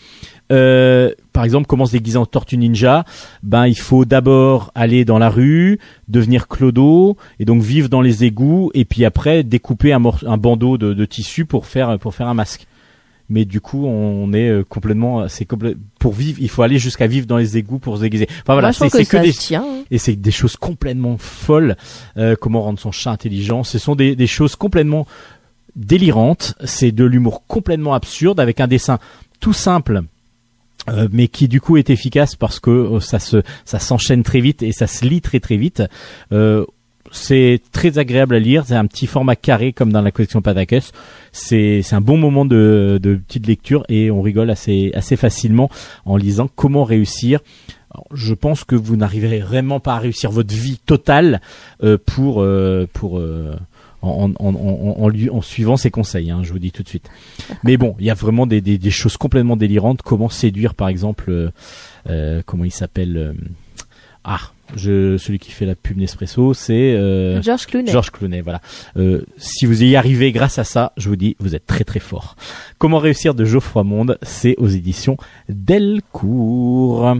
[0.50, 3.04] euh, par exemple, comment se déguiser en tortue ninja
[3.42, 5.78] Ben, il faut d'abord aller dans la rue,
[6.08, 10.76] devenir clodo et donc vivre dans les égouts, et puis après découper un, un bandeau
[10.76, 12.66] de, de tissu pour faire pour faire un masque.
[13.32, 15.48] Mais du coup, on est euh, complètement, c'est
[15.98, 18.28] pour vivre, il faut aller jusqu'à vivre dans les égouts pour se déguiser.
[18.42, 19.64] Enfin voilà, c'est que des tient.
[19.66, 19.84] hein.
[19.90, 21.76] et c'est des choses complètement folles.
[22.18, 25.06] Euh, comment rendre son chat intelligent Ce sont des, des choses complètement
[25.76, 26.54] délirantes.
[26.64, 28.98] C'est de l'humour complètement absurde avec un dessin
[29.40, 30.02] tout simple.
[30.88, 34.40] euh, mais qui du coup est efficace parce que euh, ça se ça s'enchaîne très
[34.40, 35.82] vite et ça se lit très très vite.
[36.32, 36.66] Euh,
[37.12, 40.90] c'est très agréable à lire, c'est un petit format carré comme dans la collection Patakès.
[41.30, 45.70] C'est un bon moment de, de petite lecture et on rigole assez assez facilement
[46.04, 47.40] en lisant comment réussir
[48.14, 51.42] je pense que vous n'arriverez vraiment pas à réussir votre vie totale
[51.82, 53.54] euh, pour euh, pour euh,
[54.00, 56.30] en, en, en, en, en lui- en suivant ses conseils.
[56.30, 57.10] Hein, je vous dis tout de suite.
[57.64, 60.00] Mais bon, il y a vraiment des, des, des choses complètement délirantes.
[60.00, 61.50] Comment séduire, par exemple, euh,
[62.08, 63.32] euh, comment il s'appelle euh,
[64.24, 67.90] Ah, je, celui qui fait la pub Nespresso, c'est euh, George Clooney.
[67.90, 68.60] George Clooney, voilà.
[68.96, 72.00] Euh, si vous y arrivez grâce à ça, je vous dis, vous êtes très très
[72.00, 72.36] fort.
[72.78, 75.16] Comment réussir de Geoffroy Monde, c'est aux éditions
[75.48, 77.16] Delcourt.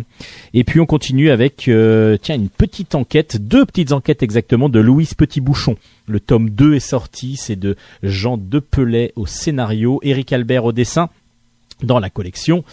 [0.55, 4.81] Et puis on continue avec, euh, tiens, une petite enquête, deux petites enquêtes exactement de
[4.81, 5.77] Louise Petit-Bouchon.
[6.07, 11.11] Le tome 2 est sorti, c'est de Jean Depelay au scénario, Éric Albert au dessin
[11.83, 12.65] dans la collection,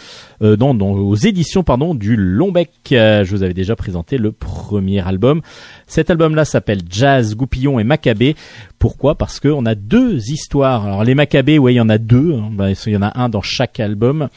[0.41, 2.69] euh, dans, dans- aux éditions pardon du Lombec.
[2.91, 5.41] Euh, je vous avais déjà présenté le premier album.
[5.87, 8.35] Cet album-là s'appelle Jazz, Goupillon et Maccabée.
[8.77, 9.15] Pourquoi?
[9.15, 10.85] Parce qu'on a deux histoires.
[10.85, 12.33] Alors les Maccabées, ouais, il y en a deux.
[12.35, 12.49] hein.
[12.51, 14.29] Ben, il y en a un dans chaque album,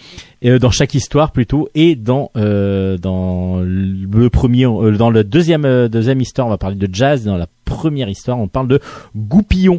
[0.45, 5.65] euh, dans chaque histoire plutôt, et dans euh, dans le premier, euh, dans le deuxième
[5.65, 7.25] euh, deuxième histoire, on va parler de jazz.
[7.25, 8.81] Dans la première histoire, on parle de
[9.17, 9.79] Goupillon.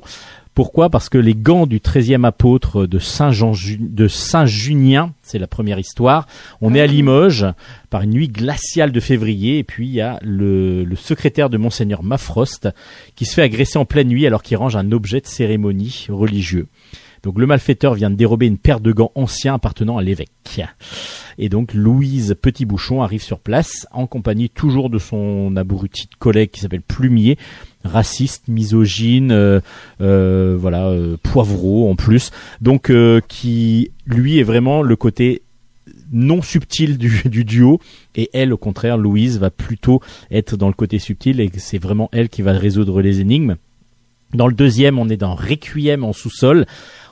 [0.54, 0.90] Pourquoi?
[0.90, 5.48] Parce que les gants du 13e apôtre de Saint Jean de Saint Junien, c'est la
[5.48, 6.28] première histoire.
[6.62, 7.48] On est à Limoges
[7.90, 11.58] par une nuit glaciale de février et puis il y a le, le secrétaire de
[11.58, 12.70] monseigneur Mafrost
[13.16, 16.68] qui se fait agresser en pleine nuit alors qu'il range un objet de cérémonie religieux.
[17.24, 20.62] Donc le malfaiteur vient de dérober une paire de gants anciens appartenant à l'évêque.
[21.38, 26.52] Et donc Louise Petit-Bouchon arrive sur place en compagnie toujours de son abruti de collègue
[26.52, 27.38] qui s'appelle Plumier,
[27.84, 29.60] raciste, misogyne, euh,
[30.02, 32.32] euh, voilà, euh, poivreau en plus.
[32.62, 32.92] Donc
[33.28, 35.42] qui lui est vraiment le côté
[36.12, 37.80] non subtil du, du duo
[38.16, 42.10] et elle au contraire Louise va plutôt être dans le côté subtil et c'est vraiment
[42.12, 43.56] elle qui va résoudre les énigmes.
[44.34, 46.66] Dans le deuxième, on est dans Requiem en sous-sol.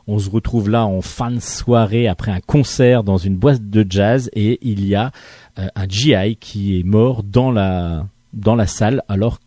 [0.07, 3.85] On se retrouve là en fin de soirée après un concert dans une boîte de
[3.87, 5.11] jazz et il y a
[5.57, 9.39] un GI qui est mort dans la dans la salle alors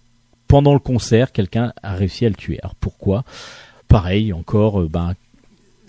[0.55, 2.61] pendant le concert quelqu'un a réussi à le tuer.
[2.63, 3.25] Alors pourquoi?
[3.89, 5.15] Pareil encore euh, ben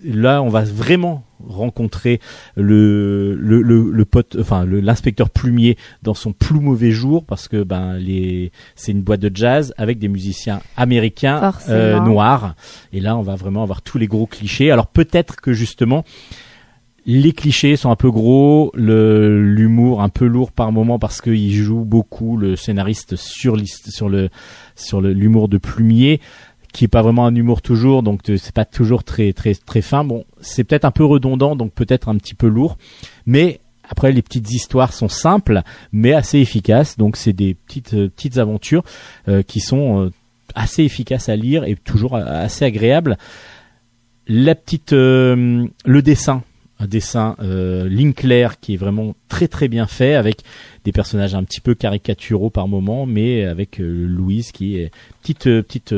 [0.04, 2.20] là on va vraiment rencontrer
[2.56, 7.62] le le, le, le pote enfin l'inspecteur plumier dans son plus mauvais jour parce que
[7.62, 12.56] ben les c'est une boîte de jazz avec des musiciens américains euh, noirs.
[12.92, 14.72] Et là on va vraiment avoir tous les gros clichés.
[14.72, 16.04] Alors peut-être que justement
[17.06, 21.86] les clichés sont un peu gros, l'humour un peu lourd par moment parce qu'il joue
[21.86, 24.30] beaucoup le scénariste sur sur le
[24.76, 26.20] sur l'humour de Plumier
[26.74, 29.82] qui est pas vraiment un humour toujours donc euh, c'est pas toujours très très très
[29.82, 30.04] fin.
[30.04, 32.78] Bon, c'est peut-être un peu redondant donc peut-être un petit peu lourd,
[33.26, 35.62] mais après les petites histoires sont simples
[35.94, 38.84] mais assez efficaces donc c'est des petites euh, petites aventures
[39.28, 40.12] euh, qui sont euh,
[40.56, 43.18] assez efficaces à lire et toujours euh, assez agréables.
[44.28, 46.42] La petite euh, le dessin
[46.80, 47.90] un dessin euh,
[48.62, 50.42] qui est vraiment très très bien fait avec
[50.84, 54.92] des personnages un petit peu caricaturaux par moment mais avec euh, Louise qui est
[55.22, 55.94] petite euh, petite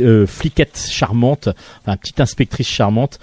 [0.00, 1.48] euh, fliquette charmante
[1.80, 3.18] enfin petite inspectrice charmante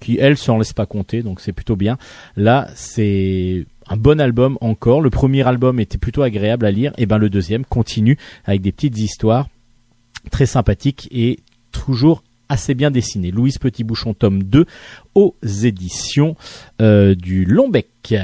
[0.00, 1.98] qui elle s'en laisse pas compter donc c'est plutôt bien.
[2.36, 5.00] Là c'est un bon album encore.
[5.00, 6.92] Le premier album était plutôt agréable à lire.
[6.98, 9.48] Et ben le deuxième continue avec des petites histoires
[10.30, 11.40] très sympathiques et
[11.72, 13.30] toujours assez bien dessiné.
[13.30, 14.66] Louise Petit Bouchon, tome 2,
[15.14, 16.36] aux éditions
[16.80, 18.14] euh, du Lombec.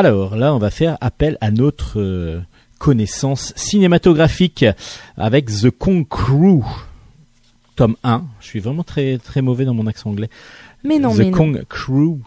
[0.00, 2.40] Alors là, on va faire appel à notre euh,
[2.78, 4.64] connaissance cinématographique
[5.16, 6.62] avec The Kong Crew,
[7.74, 8.22] tome 1.
[8.38, 10.30] Je suis vraiment très très mauvais dans mon accent anglais.
[10.84, 11.36] Mais non, The mais non.
[11.36, 12.18] Kong Crew.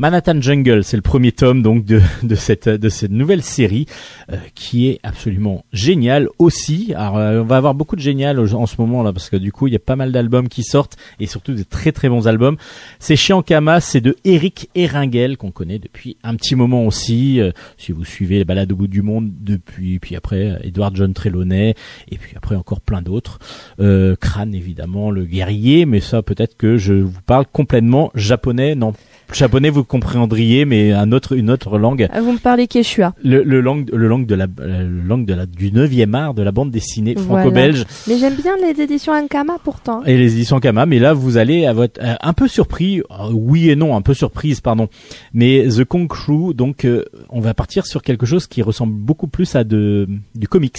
[0.00, 3.86] Manhattan Jungle, c'est le premier tome donc de, de cette de cette nouvelle série
[4.30, 6.92] euh, qui est absolument géniale aussi.
[6.94, 9.50] Alors euh, on va avoir beaucoup de génial en ce moment là parce que du
[9.50, 12.28] coup il y a pas mal d'albums qui sortent et surtout des très très bons
[12.28, 12.56] albums.
[13.00, 17.40] C'est chez Ankama, c'est de Eric Eringel qu'on connaît depuis un petit moment aussi.
[17.40, 20.94] Euh, si vous suivez les balades au bout du monde depuis, puis après euh, Edward
[20.94, 21.74] John Trelawney
[22.08, 23.40] et puis après encore plein d'autres.
[23.80, 28.76] Euh, Crâne évidemment, le guerrier, mais ça peut-être que je vous parle complètement japonais.
[28.76, 28.92] Non,
[29.32, 32.08] japonais vous comprendriez, mais un autre une autre langue.
[32.12, 33.14] Ah, Vous me parlez Quechua.
[33.22, 36.34] Le, le langue le langue de la euh, le langue de la du 9e art
[36.34, 37.42] de la bande dessinée Voilà.
[37.42, 40.02] franco-belge Mais j'aime bien les éditions Ankama pourtant.
[40.04, 43.30] et les éditions Kama, mais là vous allez à votre, euh, un peu surpris, euh,
[43.32, 44.88] oui et non, un peu surprise, pardon.
[45.32, 49.28] Mais The Kong Crew, donc euh, on va partir sur quelque chose qui ressemble beaucoup
[49.28, 50.78] plus à de du comics.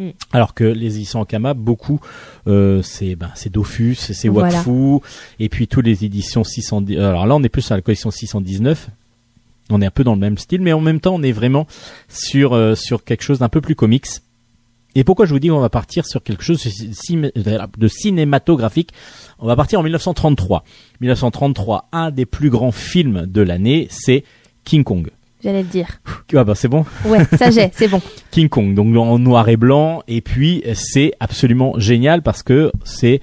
[0.00, 0.10] Mm.
[0.32, 2.00] Alors que les éditions Kama, beaucoup,
[2.48, 4.56] euh, c'est ben, c'est Dofus, c'est Voilà.
[4.56, 5.04] Wakfu,
[5.38, 6.98] et puis tous les éditions 610.
[6.98, 8.88] Alors là, on est plus à la collection 619.
[9.68, 11.66] On est un peu dans le même style, mais en même temps, on est vraiment
[12.08, 14.06] sur euh, sur quelque chose d'un peu plus comics.
[14.96, 18.90] Et pourquoi je vous dis qu'on va partir sur quelque chose de cinématographique?
[19.38, 20.64] On va partir en 1933.
[21.00, 24.24] 1933, un des plus grands films de l'année, c'est
[24.64, 25.10] King Kong.
[25.42, 26.00] J'allais le dire.
[26.34, 26.84] Ah bah c'est bon.
[27.04, 28.00] Ouais, ça j'ai, c'est bon.
[28.30, 33.20] King Kong, donc en noir et blanc, et puis c'est absolument génial parce que c'est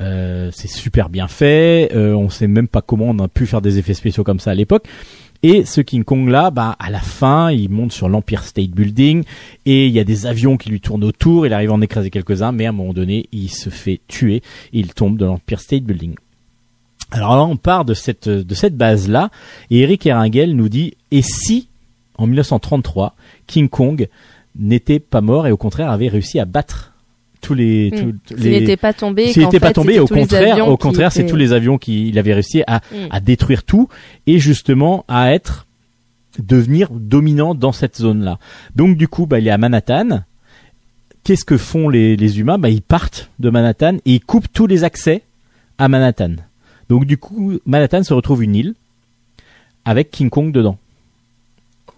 [0.00, 1.90] euh, c'est super bien fait.
[1.94, 4.50] Euh, on sait même pas comment on a pu faire des effets spéciaux comme ça
[4.50, 4.86] à l'époque.
[5.42, 9.22] Et ce King Kong là, bah à la fin, il monte sur l'Empire State Building
[9.64, 11.46] et il y a des avions qui lui tournent autour.
[11.46, 14.36] Il arrive à en écraser quelques-uns, mais à un moment donné, il se fait tuer.
[14.72, 16.14] Et il tombe de l'Empire State Building.
[17.12, 19.30] Alors là, on part de cette de cette base là,
[19.70, 21.68] et Eric Erringel nous dit et si
[22.18, 23.14] en 1933
[23.46, 24.08] King Kong
[24.58, 26.92] n'était pas mort et au contraire avait réussi à battre
[27.42, 28.12] tous les Hmm.
[28.26, 30.82] tous S'il les n'était pas tombé, s'il n'était pas tombé, au contraire, avions au qui
[30.82, 32.96] contraire, c'est étaient- tous les avions qu'il avait réussi à, Mm.
[33.10, 33.88] à détruire tout
[34.26, 35.66] et justement à être
[36.40, 38.38] devenir dominant dans cette zone-là.
[38.74, 40.22] Donc du coup, bah, il est à Manhattan.
[41.24, 42.58] Qu'est-ce que font les, les humains?
[42.58, 45.22] Bah, Ils partent de Manhattan et ils coupent tous les accès
[45.78, 46.32] à Manhattan.
[46.88, 48.74] Donc du coup, Manhattan se retrouve une île
[49.84, 50.78] avec King Kong dedans.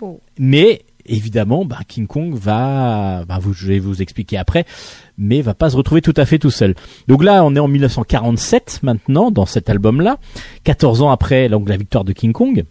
[0.01, 0.20] Oh.
[0.39, 4.65] Mais évidemment, bah, King Kong va, bah, vous, je vais vous expliquer après,
[5.16, 6.74] mais va pas se retrouver tout à fait tout seul.
[7.09, 10.19] Donc là, on est en 1947 maintenant dans cet album-là,
[10.65, 12.65] 14 ans après donc la victoire de King Kong,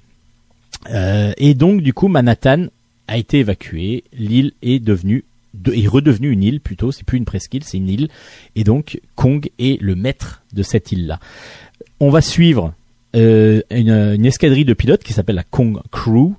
[0.91, 2.68] Euh, et donc du coup Manhattan
[3.07, 5.23] a été évacué, l'île est devenue
[5.56, 8.10] de- est redevenue une île plutôt, c'est plus une presqu'île, c'est une île,
[8.56, 11.19] et donc Kong est le maître de cette île-là.
[11.99, 12.74] On va suivre
[13.15, 16.34] euh, une, une escadrille de pilotes qui s'appelle la Kong Crew,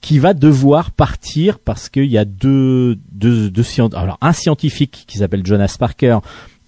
[0.00, 5.18] qui va devoir partir parce qu'il y a deux, deux, deux alors un scientifique qui
[5.18, 6.18] s'appelle Jonas Parker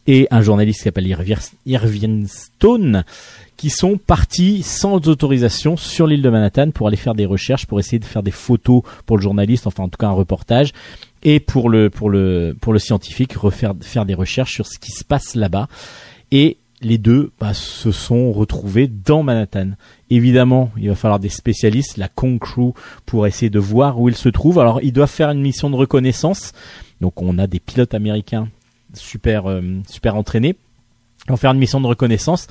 [0.06, 1.06] et un journaliste qui s'appelle
[1.66, 3.04] Irving Stone
[3.56, 7.78] qui sont partis sans autorisation sur l'île de Manhattan pour aller faire des recherches, pour
[7.78, 10.72] essayer de faire des photos pour le journaliste, enfin en tout cas un reportage,
[11.22, 14.90] et pour le pour le pour le scientifique refaire faire des recherches sur ce qui
[14.90, 15.68] se passe là-bas.
[16.32, 19.72] Et les deux bah, se sont retrouvés dans Manhattan.
[20.08, 22.72] Évidemment, il va falloir des spécialistes, la Kong Crew,
[23.06, 24.58] pour essayer de voir où ils se trouvent.
[24.58, 26.52] Alors, ils doivent faire une mission de reconnaissance.
[27.00, 28.48] Donc, on a des pilotes américains
[28.94, 30.56] super euh, super entraînés.
[31.26, 32.46] Ils vont faire une mission de reconnaissance.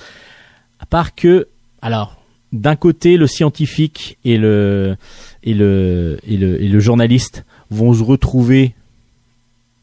[0.80, 1.47] À part que,
[1.81, 2.22] alors,
[2.53, 4.95] d'un côté, le scientifique et le
[5.43, 8.76] et le et le, et le journaliste vont se retrouver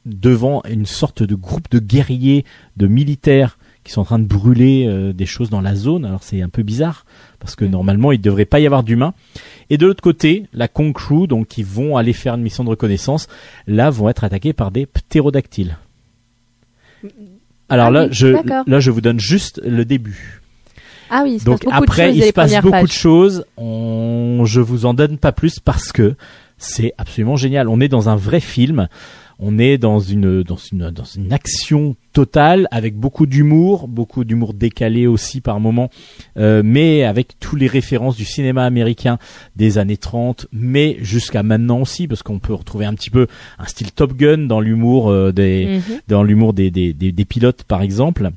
[0.05, 2.45] devant une sorte de groupe de guerriers,
[2.77, 6.05] de militaires qui sont en train de brûler euh, des choses dans la zone.
[6.05, 7.07] Alors c'est un peu bizarre
[7.39, 7.71] parce que Mm.
[7.71, 9.15] normalement il ne devrait pas y avoir d'humains.
[9.71, 12.69] Et de l'autre côté, la Kong Crew, donc qui vont aller faire une mission de
[12.71, 13.29] reconnaissance,
[13.67, 15.77] là vont être attaqués par des ptérodactyles.
[17.69, 18.27] Alors Ah là, oui, je
[18.71, 20.41] là je vous donne juste le début.
[21.09, 23.45] Ah oui, il se Donc passe après, il se passe beaucoup de choses.
[23.57, 24.43] On...
[24.45, 26.17] Je vous en donne pas plus parce que
[26.59, 27.69] c'est absolument génial.
[27.69, 28.89] On est dans un vrai film.
[29.39, 34.55] On est dans une dans une dans une action totale avec beaucoup d'humour, beaucoup d'humour
[34.55, 35.91] décalé aussi par moment,
[36.39, 39.19] euh, mais avec tous les références du cinéma américain
[39.55, 43.27] des années 30, mais jusqu'à maintenant aussi parce qu'on peut retrouver un petit peu
[43.59, 46.01] un style Top Gun dans l'humour euh, des Mhm.
[46.09, 48.31] dans l'humour des, des, des, des pilotes par exemple.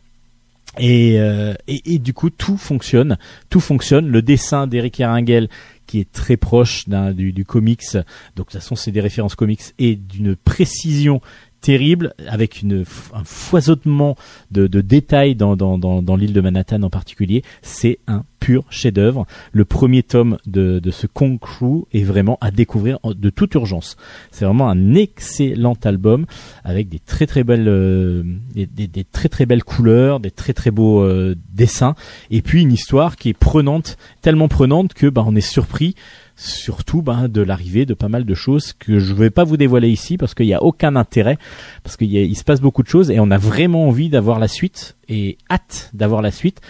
[0.77, 3.17] Et, euh, et, et du coup tout fonctionne,
[3.49, 4.07] tout fonctionne.
[4.07, 5.49] Le dessin d'Eric Erringel
[5.89, 8.03] qui est très proche du, du comics, donc
[8.35, 11.19] de toute façon c'est des références comics et d'une précision
[11.61, 14.15] terrible avec un foisonnement
[14.51, 17.43] de, détails dans, l'île de Manhattan en particulier.
[17.61, 19.25] C'est un pur chef-d'œuvre.
[19.51, 23.97] Le premier tome de, ce Kong Crew est vraiment à découvrir de toute urgence.
[24.31, 26.25] C'est vraiment un excellent album
[26.63, 28.23] avec des très très belles euh,
[28.55, 31.95] des très très belles couleurs, des très très beaux euh, dessins
[32.31, 35.95] et puis une histoire qui est prenante, tellement prenante que bah on est surpris
[36.39, 39.89] surtout bah, de l'arrivée de pas mal de choses que je vais pas vous dévoiler
[39.89, 41.37] ici parce qu'il n'y a aucun intérêt
[41.83, 44.95] parce qu'il se passe beaucoup de choses et on a vraiment envie d'avoir la suite
[45.09, 46.61] et hâte d'avoir la suite.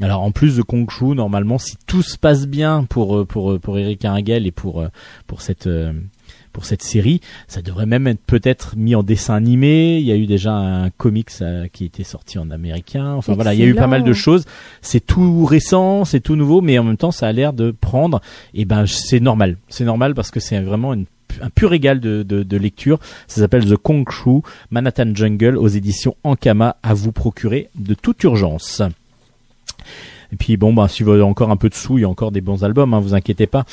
[0.00, 3.52] Alors en plus de Kong Shu, normalement, si tout se passe bien pour euh, pour
[3.52, 4.88] euh, pour Eric Argel et pour euh,
[5.26, 5.68] pour cette
[6.56, 9.98] pour cette série, ça devrait même être peut-être mis en dessin animé.
[9.98, 13.12] Il y a eu déjà un comics euh, qui était sorti en américain.
[13.12, 14.46] Enfin voilà, il y a eu pas mal de choses.
[14.80, 18.22] C'est tout récent, c'est tout nouveau, mais en même temps, ça a l'air de prendre.
[18.54, 19.58] Et ben, c'est normal.
[19.68, 21.04] C'est normal parce que c'est vraiment une
[21.42, 22.98] un pur régal de, de, de lecture.
[23.26, 28.24] Ça s'appelle The Kong Shu Manhattan Jungle aux éditions Ankama à vous procurer de toute
[28.24, 28.80] urgence.
[30.32, 32.08] Et puis bon, bah, si vous avez encore un peu de sous, il y a
[32.08, 33.64] encore des bons albums, hein, vous inquiétez pas.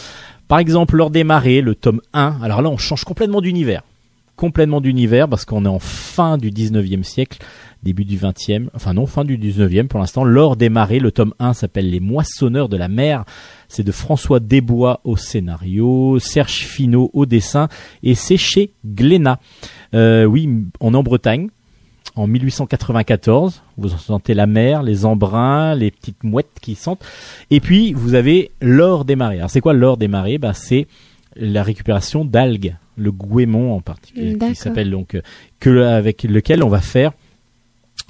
[0.48, 2.40] Par exemple, Lors des marées, le tome 1.
[2.42, 3.84] Alors là, on change complètement d'univers.
[4.36, 7.40] Complètement d'univers parce qu'on est en fin du 19e siècle,
[7.84, 10.24] début du 20e, enfin non, fin du 19e pour l'instant.
[10.24, 13.26] Lors des marées, le tome 1 s'appelle Les moissonneurs de la mer.
[13.68, 17.68] C'est de François Desbois au scénario, Serge Finot au dessin
[18.02, 19.40] et c'est chez Glénat.
[19.94, 20.50] Euh, oui,
[20.80, 21.50] on est en Bretagne,
[22.16, 23.62] en 1894.
[23.78, 27.04] Vous en sentez la mer, les embruns, les petites mouettes qui sentent.
[27.50, 29.38] Et puis, vous avez l'or des marées.
[29.38, 30.38] Alors, c'est quoi l'or des marées?
[30.38, 30.88] Bah, C'est
[31.36, 35.22] la récupération d'algues, le goémon en particulier, qui s'appelle donc, euh,
[35.60, 37.12] que, avec lequel on va faire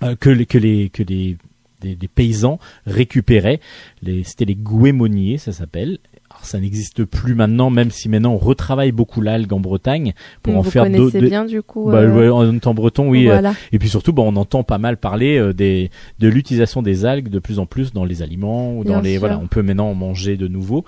[0.04, 1.38] euh, que, les- que les, que les,
[1.80, 3.62] des, des paysans récupéraient.
[4.02, 6.00] Les, c'était les goémoniers, ça s'appelle.
[6.44, 10.62] Ça n'existe plus maintenant, même si maintenant on retravaille beaucoup l'algue en Bretagne pour en
[10.62, 11.20] Vous faire d'autres.
[11.20, 11.90] bien du coup.
[11.90, 13.28] Bah, euh, ouais, en temps breton, oui.
[13.28, 13.54] euh, Voilà.
[13.72, 15.90] et puis surtout, bon, on entend pas mal parler euh, des,
[16.20, 19.12] de l'utilisation des algues de plus en plus dans les aliments ou dans Bien les
[19.14, 19.20] sûr.
[19.22, 20.84] voilà, on peut maintenant en manger de nouveau.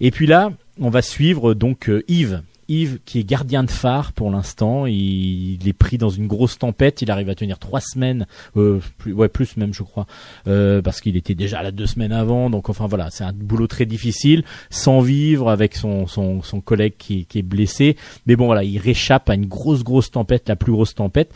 [0.00, 0.50] Et puis là,
[0.80, 2.42] on va suivre donc euh, Yves.
[2.70, 7.02] Yves qui est gardien de phare pour l'instant, il, est pris dans une grosse tempête,
[7.02, 8.26] il arrive à tenir trois semaines,
[8.56, 10.06] euh, plus, ouais plus même je crois,
[10.46, 13.66] euh, parce qu'il était déjà là deux semaines avant, donc enfin voilà, c'est un boulot
[13.66, 18.46] très difficile, sans vivre avec son, son, son collègue qui, qui est blessé, mais bon
[18.46, 21.32] voilà, il réchappe à une grosse grosse tempête, la plus grosse tempête.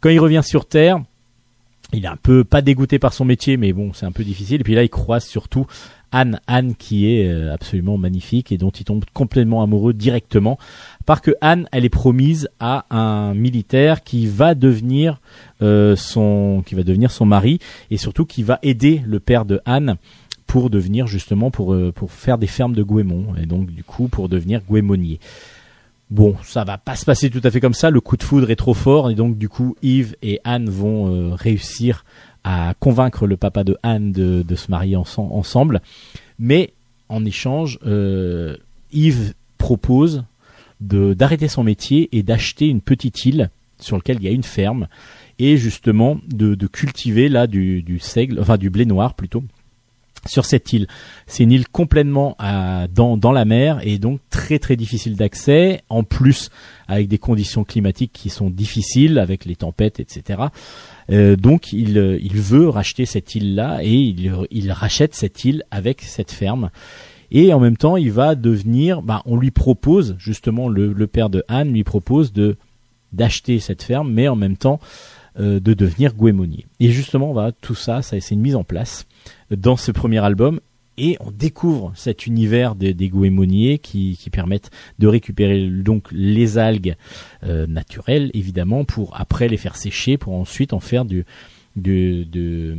[0.00, 0.98] Quand il revient sur Terre,
[1.92, 4.60] il est un peu pas dégoûté par son métier, mais bon, c'est un peu difficile.
[4.60, 5.66] Et puis là, il croise surtout
[6.14, 10.58] Anne, Anne qui est euh, absolument magnifique et dont il tombe complètement amoureux directement.
[11.06, 15.20] Parce que Anne, elle est promise à un militaire qui va devenir
[15.60, 17.58] euh, son, qui va devenir son mari
[17.90, 19.96] et surtout qui va aider le père de Anne
[20.46, 24.06] pour devenir justement pour euh, pour faire des fermes de Guémon et donc du coup
[24.06, 25.18] pour devenir Guémonier.
[26.10, 27.90] Bon, ça va pas se passer tout à fait comme ça.
[27.90, 31.12] Le coup de foudre est trop fort et donc du coup Yves et Anne vont
[31.12, 32.04] euh, réussir
[32.44, 35.80] à convaincre le papa de Anne de, de se marier ense- ensemble.
[36.38, 36.72] Mais
[37.08, 38.56] en échange, euh,
[38.92, 40.24] Yves propose
[40.80, 43.50] d'arrêter son métier et d'acheter une petite île
[43.80, 44.86] sur laquelle il y a une ferme
[45.38, 49.42] et justement de, de cultiver là du, du seigle, enfin du blé noir plutôt
[50.26, 50.86] sur cette île.
[51.26, 55.82] C'est une île complètement à- dans, dans la mer et donc très très difficile d'accès,
[55.88, 56.50] en plus
[56.88, 60.44] avec des conditions climatiques qui sont difficiles, avec les tempêtes, etc.
[61.10, 64.14] Euh, donc il, euh, il veut racheter cette île-là et
[64.50, 66.70] il, rachète cette île avec cette ferme.
[67.30, 71.42] Et en même temps, il va devenir, bah, on lui propose, justement, le, père de
[71.48, 72.56] Anne lui propose de
[73.12, 74.80] d'acheter cette ferme, mais en même temps
[75.38, 76.66] euh, de devenir Guémonier.
[76.80, 79.06] Et justement, tout ça, ça c'est une mise en place
[79.52, 80.58] dans ce premier album.
[80.96, 86.96] Et on découvre cet univers des, des goémoniers qui, permettent de récupérer donc les algues
[87.44, 91.24] euh, naturelles, évidemment, pour après les faire sécher, pour ensuite en faire du,
[91.76, 92.76] du, de,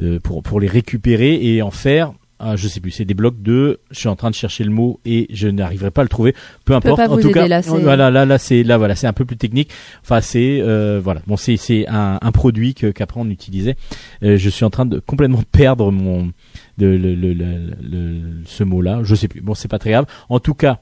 [0.00, 3.42] euh, pour, pour les récupérer et en faire ah, je sais plus, c'est des blocs
[3.42, 3.80] de.
[3.90, 6.34] Je suis en train de chercher le mot et je n'arriverai pas à le trouver.
[6.64, 7.00] Peu importe.
[7.00, 9.36] en tout aider cas, là, voilà, là, là, c'est là, voilà, c'est un peu plus
[9.36, 9.70] technique.
[10.02, 11.20] Enfin, c'est euh, voilà.
[11.26, 13.76] Bon, c'est c'est un, un produit que qu'après on utilisait.
[14.22, 16.30] Euh, je suis en train de complètement perdre mon
[16.78, 19.00] de, le, le, le- ce mot-là.
[19.02, 19.40] Je sais plus.
[19.40, 20.06] Bon, c'est pas très grave.
[20.28, 20.80] En tout cas,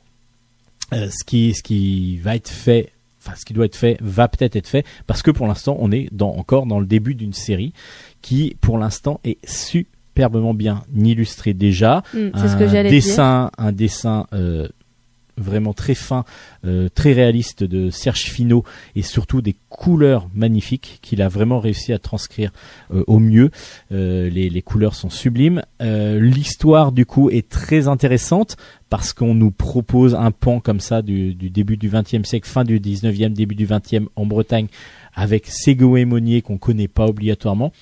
[0.92, 2.92] euh, ce qui ce qui va être fait
[3.24, 5.90] enfin ce qui doit être fait va peut-être être fait parce que pour l'instant on
[5.90, 7.72] est dans, encore dans le début d'une série
[8.22, 9.38] qui pour l'instant est
[10.16, 12.02] superbement bien illustrée déjà.
[12.14, 14.66] Mm, ce un que dessin un dessin euh,
[15.36, 16.24] vraiment très fin
[16.64, 18.64] euh, très réaliste de Serge Finot
[18.94, 22.50] et surtout des couleurs magnifiques qu'il a vraiment réussi à transcrire
[22.94, 23.50] euh, au mieux.
[23.92, 25.62] Euh, les, les couleurs sont sublimes.
[25.80, 28.56] L'histoire du coup est très intéressante
[28.88, 32.64] parce qu'on nous propose un pan comme ça du, du début du XXe siècle, fin
[32.64, 34.68] du XIXe, début du XXe en Bretagne,
[35.14, 37.72] avec Ségo et Monnier qu'on connaît pas obligatoirement.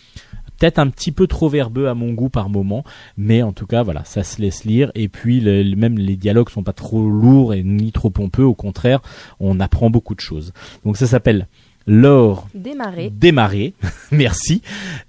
[0.59, 2.85] Peut-être un petit peu trop verbeux à mon goût par moment,
[3.18, 4.90] mais en tout cas voilà, ça se laisse lire.
[4.94, 8.55] Et puis le- même les dialogues sont pas trop lourds et ni trop pompeux, au
[8.55, 9.01] contraire,
[9.40, 10.52] on apprend beaucoup de choses.
[10.85, 11.48] Donc ça s'appelle
[11.86, 13.10] L'or Démarrer.
[13.10, 13.74] démarrer.
[14.10, 14.62] Merci.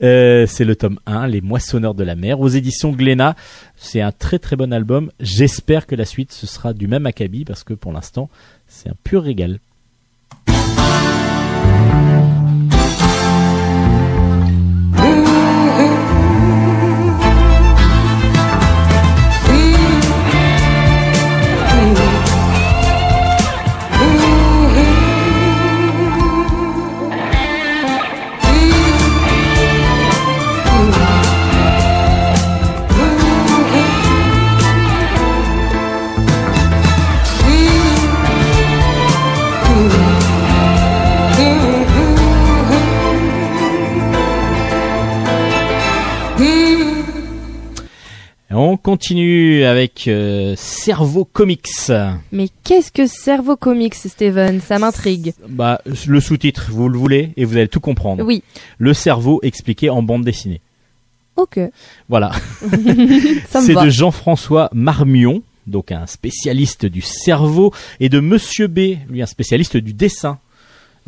[0.03, 3.35] Euh, c'est le tome 1, Les Moissonneurs de la mer, aux éditions Glénat.
[3.77, 5.09] C'est un très très bon album.
[5.21, 8.29] J'espère que la suite ce sera du même acabit parce que pour l'instant
[8.67, 9.59] c'est un pur régal.
[48.85, 51.91] Continue avec euh, Cerveau Comics.
[52.31, 54.61] Mais qu'est-ce que Cerveau Comics, Steven?
[54.61, 55.33] Ça m'intrigue.
[55.49, 58.23] Bah, le sous-titre, vous le voulez et vous allez tout comprendre.
[58.23, 58.43] Oui.
[58.77, 60.61] Le cerveau expliqué en bande dessinée.
[61.35, 61.59] Ok.
[62.09, 62.31] Voilà.
[63.49, 69.25] C'est de Jean-François Marmion, donc un spécialiste du cerveau, et de Monsieur B, lui un
[69.25, 70.37] spécialiste du dessin.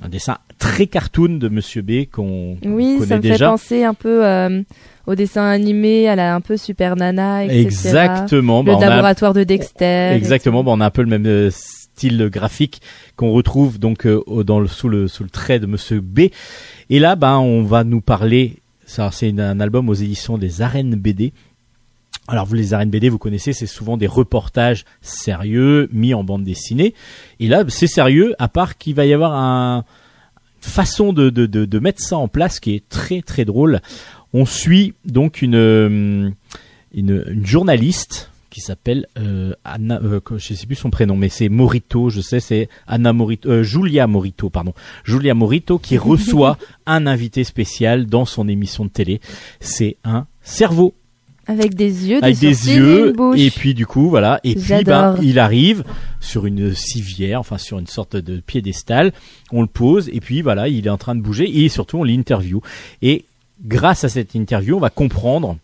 [0.01, 3.49] Un dessin très cartoon de Monsieur B qu'on Oui, connaît ça me fait déjà.
[3.49, 4.61] penser un peu euh,
[5.07, 7.61] au dessin animé, à la un peu Super Nana, etc.
[7.61, 8.59] Exactement.
[8.61, 10.11] Le bah, a- laboratoire de Dexter.
[10.13, 12.79] Exactement, bah, on a un peu le même euh, style graphique
[13.15, 16.19] qu'on retrouve donc euh, dans le, sous, le, sous le trait de Monsieur B.
[16.91, 18.57] Et là, ben, on va nous parler.
[18.85, 21.33] ça, C'est un album aux éditions des Arènes BD.
[22.27, 26.43] Alors vous les arènes BD, vous connaissez, c'est souvent des reportages sérieux mis en bande
[26.43, 26.93] dessinée.
[27.39, 29.85] Et là, c'est sérieux, à part qu'il va y avoir un
[30.63, 33.79] une façon de, de, de, de mettre ça en place qui est très très drôle.
[34.33, 36.29] On suit donc une euh,
[36.93, 41.47] une, une journaliste qui s'appelle euh, Anna, euh, je sais plus son prénom, mais c'est
[41.47, 44.73] Morito, je sais, c'est Anna Morito, euh, Julia Morito, pardon,
[45.03, 49.21] Julia Morito qui reçoit un invité spécial dans son émission de télé.
[49.59, 50.95] C'est un cerveau
[51.47, 53.39] Avec des yeux, des avec des et yeux bouche.
[53.39, 55.83] et puis du coup voilà et puis ben, il arrive
[56.19, 59.13] sur une civière enfin sur une sorte de piédestal.
[59.51, 62.03] On le pose et puis voilà il est en train de bouger et surtout on
[62.03, 62.61] l'interview.
[63.01, 63.25] Et
[63.65, 65.57] grâce à cette interview on va comprendre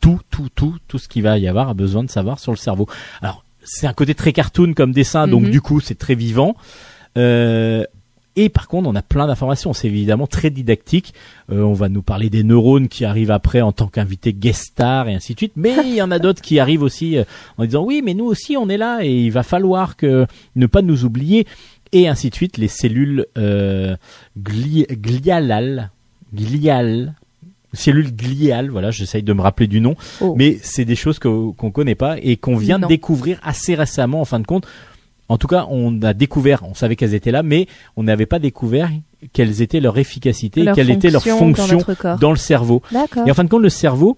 [0.00, 2.56] tout tout tout tout ce qu'il va y avoir à besoin de savoir sur le
[2.58, 2.88] cerveau.
[3.22, 5.50] Alors c'est un côté très cartoon comme dessin donc Mhm.
[5.50, 6.56] du coup c'est très vivant.
[7.16, 7.84] Euh,
[8.44, 9.72] et par contre, on a plein d'informations.
[9.72, 11.14] C'est évidemment très didactique.
[11.52, 15.08] Euh, on va nous parler des neurones qui arrivent après en tant qu'invité guest star
[15.08, 15.52] et ainsi de suite.
[15.56, 17.24] Mais il y en a d'autres qui arrivent aussi euh,
[17.58, 20.26] en disant oui, mais nous aussi on est là et il va falloir que
[20.56, 21.46] ne pas nous oublier
[21.92, 22.56] et ainsi de suite.
[22.58, 23.96] Les cellules euh,
[24.40, 25.90] gli- gliales,
[26.32, 27.14] gliales,
[27.72, 28.70] cellules gliales.
[28.70, 29.94] Voilà, j'essaye de me rappeler du nom.
[30.20, 30.34] Oh.
[30.36, 32.86] Mais c'est des choses qu'on connaît pas et qu'on vient Non.
[32.86, 34.66] de découvrir assez récemment en fin de compte.
[35.30, 38.40] En tout cas, on a découvert, on savait qu'elles étaient là, mais on n'avait pas
[38.40, 38.90] découvert
[39.32, 41.78] quelles étaient leur efficacité Leur quelle était leur fonction
[42.20, 42.82] dans le cerveau.
[43.26, 44.16] Et en fin de compte, le cerveau,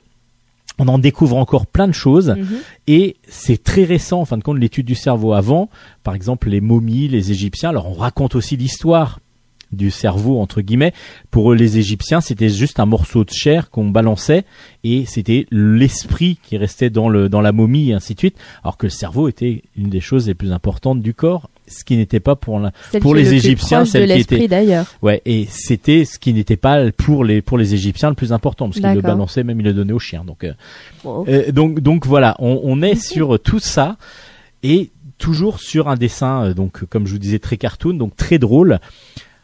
[0.79, 2.57] on en découvre encore plein de choses Mhm.
[2.87, 5.69] et c'est très récent en fin de compte l'étude du cerveau avant
[6.03, 9.21] par exemple les momies les égyptiens alors on raconte aussi l'histoire
[9.73, 10.93] du cerveau entre guillemets
[11.31, 14.45] pour les égyptiens c'était juste un morceau de chair qu'on balançait
[14.85, 18.77] et c'était l'esprit qui restait dans le dans la momie et ainsi de suite alors
[18.77, 22.21] que le cerveau était une des choses les plus importantes du corps ce qui n'était
[22.21, 24.87] pas pour la, Celle pour les le égyptiens proche de celle qui l'esprit était d'ailleurs.
[25.01, 28.67] Ouais, et c'était ce qui n'était pas pour les pour les Égyptiens le plus important
[28.67, 30.25] parce qu'ils le balançaient même ils le donnaient aux chiens.
[30.25, 30.53] Donc euh,
[31.07, 33.97] euh, donc donc voilà, on, on est sur tout ça
[34.63, 38.39] et toujours sur un dessin euh, donc comme je vous disais très cartoon donc très
[38.39, 38.79] drôle.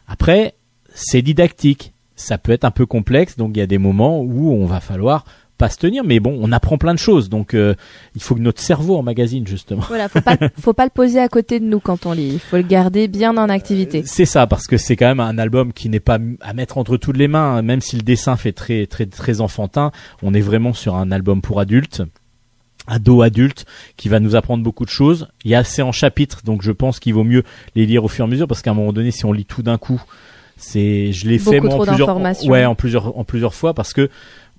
[0.09, 0.55] Après
[0.93, 4.51] c'est didactique, ça peut être un peu complexe donc il y a des moments où
[4.51, 5.23] on va falloir
[5.57, 7.75] pas se tenir mais bon on apprend plein de choses donc euh,
[8.15, 9.83] il faut que notre cerveau emmagasine justement.
[9.87, 12.31] Voilà, faut pas, faut pas le poser à côté de nous quand on lit.
[12.33, 14.03] Il faut le garder bien en activité.
[14.05, 16.97] C'est ça, parce que c'est quand même un album qui n'est pas à mettre entre
[16.97, 17.61] toutes les mains, hein.
[17.61, 19.91] même si le dessin fait très très très enfantin.
[20.23, 22.01] On est vraiment sur un album pour adultes.
[22.89, 25.27] Ado adulte qui va nous apprendre beaucoup de choses.
[25.45, 27.43] Il y a assez en chapitres, donc je pense qu'il vaut mieux
[27.75, 29.45] les lire au fur et à mesure parce qu'à un moment donné, si on lit
[29.45, 30.01] tout d'un coup,
[30.57, 32.07] c'est je l'ai fait moi, en plusieurs
[32.51, 34.09] ouais en plusieurs en plusieurs fois parce que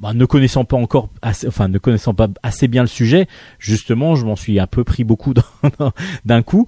[0.00, 3.28] bah, ne connaissant pas encore assez, enfin ne connaissant pas assez bien le sujet,
[3.58, 5.34] justement, je m'en suis un peu pris beaucoup
[5.78, 5.92] d'un-
[6.24, 6.66] d'un coup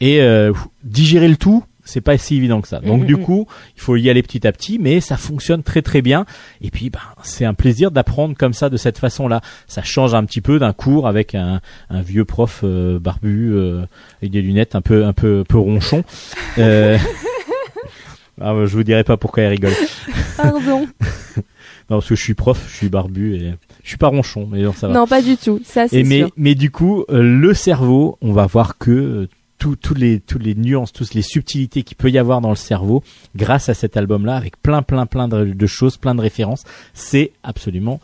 [0.00, 1.64] et euh, digérer le tout.
[1.84, 2.80] C'est pas si évident que ça.
[2.80, 3.22] Donc Mhm, du mhm.
[3.22, 3.46] coup,
[3.76, 6.24] il faut y aller petit à petit, mais ça fonctionne très très bien.
[6.62, 9.40] Et puis, ben, c'est un plaisir d'apprendre comme ça, de cette façon-là.
[9.66, 13.84] Ça change un petit peu d'un cours avec un, un vieux prof euh, barbu euh,
[14.20, 16.04] avec des lunettes un peu un peu un peu ronchon.
[16.56, 16.96] Euh...
[18.40, 19.72] ah, je vous dirai pas pourquoi il rigole.
[20.36, 20.86] Pardon.
[21.90, 23.52] Non, parce que je suis prof, je suis barbu et
[23.82, 24.94] je suis pas ronchon, mais non, ça va.
[24.94, 25.60] non, pas du tout.
[25.66, 26.30] Ça, c'est mais, sûr.
[26.38, 29.28] mais du coup, euh, le cerveau, on va voir que
[29.58, 32.56] tout- tous les, toutes les nuances, toutes les subtilités qu'il peut y avoir dans le
[32.56, 33.02] cerveau,
[33.36, 37.32] grâce à cet album-là, avec plein, plein, plein de, de choses, plein de références, c'est
[37.42, 38.00] absolument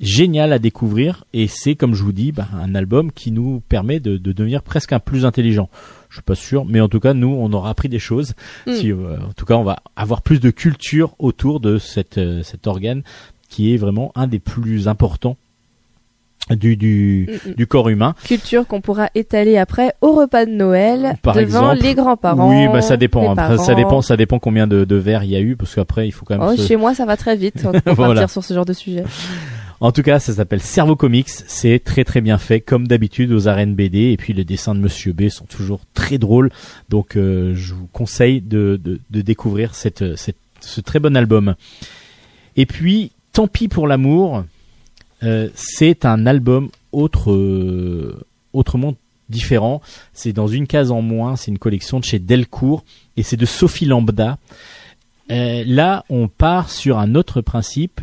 [0.00, 1.24] génial à découvrir.
[1.32, 4.62] Et c'est, comme je vous dis, bah, un album qui nous permet de, de devenir
[4.62, 5.68] presque un plus intelligent.
[6.08, 8.34] Je suis pas sûr, mais en tout cas, nous, on aura appris des choses.
[8.66, 8.72] Mm.
[8.74, 12.42] Si, euh, en tout cas, on va avoir plus de culture autour de cette, euh,
[12.42, 13.02] cet organe
[13.48, 15.36] qui est vraiment un des plus importants
[16.50, 17.54] du, du, Mm, mm.
[17.54, 18.14] du corps humain.
[18.24, 21.82] Culture qu'on pourra étaler après au repas de Noël Par devant exemple.
[21.82, 22.50] les grands-parents.
[22.50, 23.32] Oui, bah ça dépend.
[23.32, 26.06] Après, ça dépend, ça dépend combien de, de verres il y a eu, parce qu'après
[26.08, 26.48] il faut quand même.
[26.52, 28.14] Oh, se- chez moi, ça va très vite hein, pour Voilà.
[28.22, 29.04] partir sur ce genre de sujet.
[29.80, 31.28] En tout cas, ça s'appelle Cerveau Comics.
[31.28, 34.10] C'est très très bien fait, comme d'habitude aux arènes BD.
[34.12, 36.50] Et puis les dessins de Monsieur B sont toujours très drôles.
[36.88, 41.54] Donc euh, je vous conseille de, de, de découvrir cette, cette, ce très bon album.
[42.56, 44.44] Et puis, tant pis pour l'amour.
[45.22, 48.12] Euh, c'est un album euh,
[48.52, 48.94] autrement
[49.28, 49.80] différent.
[50.12, 51.36] C'est dans une case en moins.
[51.36, 52.84] C'est une collection de chez Delcourt
[53.16, 54.38] et c'est de Sophie Lambda.
[55.30, 58.00] Euh, là, on part sur un autre principe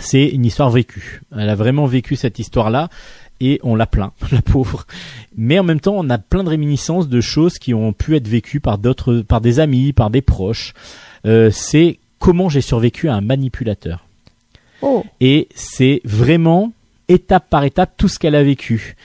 [0.00, 1.20] c'est une histoire vécue.
[1.36, 2.88] Elle a vraiment vécu cette histoire-là
[3.40, 4.86] et on la plaint, la pauvre.
[5.36, 8.28] Mais en même temps, on a plein de réminiscences de choses qui ont pu être
[8.28, 10.74] vécues par d'autres, par des amis, par des proches.
[11.24, 14.06] C'est comment j'ai survécu à un manipulateur.
[14.82, 16.72] Oh, Et c'est vraiment
[17.08, 18.96] étape par étape tout ce qu'elle a vécu.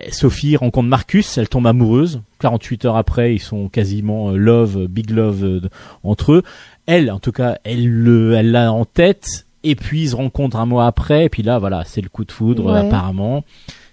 [0.00, 2.20] Euh, Sophie rencontre Marcus, elle tombe amoureuse.
[2.40, 5.60] 48 heures après, ils sont quasiment euh, love, big love euh,
[6.04, 6.42] entre eux.
[6.86, 9.46] Elle, en tout cas, elle le, elle l'a en tête.
[9.64, 11.24] Et puis ils se rencontrent un mois après.
[11.24, 12.78] Et puis là, voilà, c'est le coup de foudre Ouais.
[12.86, 13.44] apparemment.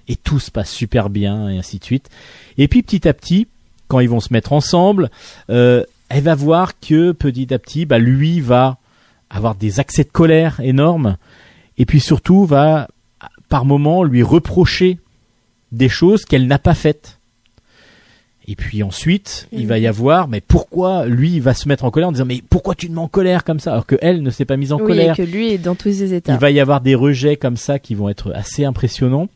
[0.07, 2.09] Et tout se passe super bien et ainsi de suite.
[2.57, 3.47] Et puis petit à petit,
[3.87, 5.09] quand ils vont se mettre ensemble,
[5.49, 8.77] euh, elle va voir que petit à petit, bah, lui va
[9.33, 11.17] avoir des accès de colère énormes.
[11.77, 12.87] Et puis surtout, va
[13.49, 14.99] par moment lui reprocher
[15.71, 17.19] des choses qu'elle n'a pas faites.
[18.47, 21.91] Et puis ensuite, il va y avoir, mais pourquoi lui il va se mettre en
[21.91, 24.21] colère en disant mais pourquoi tu te mets en colère comme ça alors que elle
[24.21, 25.13] ne s'est pas mise en oui, colère.
[25.13, 26.33] et que lui est dans tous ses états.
[26.33, 29.29] Il va y avoir des rejets comme ça qui vont être assez impressionnants.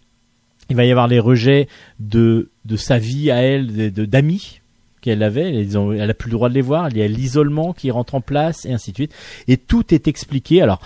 [0.69, 1.69] Il va y avoir les rejets
[2.02, 4.60] de, de sa vie à elle, de- d'amis
[5.02, 5.53] qu'elle avait.
[5.53, 6.90] Elle a plus le droit de les voir.
[6.90, 9.15] Il y a l'isolement qui rentre en place et ainsi de suite.
[9.48, 10.61] Et tout est expliqué.
[10.61, 10.82] Alors,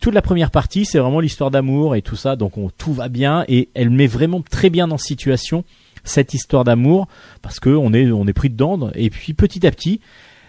[0.00, 2.36] toute la première partie, c'est vraiment l'histoire d'amour et tout ça.
[2.36, 5.64] Donc, on, tout va bien et elle met vraiment très bien en situation
[6.04, 7.08] cette histoire d'amour
[7.40, 8.90] parce que on est, on est pris dedans.
[8.94, 10.00] Et puis, petit à petit,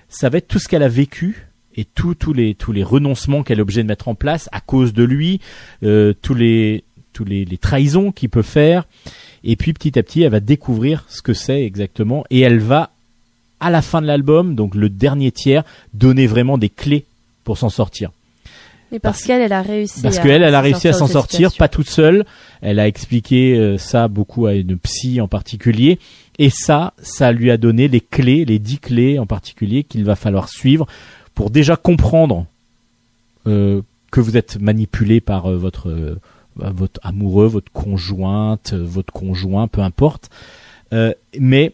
[0.10, 1.48] ça va être tout ce qu'elle a vécu
[1.78, 4.62] et tous tous les tous les renoncements qu'elle est obligée de mettre en place à
[4.62, 5.42] cause de lui,
[5.84, 8.86] euh, tous les tous les trahisons qu'il peut faire.
[9.44, 12.95] Et puis petit à petit, elle va découvrir ce que c'est exactement et elle va
[13.60, 15.64] à la fin de l'album, donc le dernier tiers,
[15.94, 17.06] donner vraiment des clés
[17.44, 18.12] pour s'en sortir.
[18.92, 20.02] Et parce, parce- qu'elle, elle a réussi.
[20.02, 22.26] Parce qu'elle, elle a réussi à s'en sortir, pas toute seule.
[22.62, 26.00] Elle a expliqué euh, ça beaucoup à une psy en particulier.
[26.38, 30.16] Et ça, ça lui a donné les clés, les dix clés en particulier qu'il va
[30.16, 30.86] falloir suivre
[31.34, 32.46] pour déjà comprendre
[33.48, 36.20] euh, que vous êtes manipulé par euh, votre euh,
[36.58, 40.30] votre amoureux, votre conjointe, euh, votre conjoint, peu importe.
[40.94, 41.74] Euh, mais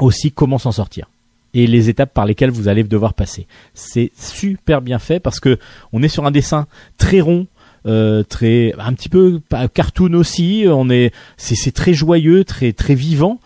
[0.00, 1.08] aussi comment s'en sortir
[1.54, 3.46] et les étapes par lesquelles vous allez devoir passer.
[3.74, 5.58] C'est super bien fait parce que
[5.92, 6.66] on est sur un dessin
[6.98, 7.46] très rond,
[7.86, 9.40] euh, très un petit peu
[9.74, 10.64] cartoon aussi.
[10.68, 13.40] On est c'est c'est très joyeux, très très vivant.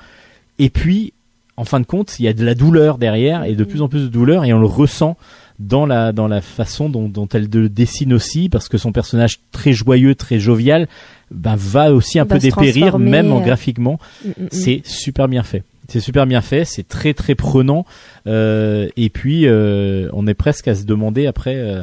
[0.58, 1.12] Et puis
[1.56, 3.88] en fin de compte, il y a de la douleur derrière et de plus en
[3.88, 5.16] plus de douleur et on le ressent
[5.58, 9.38] dans la dans la façon dont, dont elle le dessine aussi parce que son personnage
[9.52, 10.88] très joyeux, très jovial,
[11.30, 14.00] ben va aussi un Va peu dépérir même en graphiquement.
[14.24, 14.48] Mm, mm, mm.
[14.50, 15.62] C'est super bien fait.
[15.88, 17.84] C'est super bien fait, c'est très très prenant.
[18.26, 21.82] Euh, et puis euh, on est presque à se demander après, euh,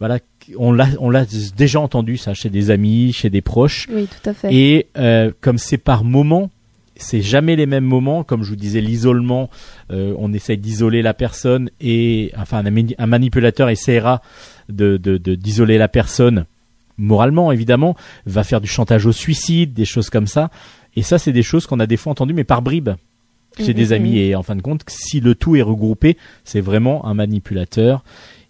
[0.00, 0.18] voilà,
[0.58, 1.24] on l'a on l'a
[1.56, 3.88] déjà entendu ça chez des amis, chez des proches.
[3.92, 4.52] Oui, tout à fait.
[4.54, 6.50] Et euh, comme c'est par moments,
[6.96, 8.22] c'est jamais les mêmes moments.
[8.22, 9.48] Comme je vous disais, l'isolement,
[9.90, 14.20] euh, on essaye d'isoler la personne et enfin un, mani- un manipulateur essaiera
[14.68, 16.44] de de- de- d'isoler la personne
[16.98, 17.96] moralement évidemment,
[18.26, 20.50] va faire du chantage au suicide, des choses comme ça.
[20.94, 22.90] Et ça, c'est des choses qu'on a des fois entendues, mais par bribes
[23.58, 24.18] chez des amis.
[24.18, 28.04] Et en fin de compte, si le tout est regroupé, c'est vraiment un manipulateur.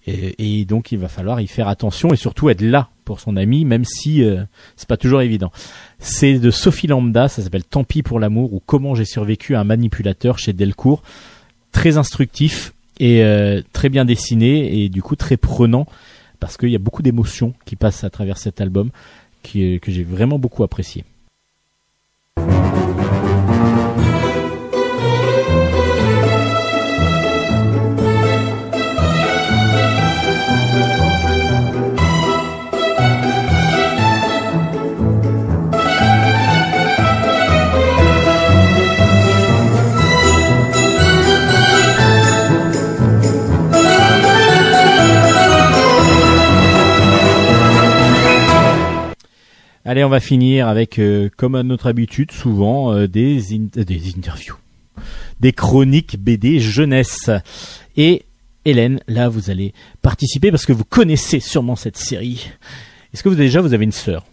[0.07, 3.37] Et, et donc, il va falloir y faire attention et surtout être là pour son
[3.37, 4.43] ami, même si euh,
[4.77, 5.53] c'est pas toujours évident.
[5.99, 9.61] C'est de Sophie Lambda, ça s'appelle Tant pis pour l'amour ou Comment j'ai survécu à
[9.61, 11.03] un manipulateur chez Delcourt.
[11.73, 15.87] Très instructif et euh, très bien dessiné et du coup très prenant
[16.39, 18.91] parce qu'il y a beaucoup d'émotions qui passent à travers cet album
[19.43, 21.05] qui, que j'ai vraiment beaucoup apprécié.
[49.93, 53.85] Allez, on va finir avec, euh, comme à notre habitude, souvent euh, des, in- euh,
[53.85, 54.55] des interviews,
[55.41, 57.29] des chroniques BD jeunesse.
[57.99, 58.23] Et
[58.65, 62.49] Hélène, là, vous allez participer parce que vous connaissez sûrement cette série.
[63.13, 64.25] Est-ce que vous déjà vous avez une sœur?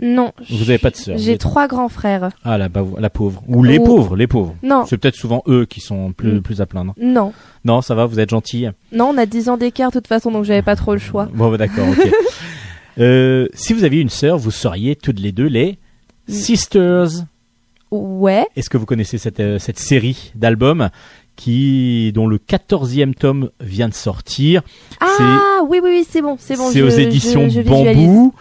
[0.00, 0.32] Non.
[0.48, 2.30] Vous avez pas de sœur J'ai trois grands frères.
[2.42, 4.56] Ah la, la pauvre ou les pauvres, les pauvres.
[4.62, 4.86] Non.
[4.86, 6.94] C'est peut-être souvent eux qui sont plus, plus à plaindre.
[6.98, 7.34] Non.
[7.66, 8.72] Non, ça va, vous êtes gentille?
[8.90, 11.28] Non, on a 10 ans d'écart de toute façon, donc j'avais pas trop le choix.
[11.34, 12.10] Bon, bah, d'accord, ok.
[12.98, 15.78] Euh, si vous aviez une sœur, vous seriez toutes les deux les
[16.28, 17.08] Sisters.
[17.90, 18.46] Ouais.
[18.56, 20.90] Est-ce que vous connaissez cette, euh, cette série d'albums
[21.36, 24.62] qui dont le 14e tome vient de sortir?
[25.00, 26.70] Ah oui, oui, oui, c'est bon, c'est bon.
[26.70, 27.46] C'est aux je- éditions.
[27.64, 28.34] Bambou.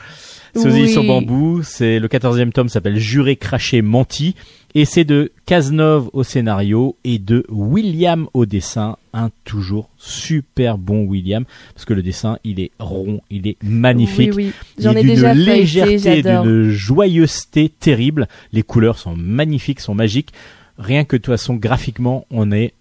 [0.56, 1.62] C'est aux éditions Bambou.
[1.64, 4.36] C'est le 14e tome s'appelle Juré, craché, menti.
[4.76, 8.98] Et c'est de Cazenove au scénario et de William au dessin.
[9.14, 11.46] Un toujours super bon William.
[11.76, 14.34] Parce que le dessin, il est rond, il est magnifique.
[14.34, 14.54] Oui, oui.
[14.80, 18.28] J'en ai d'une déjà légèreté, d'une joyeuseté terrible.
[18.52, 20.34] Les couleurs sont magnifiques, sont magiques.
[20.80, 22.74] Rien que de toute façon, graphiquement, on est,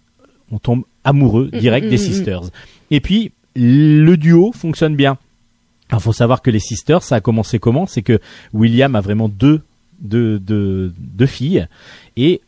[0.51, 1.99] on tombe amoureux Mm, direct mm, des mm.
[1.99, 2.41] Sisters.
[2.91, 5.17] Et puis, le duo fonctionne bien.
[5.91, 7.85] Il faut savoir que les Sisters, ça a commencé comment?
[7.85, 8.19] C'est que
[8.53, 9.61] William a vraiment deux,
[10.03, 11.67] deux, deux filles
[12.15, 12.41] et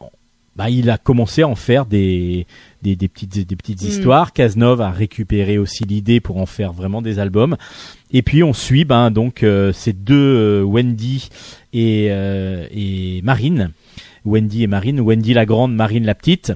[0.56, 2.48] bah, il a commencé à en faire des,
[2.82, 3.88] des, des petites, des petites Mm.
[3.88, 4.32] histoires.
[4.32, 7.58] Cazenove a récupéré aussi l'idée pour en faire vraiment des albums.
[8.12, 11.28] Et puis on suit ben, donc euh, ces deux euh, Wendy
[11.74, 13.72] et, euh, et Marine.
[14.24, 15.02] Wendy et Marine.
[15.02, 16.54] Wendy la grande, Marine la petite.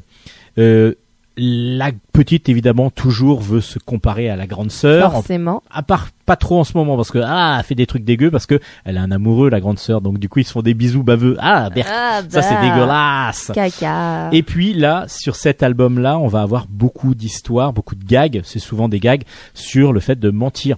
[1.42, 5.14] La petite évidemment toujours veut se comparer à la grande sœur.
[5.14, 5.64] Forcément.
[5.72, 8.30] À part pas trop en ce moment parce que ah elle fait des trucs dégueux
[8.30, 10.62] parce que elle a un amoureux la grande sœur donc du coup ils se font
[10.62, 11.38] des bisous baveux.
[11.40, 12.62] Ah, Berk, Ah, ça c'est bah.
[12.62, 13.52] dégueulasse.
[13.56, 14.30] Caca.
[14.34, 18.42] Et puis là, sur cet album-là, on va avoir beaucoup d'histoires, beaucoup de gags.
[18.44, 20.76] C'est souvent des gags sur le fait de mentir.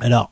[0.00, 0.30] Alors,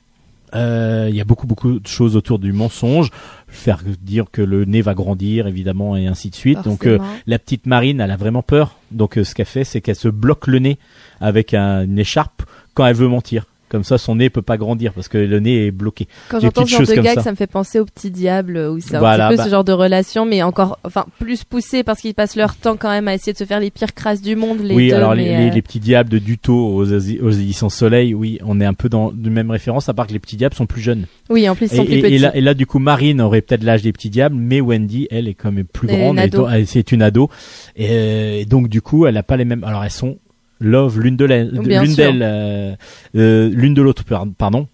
[0.54, 3.10] euh, il y a beaucoup beaucoup de choses autour du mensonge,
[3.54, 6.58] faire dire que le nez va grandir, évidemment, et ainsi de suite.
[6.64, 8.76] Donc, euh, la petite Marine, elle a vraiment peur.
[8.90, 10.78] Donc, euh, ce qu'elle fait, c'est qu'elle se bloque le nez
[11.20, 12.42] avec un- une écharpe
[12.74, 13.46] quand elle veut mentir.
[13.70, 16.06] Comme ça, son nez peut pas grandir parce que le nez est bloqué.
[16.28, 17.22] Quand j'entends ce genre de gag, ça.
[17.22, 17.30] ça.
[17.30, 19.64] me fait penser au petit diable où c'est Voilà, un petit peu bah- ce genre
[19.64, 23.14] de relation, mais encore, enfin, plus poussé parce qu'ils passent leur temps quand même à
[23.14, 24.94] essayer de se faire les pires crasses du monde, les oui, deux.
[24.96, 28.60] alors les, euh, les- les petits diables de Duto aux, aux éditions Soleil, oui, on
[28.60, 30.82] est un peu dans de même référence, à part que les petits diables sont plus
[30.82, 31.06] jeunes.
[31.30, 32.14] Oui, en plus, ils sont et, plus et- petits.
[32.14, 35.08] et là, et là, du coup, Marine aurait peut-être l'âge des petits diables, mais Wendy,
[35.10, 36.20] elle, est quand même plus grande.
[36.66, 37.30] c'est une ado.
[37.76, 39.64] Et, euh, et donc, du coup, elle a pas les mêmes.
[39.64, 40.18] Alors, elles sont
[40.64, 42.74] love l'une de l'une d'elles, euh,
[43.16, 44.66] euh, l'une de l'autre, par- pardon.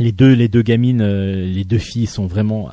[0.00, 2.68] Les deux, les deux gamines, euh, les deux filles sont vraiment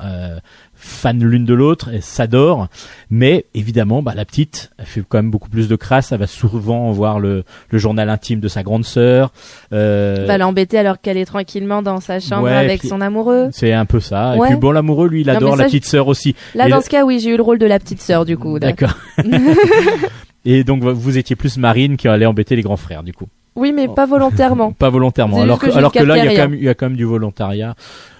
[0.78, 2.68] fans l'une de l'autre, elles s'adorent.
[3.10, 6.12] Mais évidemment, bah, la petite, elle fait quand même beaucoup plus de crasse.
[6.12, 9.32] Elle va souvent voir le, le journal intime de sa grande sœur.
[9.72, 13.48] Euh, va l'embêter alors qu'elle est tranquillement dans sa chambre Ouais, avec puis- son amoureux.
[13.52, 14.36] c'est un peu ça.
[14.36, 14.46] Ouais.
[14.46, 16.36] Et puis bon, l'amoureux, lui, il Non, adore ça, la petite sœur aussi.
[16.54, 18.24] Là, Et dans le- ce cas, oui, j'ai eu le rôle de la petite sœur,
[18.24, 18.60] du coup.
[18.60, 18.94] D'accord.
[20.46, 23.26] Et donc vous étiez plus Marine qui allait embêter les grands frères du coup.
[23.56, 24.72] Oui, mais pas volontairement.
[24.78, 25.40] Pas volontairement.
[25.42, 26.68] Alors que, que je alors ne que là il y a quand même il y
[26.68, 27.74] a quand même du volontariat.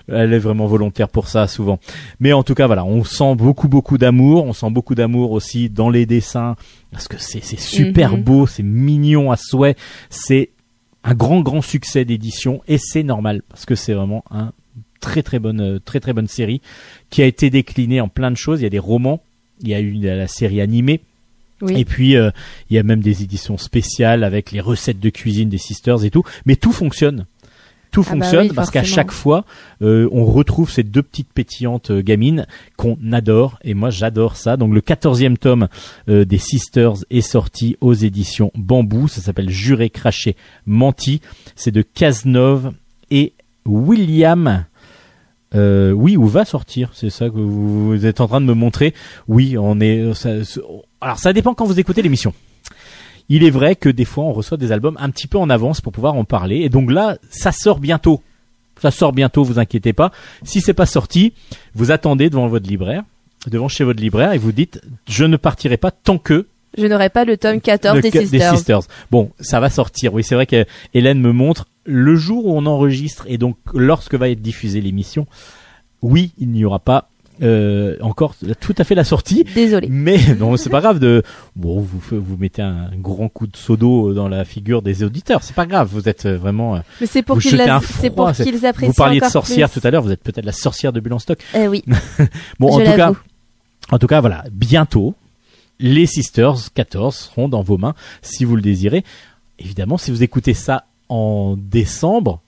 [0.08, 1.78] Elle est vraiment volontaire pour ça souvent.
[2.20, 5.68] Mais en tout cas voilà, on sent beaucoup beaucoup d'amour, on sent beaucoup d'amour aussi
[5.70, 6.56] dans les dessins
[6.90, 8.22] parce que c'est c'est super Mhm.
[8.22, 9.76] beau, c'est mignon à souhait,
[10.10, 10.50] c'est
[11.04, 14.52] un grand grand succès d'édition et c'est normal parce que c'est vraiment un
[15.00, 16.60] très très bonne très très bonne série
[17.10, 19.20] qui a été déclinée en plein de choses, il y a des romans,
[19.60, 21.00] il y a eu la série animée
[21.62, 21.80] Oui.
[21.80, 22.30] et puis euh,
[22.68, 26.10] il y a même des éditions spéciales avec les recettes de cuisine des sisters et
[26.10, 26.22] tout.
[26.44, 27.26] Mais tout fonctionne.
[27.96, 29.46] Tout Ah bah fonctionne oui, parce qu'à chaque fois,
[29.80, 32.46] euh, on retrouve ces deux petites pétillantes euh, gamines
[32.76, 33.58] qu'on adore.
[33.64, 34.58] Et moi, j'adore ça.
[34.58, 35.68] Donc le 14e tome
[36.08, 39.08] euh, des Sisters est sorti aux éditions Bambou.
[39.08, 41.22] Ça s'appelle Juré, craché, menti.
[41.54, 42.74] C'est de Cazenove
[43.10, 43.32] et
[43.64, 44.66] William.
[45.54, 48.54] Euh, oui, ou va sortir, c'est ça que vous, vous êtes en train de me
[48.54, 48.94] montrer.
[49.28, 50.12] Oui, on est.
[50.14, 50.30] ça-
[51.00, 52.34] alors ça dépend quand vous écoutez l'émission.
[53.28, 55.80] Il est vrai que des fois on reçoit des albums un petit peu en avance
[55.80, 58.22] pour pouvoir en parler, et donc là, ça sort bientôt.
[58.82, 60.12] Ça sort bientôt, vous inquiétez pas.
[60.42, 61.32] Si c'est pas sorti,
[61.74, 63.02] vous attendez devant votre libraire,
[63.46, 66.46] devant chez votre libraire, et vous dites je ne partirai pas tant que
[66.76, 68.80] Je n'aurai pas le tome 14 le des ca- Sisters.
[69.10, 70.12] Bon, ça va sortir.
[70.12, 74.14] Oui, c'est vrai que Hélène me montre le jour où on enregistre et donc lorsque
[74.14, 75.26] va être diffusée l'émission.
[76.02, 77.08] Oui, il n'y aura pas
[77.42, 79.44] euh, encore tout à fait la sortie.
[79.54, 79.88] Désolé.
[79.90, 81.22] Mais non, c'est pas grave de.
[81.54, 85.42] Bon, vous vous mettez un grand coup de seau d'eau dans la figure des auditeurs.
[85.42, 85.88] C'est pas grave.
[85.92, 86.76] Vous êtes euh, vraiment.
[86.76, 89.80] euh, Mais c'est pour qu'ils la- c'est pour qu'ils apprécient Vous parliez de sorcière plus.
[89.80, 90.02] tout à l'heure.
[90.02, 91.38] Vous êtes peut-être la sorcière de Bulle en stock.
[91.54, 91.84] Eh oui.
[92.58, 93.12] Bon, en tout cas,
[93.90, 95.14] en tout cas, voilà, bientôt,
[95.78, 99.04] les Sisters 14 seront dans vos mains si vous le désirez.
[99.58, 102.40] Évidemment, si vous écoutez ça en décembre,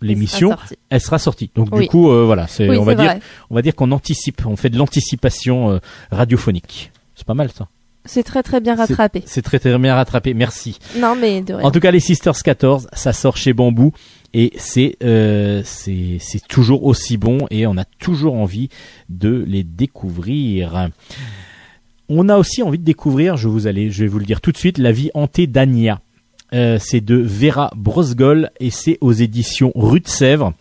[0.00, 0.78] l'émission, Elle sera sortie.
[0.90, 1.50] elle sera sortie.
[1.54, 1.82] Donc Oui.
[1.84, 3.20] du coup, euh, voilà, c'est, Oui, on va dire, vrai.
[3.50, 5.78] on va dire qu'on anticipe, on fait de l'anticipation euh,
[6.10, 6.92] radiophonique.
[7.14, 7.68] C'est pas mal ça.
[8.04, 9.22] C'est très très bien rattrapé.
[9.26, 10.32] C'est très très bien rattrapé.
[10.32, 10.78] Merci.
[10.98, 11.66] Non mais de rien.
[11.66, 13.92] En tout cas, les Sisters 14, ça sort chez Bambou
[14.32, 18.70] et c'est euh, c'est c'est toujours aussi bon et on a toujours envie
[19.10, 20.88] de les découvrir.
[22.08, 24.52] On a aussi envie de découvrir, je vous allez, je vais vous le dire tout
[24.52, 26.00] de suite, la vie hantée d'Ania.
[26.54, 30.54] Euh, c'est de Vera Brosgol et c'est aux éditions Rue de Sèvres.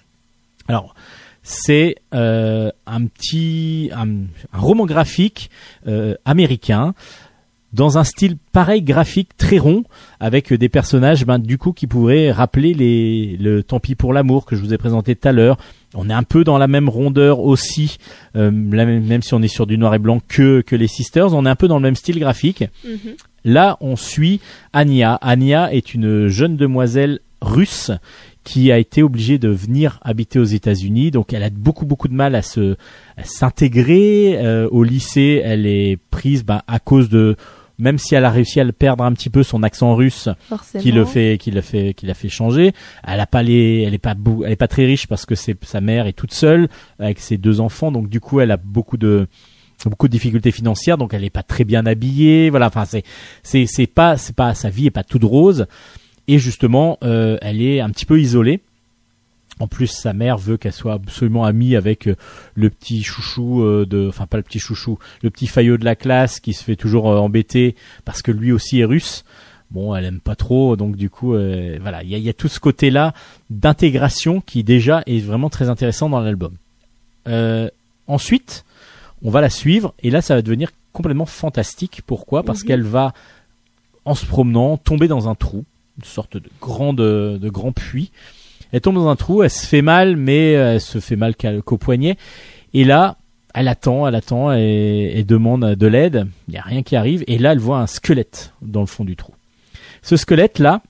[0.67, 0.95] Alors,
[1.43, 4.07] c'est euh, un petit un,
[4.51, 5.49] roman graphique
[5.87, 6.93] euh, américain
[7.71, 9.83] dans un style pareil graphique très rond
[10.19, 14.45] avec des personnages ben, du coup qui pourraient rappeler les le tant pis pour l'amour
[14.45, 15.57] que je vous ai présenté tout à l'heure
[15.93, 17.97] on est un peu dans la même rondeur aussi
[18.35, 21.49] même si on est sur du noir et blanc que que les sisters on est
[21.49, 23.15] un peu dans le même style graphique Mhm.
[23.47, 24.41] Là, on suit
[24.73, 25.15] Anya.
[25.21, 27.91] Anya est une jeune demoiselle russe
[28.43, 31.11] qui a été obligée de venir habiter aux États-Unis.
[31.11, 32.75] Donc, elle a beaucoup beaucoup de mal à se
[33.17, 35.41] à s'intégrer euh, au lycée.
[35.43, 37.35] Elle est prise bah, à cause de
[37.79, 40.81] même si elle a réussi à le perdre un petit peu son accent russe Forcément.
[40.83, 42.71] qui le fait qui le fait qui l'a fait changer
[43.07, 45.35] elle a pas les elle est pas bou- elle est pas très riche parce que
[45.35, 48.57] c'est sa mère est toute seule avec ses deux enfants donc du coup elle a
[48.57, 49.27] beaucoup de
[49.85, 53.03] beaucoup de difficultés financières donc elle est pas très bien habillée voilà enfin c'est
[53.43, 55.67] c'est c'est pas c'est pas sa vie est pas toute rose
[56.27, 58.61] et justement euh, elle est un petit peu isolée
[59.59, 62.15] en plus, sa mère veut qu'elle soit absolument amie avec euh,
[62.53, 65.95] le petit chouchou euh, de, enfin pas le petit chouchou, le petit faillot de la
[65.95, 67.75] classe qui se fait toujours euh, embêter
[68.05, 69.25] parce que lui aussi est russe.
[69.71, 72.33] Bon, elle aime pas trop, donc du coup, euh, voilà, il y a, y a
[72.33, 73.13] tout ce côté-là
[73.49, 76.53] d'intégration qui déjà est vraiment très intéressant dans l'album.
[77.27, 77.69] Euh,
[78.05, 78.63] ensuite,
[79.23, 82.01] on va la suivre et là, ça va devenir complètement fantastique.
[82.05, 82.43] Pourquoi?
[82.43, 82.67] Parce Mhm.
[82.67, 83.13] qu'elle va,
[84.05, 85.65] en se promenant, tomber dans un trou,
[85.97, 88.11] une sorte de grand de, de grand puits.
[88.71, 91.35] Elle tombe dans un trou, elle se fait mal, mais euh, elle se fait mal
[91.65, 92.17] qu'au poignet.
[92.73, 93.15] Et là,
[93.53, 96.27] elle attend, elle attend et, et demande de l'aide.
[96.47, 97.23] Il n'y a rien qui arrive.
[97.27, 99.33] Et là, elle voit un squelette dans le fond du trou.
[100.03, 100.81] Ce squelette-là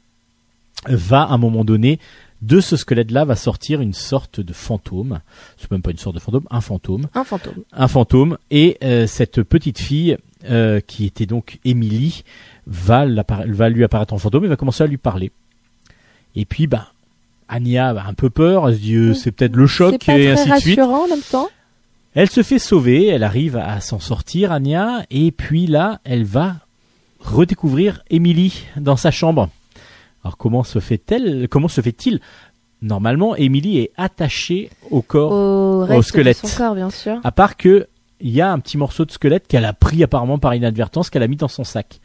[0.88, 2.00] va, à un moment donné,
[2.42, 5.20] de ce squelette-là va sortir une sorte de fantôme.
[5.58, 7.64] C'est même pas une sorte de fantôme, un fantôme Un fantôme.
[7.74, 10.18] un fantôme et euh, cette petite fille
[10.50, 12.24] euh, qui était donc Émilie
[12.68, 15.32] va, lui apparaître en fantôme et va commencer à lui parler.
[16.36, 16.92] Et puis bah
[17.50, 20.26] Anya a un peu peur, elle se dit euh, c'est peut-être le choc pas et
[20.26, 20.80] très ainsi de suite.
[20.80, 21.50] rassurant en même temps.
[22.14, 26.58] Elle se fait sauver, elle arrive à s'en sortir Anya et puis là elle va
[27.20, 29.50] redécouvrir Émilie dans sa chambre.
[30.24, 32.20] Alors comment se fait-elle Comment se fait-il
[32.82, 36.44] Normalement, Émilie est attachée au corps Au reste squelette.
[36.44, 37.20] de son corps, bien sûr.
[37.24, 37.88] à part que
[38.20, 41.22] il y a un petit morceau de squelette qu'elle a pris apparemment par inadvertance, qu'elle
[41.24, 42.00] a mis dans son sac.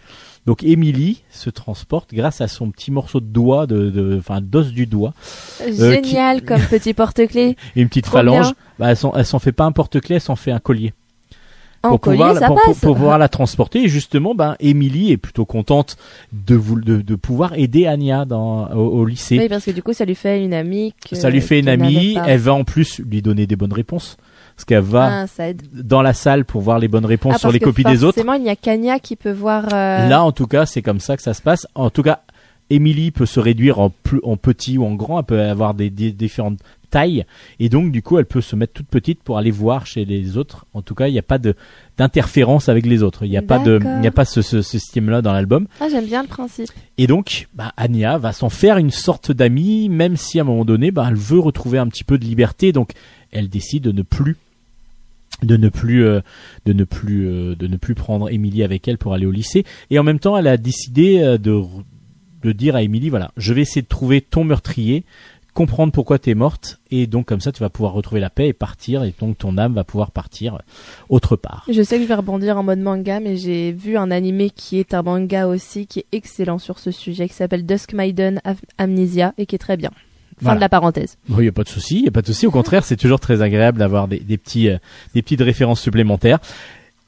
[0.45, 4.87] Donc Émilie se transporte grâce à son petit morceau de doigt, de, enfin d'os du
[4.87, 5.15] doigt,
[5.63, 7.57] Euh, Génial comme petit porte-clés.
[7.77, 8.53] et une petite Trop phalange.
[8.79, 10.93] Bah, elle s'en, elle s'en fait pas un porte-clés, elle s'en fait un collier.
[11.85, 12.79] En pour collier, pouvoir, ça pour, passe.
[12.81, 13.83] pour pouvoir la transporter.
[13.85, 15.97] Et justement, ben Émilie est plutôt contente
[16.33, 19.39] de, vous, de, de pouvoir aider Anya dans, au, au lycée.
[19.39, 20.95] Oui, parce que du coup, ça lui fait une amie.
[21.09, 22.17] que- Ça lui fait une amie.
[22.27, 24.17] Elle va en plus lui donner des bonnes réponses.
[24.55, 25.43] Parce qu'elle va Ah,
[25.73, 28.15] dans la salle pour voir les bonnes réponses Ah, sur les copies des autres.
[28.17, 29.65] Forcément, il n'y a qu'Anya qui peut voir.
[29.73, 31.67] euh, Là, en tout cas, c'est comme ça que ça se passe.
[31.75, 32.21] En tout cas,
[32.71, 35.19] Émilie peut se réduire en, plus, en petit ou en grand.
[35.21, 36.59] Elle peut avoir des, des différentes
[36.93, 37.25] tailles.
[37.59, 40.37] Et donc, du coup, elle peut se mettre toute petite pour aller voir chez les
[40.37, 40.67] autres.
[40.75, 41.55] En tout cas, il n'y a pas de
[41.99, 43.25] d'interférence avec les autres.
[43.25, 45.67] Il n'y a pas de, il n'y a pas ce, ce, ce système-là dans l'album.
[45.81, 46.71] Ah, j'aime bien le principe.
[46.97, 50.65] Et donc, bah, Anya va s'en faire une sorte d'amie, même si à un moment
[50.65, 52.73] donné, bah, elle veut retrouver un petit peu de liberté.
[52.73, 52.93] Donc,
[53.33, 54.37] elle décide de ne plus
[55.43, 56.21] de ne plus euh,
[56.67, 59.65] de ne plus euh, de ne plus prendre Émilie avec elle pour aller au lycée
[59.91, 61.61] et en même temps elle a décidé euh, de
[62.43, 65.05] de dire à Émilie voilà je vais essayer de trouver ton meurtrier
[65.55, 68.53] comprendre pourquoi t'es morte et donc comme ça tu vas pouvoir retrouver la paix et
[68.53, 70.59] partir et donc ton âme va pouvoir partir
[71.09, 71.65] autre part.
[71.71, 74.79] Je sais que je vais rebondir en mode manga, mais j'ai vu un animé qui
[74.79, 78.57] est un manga aussi, qui est excellent sur ce sujet, qui s'appelle Dusk Maiden Am-
[78.79, 79.91] Amnesia et qui est très bien.
[79.91, 80.57] Fin Voilà.
[80.57, 81.19] de la parenthèse.
[81.29, 82.47] Il y a pas de souci, il y a pas de souci.
[82.47, 84.79] Au contraire, c'est toujours très agréable d'avoir des, des petits, euh,
[85.15, 86.39] des petites références supplémentaires.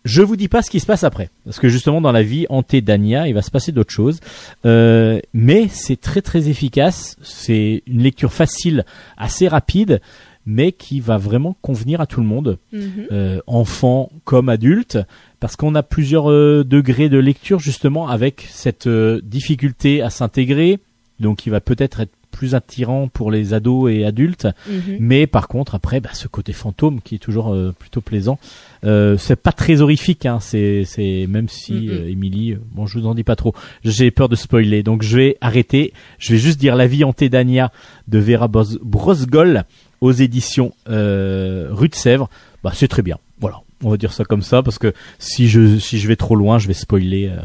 [0.04, 2.46] Je vous dis pas ce qui se passe après, parce que justement dans la vie
[2.50, 4.20] hantée d'Ania, il va se passer d'autres choses.
[4.66, 7.16] Euh, mais c'est très très efficace.
[7.22, 8.84] C'est une lecture facile,
[9.16, 10.00] assez rapide,
[10.46, 14.98] mais qui va vraiment convenir à tout le monde, euh, enfant comme adulte,
[15.40, 20.80] parce qu'on a plusieurs euh, degrés de lecture justement avec cette euh, difficulté à s'intégrer,
[21.20, 24.96] donc il va peut-être être plus attirant pour les ados et adultes, Mhm.
[24.98, 28.38] mais par contre après bah, ce côté fantôme qui est toujours euh, plutôt plaisant,
[28.84, 31.88] euh, c'est pas très horrifique, hein, c'est c'est même si Mhm.
[31.90, 33.54] euh, Emily, euh, bon je vous en dis pas trop,
[33.84, 37.28] j'ai peur de spoiler, donc je vais arrêter, je vais juste dire la vie hantée
[37.28, 37.70] d'Ania
[38.08, 39.64] de Vera Bros- Brosgol
[40.00, 42.28] aux éditions euh, Rue de Sèvres,
[42.62, 45.78] bah c'est très bien, voilà, on va dire ça comme ça parce que si je
[45.78, 47.40] si je vais trop loin, je vais spoiler euh,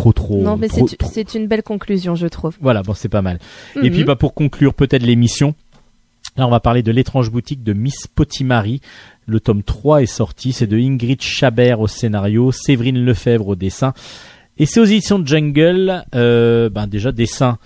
[0.00, 0.40] trop trop.
[0.42, 1.10] non, mais trop- c'est trop.
[1.12, 2.56] c'est une belle conclusion, je trouve.
[2.60, 3.38] Voilà, bon, c'est pas mal.
[3.76, 3.90] Et Mhm.
[3.90, 5.54] puis, bah, pour conclure peut-être l'émission,
[6.36, 8.80] là, on va parler de l'étrange boutique de Miss Potimari.
[9.26, 10.52] Le tome 3 est sorti.
[10.52, 13.92] C'est de Ingrid Chabert au scénario, Séverine Lefebvre au dessin.
[14.58, 16.04] Et c'est aux éditions de Jungle.
[16.14, 17.58] Euh, ben, déjà, dessin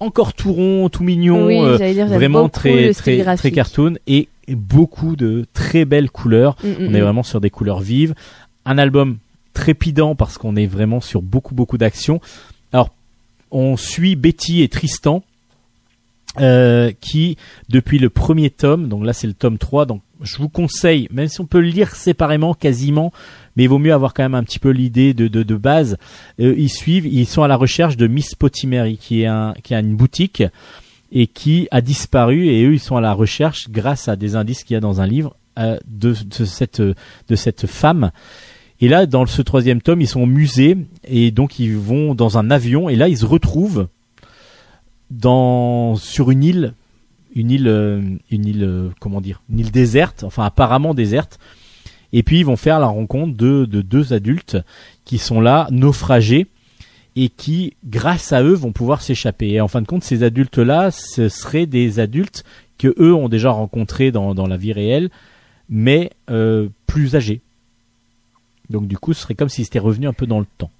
[0.00, 1.46] encore tout rond, tout mignon.
[1.46, 3.94] Oui, euh, dire, vraiment très, très, très cartoon.
[4.08, 6.56] Et beaucoup de très belles couleurs.
[6.64, 7.02] Mm, mm, On est mm.
[7.04, 8.14] vraiment sur des couleurs vives.
[8.64, 9.18] Un album
[9.52, 12.20] trépidant parce qu'on est vraiment sur beaucoup beaucoup d'action.
[12.72, 12.90] Alors
[13.50, 15.22] on suit Betty et Tristan
[16.40, 17.36] euh, qui
[17.68, 21.28] depuis le premier tome, donc là c'est le tome 3, donc je vous conseille, même
[21.28, 23.12] si on peut le lire séparément quasiment,
[23.54, 25.98] mais il vaut mieux avoir quand même un petit peu l'idée de, de, de base,
[26.40, 29.74] euh, ils suivent, ils sont à la recherche de Miss Potimery qui est un, qui
[29.74, 30.42] a une boutique
[31.12, 34.64] et qui a disparu et eux ils sont à la recherche grâce à des indices
[34.64, 38.10] qu'il y a dans un livre euh, de, de cette de cette femme
[38.82, 42.36] et là dans ce troisième tome ils sont au musée et donc ils vont dans
[42.36, 43.88] un avion et là ils se retrouvent
[45.98, 46.74] sur une île
[47.34, 51.38] une île euh, une île euh, comment dire une île déserte enfin apparemment déserte
[52.12, 54.58] et puis ils vont faire la rencontre de, de deux adultes
[55.06, 56.46] qui sont là naufragés
[57.16, 59.50] et qui, grâce à eux, vont pouvoir s'échapper.
[59.50, 62.44] Et en fin de compte, ces adultes-là, ce seraient des adultes
[62.78, 65.10] que eux ont déjà rencontrés dans, dans la vie réelle,
[65.68, 67.40] mais euh, plus âgés.
[68.72, 70.70] Donc du coup, ce serait comme s'ils étaient revenus un peu dans le temps.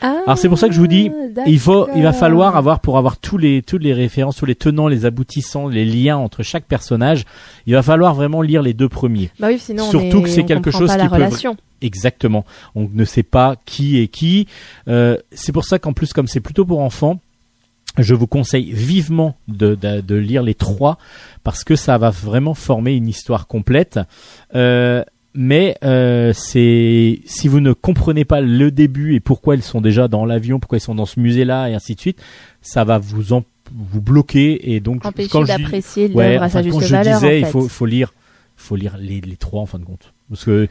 [0.00, 1.10] Ah, Alors c'est pour ça que je vous dis,
[1.46, 4.54] il faut, il va falloir avoir pour avoir tous les toutes les références, tous les
[4.54, 7.24] tenants, les aboutissants, les liens entre chaque personnage.
[7.66, 9.30] Il va falloir vraiment lire les deux premiers.
[9.40, 11.14] Bah oui, sinon on Surtout est- que c'est on quelque chose pas qui la peut
[11.16, 11.56] relation.
[11.82, 12.44] Exactement.
[12.76, 14.46] On ne sait pas qui est qui.
[14.86, 17.18] Euh, c'est pour ça qu'en plus, comme c'est plutôt pour enfants,
[17.96, 20.98] je vous conseille vivement de, de, de lire les trois
[21.42, 23.98] parce que ça va vraiment former une histoire complète.
[24.54, 25.02] Euh,
[25.40, 30.08] mais euh, c'est si vous ne comprenez pas le début et pourquoi ils sont déjà
[30.08, 32.20] dans l'avion, pourquoi ils sont dans ce musée-là et ainsi de suite,
[32.60, 36.48] ça va vous en, vous bloquer et donc Empêcher quand je d'apprécier Ouais, l'œuvre à
[36.48, 37.20] sa quand juste je valeur.
[37.20, 38.12] disais, en il faut, faut lire,
[38.56, 40.12] faut lire les, les trois en fin de compte.
[40.28, 40.66] Parce que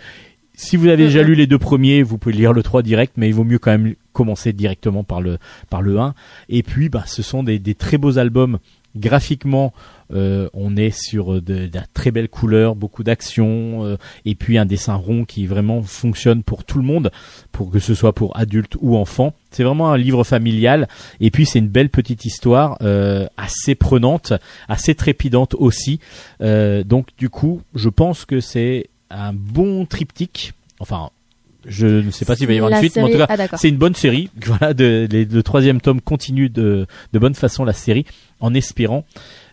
[0.54, 3.30] si vous avez déjà lu les deux premiers, vous pouvez lire le 3 direct, mais
[3.30, 5.38] il vaut mieux quand même commencer directement par le,
[5.70, 6.16] par le 1.
[6.50, 8.58] Et puis, bah, ce sont des, des très beaux albums.
[8.98, 9.74] Graphiquement,
[10.14, 14.58] euh, on est sur de, de la très belle couleur, beaucoup d'action, euh, et puis
[14.58, 17.12] un dessin rond qui vraiment fonctionne pour tout le monde,
[17.52, 19.34] pour que ce soit pour adultes ou enfants.
[19.52, 20.88] C'est vraiment un livre familial,
[21.20, 24.34] et puis c'est une belle petite histoire, euh, assez prenante,
[24.68, 26.00] assez trépidante aussi.
[26.42, 30.54] Euh, donc du coup, je pense que c'est un bon triptyque.
[30.80, 31.10] Enfin,
[31.68, 33.58] je ne sais pas s'il va y avoir une suite, mais en tout cas, ah,
[33.58, 34.30] c'est une bonne série.
[34.46, 38.06] Voilà, de, les- le troisième tome continue de, de bonne façon la série,
[38.40, 39.04] en espérant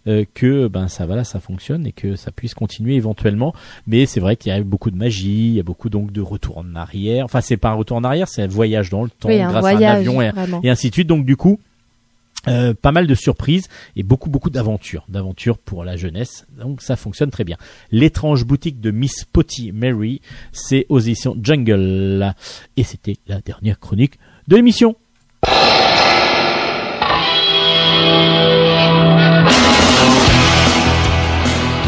[0.06, 3.54] euh, que ben ça voilà ça fonctionne et que ça puisse continuer éventuellement.
[3.86, 6.20] Mais c'est vrai qu'il y a beaucoup de magie, il y a beaucoup donc de
[6.20, 7.24] retour en arrière.
[7.24, 9.54] Enfin, c'est pas un retour en arrière, c'est un voyage dans le temps Oui, grâce
[9.54, 10.22] à un voyage, avion
[10.62, 11.08] et ainsi de suite.
[11.08, 11.58] Donc du coup.
[12.48, 16.46] Euh, pas mal de surprises et beaucoup beaucoup d'aventures, d'aventures pour la jeunesse.
[16.58, 17.56] Donc ça fonctionne très bien.
[17.90, 20.20] L'étrange boutique de Miss Potty Mary,
[20.52, 22.34] c'est aux éditions Jungle.
[22.76, 24.18] Et c'était la dernière chronique
[24.48, 24.96] de l'émission.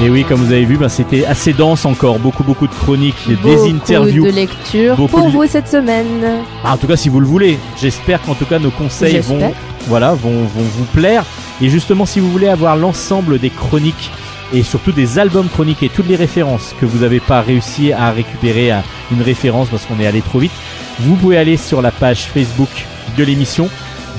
[0.04, 3.16] Et oui, comme vous avez vu, ben, c'était assez dense encore, beaucoup beaucoup de chroniques,
[3.28, 4.26] des Beaucoup interviews.
[4.26, 6.22] de lecture beaucoup pour de- vous cette semaine.
[6.62, 9.38] Ah, en tout cas, si vous le voulez, j'espère qu'en tout cas nos conseils vont,
[9.38, 9.56] J'espère.
[9.86, 11.24] voilà, vont, vont vous plaire.
[11.62, 14.10] Et justement, si vous voulez avoir l'ensemble des chroniques
[14.52, 18.10] et surtout des albums chroniques et toutes les références que vous n'avez pas réussi à
[18.10, 20.52] récupérer à une référence parce qu'on est allé trop vite,
[21.00, 22.68] vous pouvez aller sur la page Facebook
[23.16, 23.70] de l'émission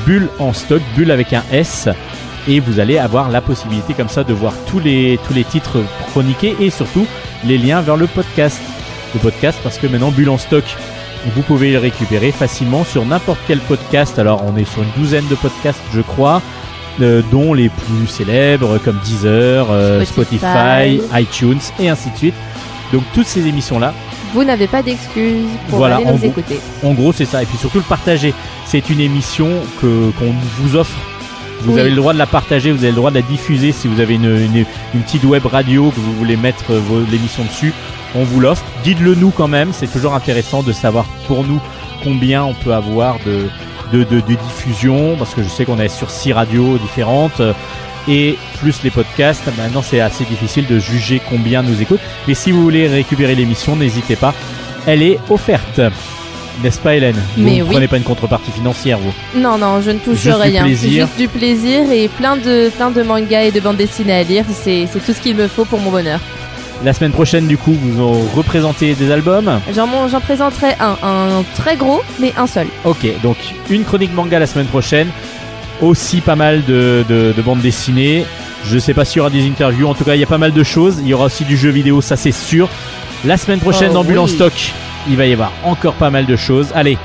[0.07, 1.87] Bulle en stock, Bulle avec un S.
[2.47, 5.77] et vous allez avoir la possibilité comme ça de voir tous les tous les titres
[6.11, 7.05] chroniqués et surtout
[7.45, 8.61] les liens vers le podcast.
[9.13, 10.63] Le podcast parce que maintenant Bulle en stock,
[11.35, 14.19] vous pouvez le récupérer facilement sur n'importe quel podcast.
[14.19, 16.41] Alors on est sur une douzaine de podcasts je crois.
[17.01, 20.39] euh, dont les plus célèbres comme Deezer, euh, Spotify,
[20.97, 21.21] Spotify.
[21.21, 22.33] iTunes et ainsi de suite.
[22.91, 23.93] Donc toutes ces émissions là
[24.33, 26.27] Vous n'avez pas d'excuses pour Voilà, aller en nous gros.
[26.27, 26.59] écouter.
[26.83, 27.43] En gros, c'est ça.
[27.43, 28.33] Et puis surtout le partager.
[28.65, 29.47] C'est une émission
[29.81, 30.95] que qu'on vous offre.
[31.61, 31.79] Vous Oui.
[31.81, 33.99] avez le droit de la partager, vous avez le droit de la diffuser si vous
[33.99, 37.73] avez une, une, une petite web radio que vous voulez mettre euh, l'émission dessus.
[38.15, 38.63] On vous l'offre.
[38.84, 39.69] Dites-le nous quand même.
[39.73, 41.59] C'est toujours intéressant de savoir pour nous
[42.03, 43.47] combien on peut avoir de,
[43.91, 47.53] de, de, de diffusion parce que je sais qu'on est sur six radios différentes euh,
[48.07, 49.43] et plus les podcasts.
[49.57, 51.99] Maintenant, c'est assez difficile de juger combien nous écoutent.
[52.27, 54.34] Mais si vous voulez récupérer l'émission, n'hésitez pas.
[54.85, 55.81] Elle est offerte.
[56.63, 57.67] N'est-ce pas, Hélène Vous ne oui.
[57.69, 60.63] prenez pas une contrepartie financière, vous Non, non, je ne touche Juste du rien.
[60.63, 61.05] plaisir.
[61.05, 64.43] Juste du plaisir et plein de, plein de mangas et de bandes dessinées à lire.
[64.63, 66.19] C'est tout ce qu'il me faut pour mon bonheur.
[66.84, 69.59] La semaine prochaine, du coup, vous en représentez des albums.
[69.75, 72.67] J'en j'en présenterai un, un très gros, mais un seul.
[72.85, 73.38] Ok, donc
[73.69, 75.07] une chronique manga la semaine prochaine.
[75.81, 78.25] Aussi pas mal de, de, de bandes dessinées.
[78.65, 79.88] Je sais pas s'il y aura des interviews.
[79.88, 80.97] En tout cas, il y a pas mal de choses.
[81.01, 82.67] Il y aura aussi du jeu vidéo, ça c'est sûr.
[83.25, 84.27] La semaine prochaine, Oh, en oui.
[84.29, 84.53] stock,
[85.09, 86.71] il va y avoir encore pas mal de choses.
[86.75, 86.97] Allez,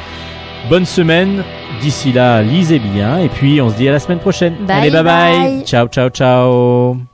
[0.69, 1.43] bonne semaine.
[1.81, 3.19] D'ici là, lisez bien.
[3.19, 4.55] Et puis, on se dit à la semaine prochaine.
[4.67, 5.33] Bye Allez, bye bye.
[5.57, 5.65] bye.
[5.65, 7.12] Ciao, ciao, ciao.